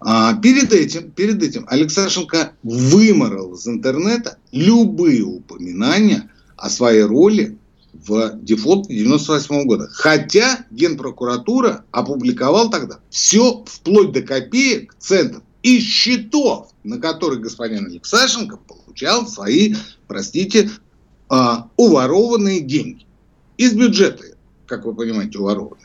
А 0.01 0.35
перед 0.35 0.73
этим, 0.73 1.11
перед 1.11 1.43
этим 1.43 1.66
Алексашенко 1.68 2.53
выморал 2.62 3.55
из 3.55 3.66
интернета 3.68 4.39
любые 4.51 5.23
упоминания 5.25 6.31
о 6.57 6.71
своей 6.71 7.03
роли 7.03 7.59
в 8.07 8.38
дефолте 8.42 8.94
98 8.94 9.64
года. 9.64 9.88
Хотя 9.92 10.64
Генпрокуратура 10.70 11.84
опубликовал 11.90 12.70
тогда 12.70 13.01
все 13.11 13.64
вплоть 13.66 14.12
до 14.12 14.22
копеек, 14.22 14.94
центов 14.98 15.42
и 15.62 15.80
счетов, 15.80 16.70
на 16.82 16.98
которые 16.98 17.40
господин 17.40 17.86
Алексашенко 17.86 18.57
получал 18.57 19.26
свои, 19.26 19.74
простите, 20.07 20.70
а, 21.28 21.68
уворованные 21.76 22.61
деньги 22.61 23.07
из 23.57 23.74
бюджета, 23.74 24.24
как 24.66 24.86
вы 24.86 24.94
понимаете, 24.94 25.38
уворованы. 25.38 25.82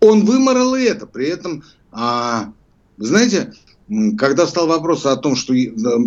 Он 0.00 0.24
выморал 0.24 0.74
и 0.74 0.82
это. 0.82 1.06
При 1.06 1.28
этом, 1.28 1.62
а, 1.92 2.52
знаете, 2.96 3.52
когда 4.18 4.46
стал 4.46 4.66
вопрос 4.66 5.06
о 5.06 5.16
том, 5.16 5.36
что 5.36 5.54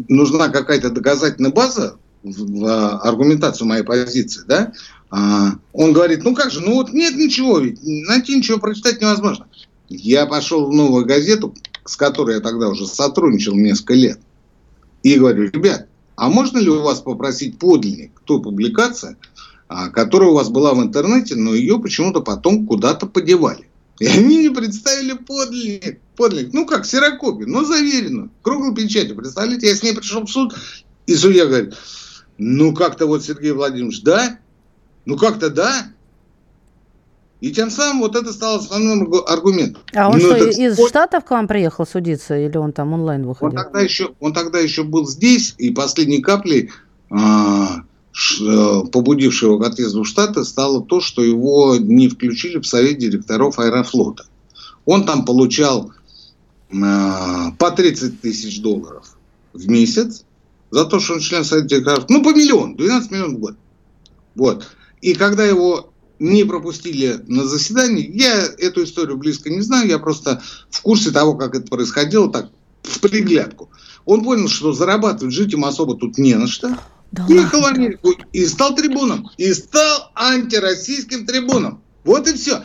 нужна 0.09 0.49
какая-то 0.49 0.89
доказательная 0.89 1.51
база 1.51 1.97
в, 2.31 2.99
аргументацию 2.99 3.67
моей 3.67 3.83
позиции, 3.83 4.43
да, 4.47 4.73
а, 5.09 5.53
он 5.73 5.93
говорит, 5.93 6.23
ну 6.23 6.35
как 6.35 6.51
же, 6.51 6.61
ну 6.61 6.75
вот 6.75 6.93
нет 6.93 7.15
ничего, 7.15 7.59
ведь 7.59 7.79
найти 7.81 8.35
ничего 8.35 8.59
прочитать 8.59 9.01
невозможно. 9.01 9.47
Я 9.89 10.25
пошел 10.25 10.65
в 10.65 10.73
новую 10.73 11.05
газету, 11.05 11.55
с 11.85 11.95
которой 11.95 12.35
я 12.35 12.41
тогда 12.41 12.67
уже 12.67 12.85
сотрудничал 12.85 13.55
несколько 13.55 13.93
лет, 13.93 14.19
и 15.03 15.15
говорю, 15.15 15.49
ребят, 15.49 15.87
а 16.15 16.29
можно 16.29 16.57
ли 16.57 16.69
у 16.69 16.81
вас 16.81 16.99
попросить 16.99 17.59
подлинник 17.59 18.19
той 18.25 18.41
публикации, 18.41 19.15
а, 19.69 19.89
которая 19.89 20.29
у 20.29 20.33
вас 20.33 20.49
была 20.49 20.73
в 20.73 20.81
интернете, 20.81 21.35
но 21.35 21.53
ее 21.53 21.79
почему-то 21.79 22.21
потом 22.21 22.65
куда-то 22.65 23.05
подевали. 23.05 23.67
И 23.99 24.05
они 24.05 24.37
не 24.37 24.49
представили 24.49 25.13
подлинник. 25.13 25.99
подлинник. 26.15 26.53
Ну 26.53 26.65
как, 26.65 26.85
серокопию, 26.85 27.49
но 27.49 27.63
заверенную, 27.63 28.31
круглой 28.41 28.75
печатью. 28.75 29.15
Представляете, 29.15 29.67
я 29.67 29.75
с 29.75 29.83
ней 29.83 29.93
пришел 29.93 30.25
в 30.25 30.29
суд, 30.29 30.55
и 31.05 31.15
судья 31.15 31.45
говорит, 31.45 31.75
ну 32.37 32.73
как-то 32.73 33.05
вот, 33.07 33.23
Сергей 33.23 33.51
Владимирович, 33.51 34.01
да, 34.03 34.39
ну 35.05 35.17
как-то 35.17 35.49
да. 35.49 35.87
И 37.39 37.51
тем 37.51 37.69
самым 37.69 37.99
вот 37.99 38.15
это 38.15 38.33
стало 38.33 38.57
основным 38.57 39.13
аргументом. 39.27 39.83
А 39.93 40.09
он 40.09 40.17
Но 40.17 40.35
что, 40.35 40.47
из 40.47 40.73
спор... 40.73 40.89
Штатов 40.89 41.23
к 41.23 41.29
вам 41.29 41.47
приехал 41.47 41.85
судиться, 41.85 42.35
или 42.35 42.57
он 42.57 42.71
там 42.73 42.93
онлайн 42.93 43.27
выходил? 43.27 43.59
Он 43.59 43.63
тогда 43.63 43.81
еще, 43.81 44.15
он 44.19 44.33
тогда 44.33 44.57
еще 44.57 44.83
был 44.83 45.07
здесь, 45.07 45.53
и 45.59 45.69
последней 45.69 46.19
каплей 46.19 46.71
а, 47.11 47.83
Э, 48.41 48.81
побудившего 48.91 49.51
его 49.51 49.59
к 49.59 49.67
отъезду 49.67 50.03
в 50.03 50.07
Штаты, 50.07 50.43
стало 50.43 50.81
то, 50.81 51.01
что 51.01 51.23
его 51.23 51.77
не 51.77 52.09
включили 52.09 52.57
в 52.57 52.65
совет 52.65 52.97
директоров 52.97 53.59
Аэрофлота. 53.59 54.25
Он 54.85 55.05
там 55.05 55.23
получал 55.23 55.91
э, 56.71 56.75
по 57.59 57.71
30 57.71 58.19
тысяч 58.19 58.59
долларов 58.59 59.17
в 59.53 59.69
месяц 59.69 60.25
за 60.71 60.85
то, 60.85 60.99
что 60.99 61.13
он 61.13 61.19
член 61.19 61.43
совета 61.43 61.67
директоров. 61.67 62.05
Ну, 62.09 62.23
по 62.23 62.29
миллион, 62.29 62.75
12 62.75 63.11
миллионов 63.11 63.37
в 63.37 63.39
год. 63.39 63.55
Вот. 64.35 64.67
И 65.01 65.13
когда 65.13 65.45
его 65.45 65.93
не 66.19 66.43
пропустили 66.43 67.19
на 67.27 67.45
заседание, 67.45 68.05
я 68.05 68.43
эту 68.57 68.83
историю 68.83 69.17
близко 69.17 69.49
не 69.49 69.61
знаю, 69.61 69.87
я 69.87 69.99
просто 69.99 70.41
в 70.69 70.81
курсе 70.81 71.11
того, 71.11 71.35
как 71.35 71.55
это 71.55 71.67
происходило, 71.67 72.31
так, 72.31 72.49
в 72.83 72.99
приглядку. 72.99 73.69
Он 74.05 74.23
понял, 74.23 74.47
что 74.47 74.73
зарабатывать 74.73 75.33
жить 75.33 75.51
ему 75.51 75.67
особо 75.67 75.95
тут 75.95 76.17
не 76.17 76.35
на 76.35 76.47
что. 76.47 76.77
Да 77.11 77.25
Уехал 77.27 77.61
в 77.61 77.65
Америку 77.65 78.13
и 78.33 78.45
стал 78.45 78.75
трибуном. 78.75 79.29
И 79.37 79.53
стал 79.53 80.11
антироссийским 80.15 81.25
трибуном. 81.25 81.81
Вот 82.03 82.27
и 82.27 82.33
все. 82.33 82.63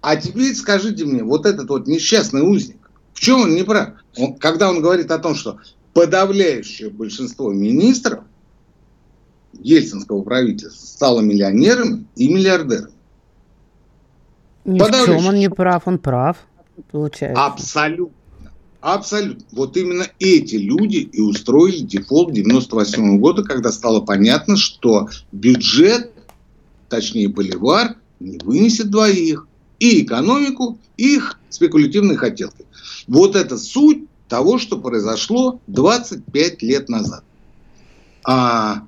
А 0.00 0.16
теперь 0.16 0.54
скажите 0.54 1.04
мне, 1.04 1.22
вот 1.22 1.46
этот 1.46 1.68
вот 1.68 1.86
несчастный 1.86 2.42
узник, 2.42 2.78
в 3.12 3.20
чем 3.20 3.42
он 3.42 3.54
не 3.54 3.62
прав? 3.62 3.90
Он, 4.16 4.34
когда 4.34 4.68
он 4.68 4.82
говорит 4.82 5.10
о 5.10 5.18
том, 5.18 5.34
что 5.34 5.58
подавляющее 5.94 6.90
большинство 6.90 7.52
министров 7.52 8.24
ельцинского 9.54 10.22
правительства 10.22 10.86
стало 10.86 11.20
миллионерами 11.20 12.06
и 12.16 12.28
миллиардерами. 12.28 12.92
Ни 14.64 14.78
в 14.78 15.04
чем 15.04 15.26
он 15.26 15.36
не 15.36 15.48
прав, 15.48 15.82
он 15.86 15.98
прав, 15.98 16.36
получается. 16.90 17.44
Абсолютно. 17.44 18.16
Абсолютно. 18.80 19.46
Вот 19.52 19.76
именно 19.78 20.06
эти 20.18 20.56
люди 20.56 20.96
и 20.96 21.20
устроили 21.20 21.78
дефолт 21.78 22.32
98 22.32 23.18
года, 23.18 23.42
когда 23.42 23.72
стало 23.72 24.00
понятно, 24.00 24.56
что 24.56 25.08
бюджет, 25.32 26.12
точнее 26.90 27.28
боливар, 27.28 27.96
не 28.20 28.38
вынесет 28.38 28.90
двоих. 28.90 29.46
И 29.78 30.02
экономику, 30.02 30.78
и 30.96 31.16
их 31.16 31.38
спекулятивные 31.48 32.16
хотелки. 32.16 32.64
Вот 33.06 33.36
это 33.36 33.58
суть 33.58 34.04
того, 34.28 34.58
что 34.58 34.78
произошло 34.78 35.60
25 35.66 36.62
лет 36.62 36.88
назад. 36.88 37.24
А 38.24 38.82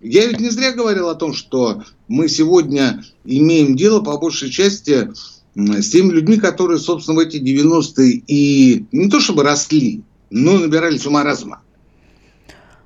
я 0.00 0.26
ведь 0.26 0.40
не 0.40 0.50
зря 0.50 0.72
говорил 0.72 1.08
о 1.08 1.14
том, 1.14 1.32
что 1.32 1.82
мы 2.08 2.28
сегодня 2.28 3.04
имеем 3.24 3.76
дело 3.76 4.00
по 4.00 4.18
большей 4.18 4.50
части 4.50 5.10
с 5.54 5.88
теми 5.90 6.10
людьми, 6.10 6.36
которые, 6.36 6.78
собственно, 6.78 7.16
в 7.16 7.20
эти 7.20 7.36
90-е 7.36 8.22
и 8.26 8.86
не 8.92 9.08
то 9.08 9.20
чтобы 9.20 9.44
росли, 9.44 10.02
но 10.30 10.58
набирались 10.58 11.06
ума 11.06 11.22
разума. 11.22 11.62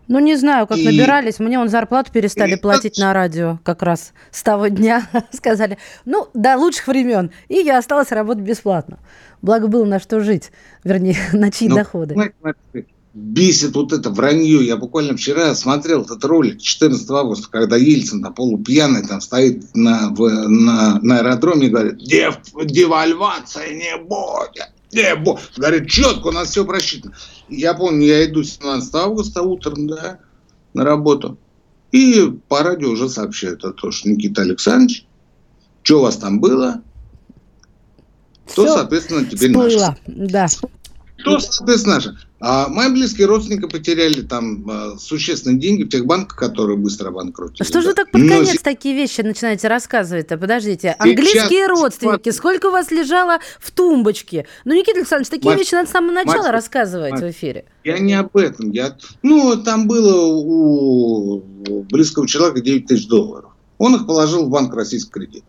Ну, 0.08 0.18
не 0.18 0.36
знаю, 0.36 0.66
как 0.66 0.78
и... 0.78 0.84
набирались. 0.84 1.38
Мне 1.38 1.58
он 1.58 1.68
зарплату 1.68 2.10
перестали 2.12 2.54
и... 2.54 2.56
платить 2.56 2.98
на 2.98 3.12
радио 3.12 3.58
как 3.62 3.82
раз 3.82 4.12
с 4.30 4.42
того 4.42 4.68
дня. 4.68 5.08
Сказали, 5.32 5.78
ну, 6.04 6.28
до 6.34 6.56
лучших 6.56 6.88
времен. 6.88 7.30
И 7.48 7.56
я 7.56 7.78
осталась 7.78 8.10
работать 8.10 8.44
бесплатно. 8.44 8.98
Благо 9.42 9.68
было 9.68 9.84
на 9.84 10.00
что 10.00 10.20
жить. 10.20 10.50
Вернее, 10.82 11.16
на 11.32 11.50
чьи 11.50 11.68
ну, 11.68 11.76
доходы 11.76 12.32
бесит 13.18 13.74
вот 13.74 13.92
это 13.92 14.10
вранье. 14.10 14.64
Я 14.64 14.76
буквально 14.76 15.16
вчера 15.16 15.54
смотрел 15.54 16.02
этот 16.02 16.24
ролик 16.24 16.60
14 16.60 17.10
августа, 17.10 17.48
когда 17.50 17.76
Ельцин 17.76 18.20
на 18.20 18.30
полупьяный 18.30 19.06
там 19.06 19.20
стоит 19.20 19.74
на, 19.74 20.10
в, 20.10 20.28
на, 20.28 21.00
на 21.00 21.18
аэродроме 21.18 21.66
и 21.66 21.70
говорит, 21.70 21.98
Дев, 21.98 22.38
девальвация 22.64 23.74
не 23.74 23.96
будет. 23.96 24.70
Не 24.92 25.14
будет. 25.16 25.52
Говорит, 25.56 25.88
четко 25.90 26.28
у 26.28 26.32
нас 26.32 26.50
все 26.50 26.64
просчитано. 26.64 27.14
Я 27.48 27.74
помню, 27.74 28.06
я 28.06 28.24
иду 28.24 28.42
17 28.42 28.94
августа 28.94 29.42
утром, 29.42 29.86
да, 29.86 30.18
на 30.74 30.84
работу. 30.84 31.38
И 31.92 32.32
по 32.48 32.62
радио 32.62 32.90
уже 32.90 33.08
сообщают 33.08 33.64
о 33.64 33.72
том, 33.72 33.92
что 33.92 34.08
Никита 34.08 34.42
Александрович, 34.42 35.06
что 35.82 36.00
у 36.00 36.02
вас 36.02 36.16
там 36.16 36.40
было, 36.40 36.82
то, 38.54 38.66
соответственно, 38.66 39.24
теперь 39.24 39.50
всплыло. 39.50 39.96
наше. 40.06 40.28
Да. 40.28 40.46
То, 41.24 41.38
соответственно, 41.38 41.94
наше. 41.96 42.16
А 42.40 42.68
мои 42.68 42.88
близкие 42.90 43.26
родственники 43.26 43.68
потеряли 43.68 44.22
там 44.22 44.64
а, 44.70 44.96
существенные 44.96 45.58
деньги 45.58 45.82
в 45.82 45.88
тех 45.88 46.06
банках, 46.06 46.38
которые 46.38 46.76
быстро 46.76 47.08
обанкротили. 47.08 47.66
Что 47.66 47.80
же 47.80 47.88
вы 47.88 47.94
так 47.94 48.12
под 48.12 48.20
конец 48.20 48.54
Но... 48.54 48.60
такие 48.62 48.94
вещи 48.94 49.22
начинаете 49.22 49.66
рассказывать-то? 49.66 50.38
Подождите. 50.38 50.94
Английские 51.00 51.48
Сейчас... 51.48 51.68
родственники, 51.68 52.30
сколько 52.30 52.66
у 52.66 52.70
вас 52.70 52.92
лежало 52.92 53.38
в 53.58 53.72
тумбочке? 53.72 54.46
Ну, 54.64 54.74
Никита 54.74 54.98
Александрович, 54.98 55.30
такие 55.30 55.50
мать, 55.50 55.58
вещи 55.58 55.74
надо 55.74 55.88
с 55.88 55.92
самого 55.92 56.12
начала 56.12 56.44
мать, 56.44 56.52
рассказывать 56.52 57.12
мать, 57.12 57.22
в 57.22 57.30
эфире. 57.30 57.64
Я 57.82 57.98
не 57.98 58.14
об 58.14 58.36
этом. 58.36 58.70
Я... 58.70 58.96
Ну, 59.22 59.56
там 59.62 59.88
было 59.88 60.26
у 60.26 61.40
близкого 61.90 62.28
человека 62.28 62.60
9 62.60 62.86
тысяч 62.86 63.08
долларов. 63.08 63.50
Он 63.78 63.96
их 63.96 64.06
положил 64.06 64.44
в 64.44 64.50
банк 64.50 64.74
российский 64.74 65.10
кредит. 65.10 65.44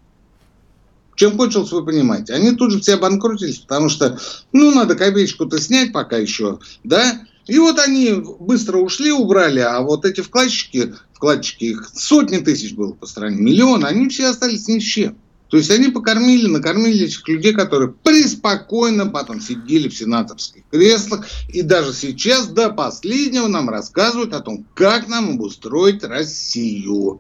Чем 1.20 1.36
кончилось, 1.36 1.74
вы 1.74 1.84
понимаете. 1.84 2.34
Они 2.34 2.52
тут 2.52 2.72
же 2.72 2.80
все 2.80 2.94
обанкротились, 2.94 3.58
потому 3.58 3.90
что, 3.90 4.18
ну, 4.54 4.74
надо 4.74 4.96
копеечку-то 4.96 5.60
снять 5.60 5.92
пока 5.92 6.16
еще, 6.16 6.60
да, 6.86 7.28
и 7.46 7.60
вот 7.60 7.78
они 7.78 8.24
быстро 8.40 8.78
ушли, 8.78 9.12
убрали, 9.12 9.60
а 9.60 9.82
вот 9.82 10.06
эти 10.06 10.22
вкладчики, 10.22 10.94
вкладчики, 11.14 11.66
их 11.66 11.90
сотни 11.94 12.38
тысяч 12.38 12.74
было 12.74 12.94
по 12.94 13.06
стране, 13.06 13.36
миллион, 13.36 13.84
они 13.84 14.08
все 14.08 14.28
остались 14.28 14.70
ни 14.70 14.80
с 14.80 14.84
чем. 14.84 15.18
То 15.50 15.58
есть 15.58 15.70
они 15.72 15.90
покормили, 15.90 16.48
накормили 16.48 17.08
этих 17.08 17.28
людей, 17.28 17.52
которые 17.52 17.92
преспокойно 17.92 19.08
потом 19.08 19.42
сидели 19.42 19.90
в 19.90 19.98
сенаторских 19.98 20.64
креслах 20.72 21.28
и 21.50 21.64
даже 21.64 21.92
сейчас 21.92 22.48
до 22.48 22.70
последнего 22.70 23.48
нам 23.48 23.70
рассказывают 23.70 24.34
о 24.34 24.40
том, 24.40 24.66
как 24.74 25.10
нам 25.10 25.32
обустроить 25.32 26.02
Россию. 26.02 27.20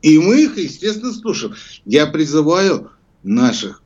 И 0.00 0.18
мы 0.18 0.42
их, 0.42 0.58
естественно, 0.58 1.12
слушаем. 1.12 1.54
Я 1.84 2.08
призываю 2.08 2.90
наших 3.22 3.82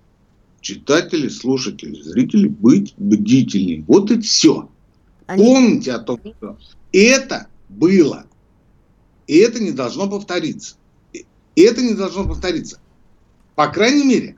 читателей, 0.61 1.31
слушателей, 1.31 2.03
зрителей 2.03 2.49
быть 2.49 2.95
бдительней. 2.97 3.85
Вот 3.87 4.11
и 4.11 4.21
все. 4.21 4.69
Они... 5.27 5.45
Помните 5.45 5.93
о 5.93 5.99
том, 5.99 6.21
что 6.39 6.59
это 6.93 7.49
было. 7.69 8.27
И 9.27 9.37
это 9.37 9.63
не 9.63 9.73
должно 9.73 10.09
повториться. 10.09 10.77
И 11.13 11.63
это 11.63 11.83
не 11.83 11.95
должно 11.95 12.25
повториться. 12.27 12.79
По 13.55 13.69
крайней 13.69 14.05
мере, 14.05 14.37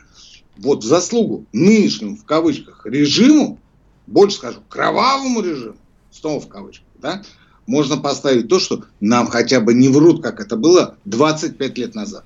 вот 0.56 0.84
в 0.84 0.86
заслугу 0.86 1.46
нынешнему, 1.52 2.16
в 2.16 2.24
кавычках, 2.24 2.86
режиму, 2.86 3.58
больше 4.06 4.36
скажу, 4.36 4.60
кровавому 4.68 5.40
режиму, 5.40 5.76
снова 6.10 6.40
в 6.40 6.48
кавычках, 6.48 6.86
да, 7.00 7.22
можно 7.66 7.96
поставить 7.96 8.48
то, 8.48 8.58
что 8.58 8.84
нам 9.00 9.26
хотя 9.26 9.60
бы 9.60 9.74
не 9.74 9.88
врут, 9.88 10.22
как 10.22 10.40
это 10.40 10.56
было 10.56 10.96
25 11.04 11.78
лет 11.78 11.94
назад. 11.94 12.24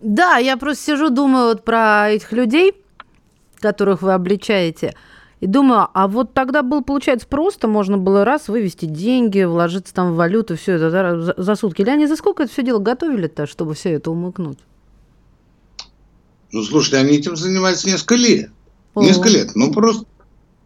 Да, 0.00 0.36
я 0.36 0.56
просто 0.56 0.84
сижу, 0.84 1.10
думаю 1.10 1.46
вот 1.48 1.64
про 1.64 2.10
этих 2.10 2.32
людей, 2.32 2.74
которых 3.60 4.02
вы 4.02 4.12
обличаете– 4.12 4.94
и 5.44 5.46
думаю, 5.46 5.88
а 5.92 6.08
вот 6.08 6.32
тогда 6.32 6.62
был, 6.62 6.82
получается, 6.82 7.26
просто 7.26 7.68
можно 7.68 7.98
было 7.98 8.24
раз 8.24 8.48
вывести 8.48 8.86
деньги, 8.86 9.42
вложиться 9.42 9.92
там 9.92 10.12
в 10.12 10.16
валюту, 10.16 10.56
все 10.56 10.72
это 10.72 10.90
да, 10.90 11.20
за, 11.20 11.34
за 11.36 11.54
сутки. 11.54 11.82
Или 11.82 11.90
они 11.90 12.06
за 12.06 12.16
сколько 12.16 12.44
это 12.44 12.52
все 12.52 12.62
дело 12.62 12.78
готовили-то, 12.78 13.46
чтобы 13.46 13.74
все 13.74 13.90
это 13.90 14.10
умыкнуть? 14.10 14.58
Ну, 16.50 16.62
слушайте, 16.62 16.96
они 16.96 17.18
этим 17.18 17.36
занимаются 17.36 17.86
несколько 17.88 18.14
лет. 18.14 18.52
О. 18.94 19.02
Несколько 19.02 19.28
лет. 19.28 19.50
Ну, 19.54 19.70
просто 19.70 20.06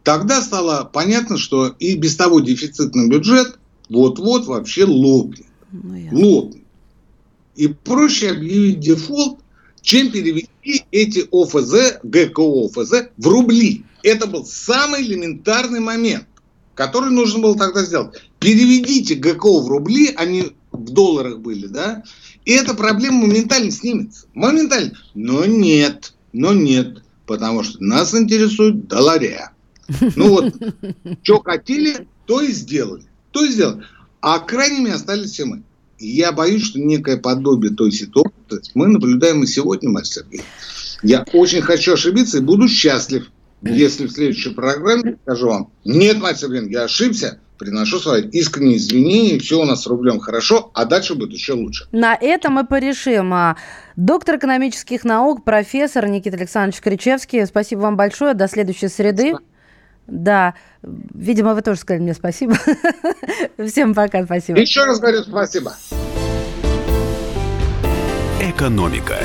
тогда 0.04 0.40
стало 0.42 0.84
понятно, 0.84 1.38
что 1.38 1.74
и 1.80 1.96
без 1.96 2.14
того 2.14 2.38
дефицитный 2.38 3.08
бюджет 3.08 3.58
вот-вот 3.88 4.46
вообще 4.46 4.84
лопнет. 4.84 5.46
Ну, 5.72 6.28
лопнет. 6.28 6.62
И 7.58 7.66
проще 7.66 8.30
объявить 8.30 8.78
дефолт, 8.78 9.40
чем 9.82 10.12
перевести 10.12 10.84
эти 10.92 11.26
ОФЗ, 11.32 11.98
ГКО 12.04 12.66
ОФЗ 12.66 13.08
в 13.16 13.26
рубли. 13.26 13.84
Это 14.04 14.28
был 14.28 14.46
самый 14.46 15.02
элементарный 15.02 15.80
момент, 15.80 16.26
который 16.76 17.10
нужно 17.10 17.40
было 17.40 17.58
тогда 17.58 17.84
сделать. 17.84 18.22
Переведите 18.38 19.16
ГКО 19.16 19.62
в 19.62 19.66
рубли, 19.66 20.14
они 20.16 20.52
в 20.70 20.90
долларах 20.90 21.40
были, 21.40 21.66
да, 21.66 22.04
и 22.44 22.52
эта 22.52 22.74
проблема 22.74 23.26
моментально 23.26 23.72
снимется. 23.72 24.26
Моментально. 24.34 24.92
Но 25.16 25.44
нет, 25.44 26.14
но 26.32 26.52
нет, 26.52 27.02
потому 27.26 27.64
что 27.64 27.82
нас 27.82 28.14
интересует 28.14 28.86
долларя. 28.86 29.50
Ну 30.14 30.28
вот, 30.28 30.54
что 31.24 31.42
хотели, 31.42 32.06
то 32.24 32.40
и 32.40 32.52
сделали. 32.52 33.02
То 33.32 33.44
и 33.44 33.50
сделали. 33.50 33.82
А 34.20 34.38
крайними 34.38 34.92
остались 34.92 35.32
все 35.32 35.44
мы. 35.44 35.64
Я 35.98 36.32
боюсь, 36.32 36.64
что 36.64 36.78
некое 36.78 37.16
подобие 37.16 37.72
той 37.72 37.90
ситуации 37.90 38.32
мы 38.74 38.88
наблюдаем 38.88 39.42
и 39.42 39.46
сегодня, 39.46 39.90
Марк 39.90 40.06
Сергей. 40.06 40.42
Я 41.02 41.24
очень 41.32 41.60
хочу 41.60 41.94
ошибиться 41.94 42.38
и 42.38 42.40
буду 42.40 42.68
счастлив, 42.68 43.30
если 43.62 44.06
в 44.06 44.12
следующей 44.12 44.50
программе 44.50 45.16
скажу 45.22 45.48
вам, 45.48 45.70
нет, 45.84 46.18
Мать 46.18 46.38
Сергеевна, 46.38 46.70
я 46.70 46.82
ошибся, 46.84 47.40
приношу 47.58 47.98
свои 47.98 48.22
искренние 48.22 48.76
извинения, 48.76 49.38
все 49.38 49.60
у 49.60 49.64
нас 49.64 49.82
с 49.82 49.86
рублем 49.86 50.20
хорошо, 50.20 50.70
а 50.74 50.84
дальше 50.84 51.14
будет 51.14 51.32
еще 51.32 51.54
лучше. 51.54 51.86
На 51.92 52.14
этом 52.14 52.54
мы 52.54 52.66
порешим. 52.66 53.34
А, 53.34 53.56
доктор 53.96 54.36
экономических 54.36 55.04
наук, 55.04 55.44
профессор 55.44 56.06
Никита 56.06 56.36
Александрович 56.36 56.80
Кричевский, 56.80 57.46
спасибо 57.46 57.80
вам 57.80 57.96
большое, 57.96 58.34
до 58.34 58.46
следующей 58.48 58.88
среды. 58.88 59.30
Спасибо. 59.30 59.47
Да, 60.08 60.54
видимо, 60.82 61.54
вы 61.54 61.62
тоже 61.62 61.78
сказали 61.78 62.02
мне 62.02 62.14
спасибо. 62.14 62.56
Всем 63.68 63.94
пока, 63.94 64.24
спасибо. 64.24 64.58
Еще 64.58 64.84
раз 64.84 64.98
говорю 64.98 65.22
спасибо. 65.22 65.74
Экономика. 68.40 69.18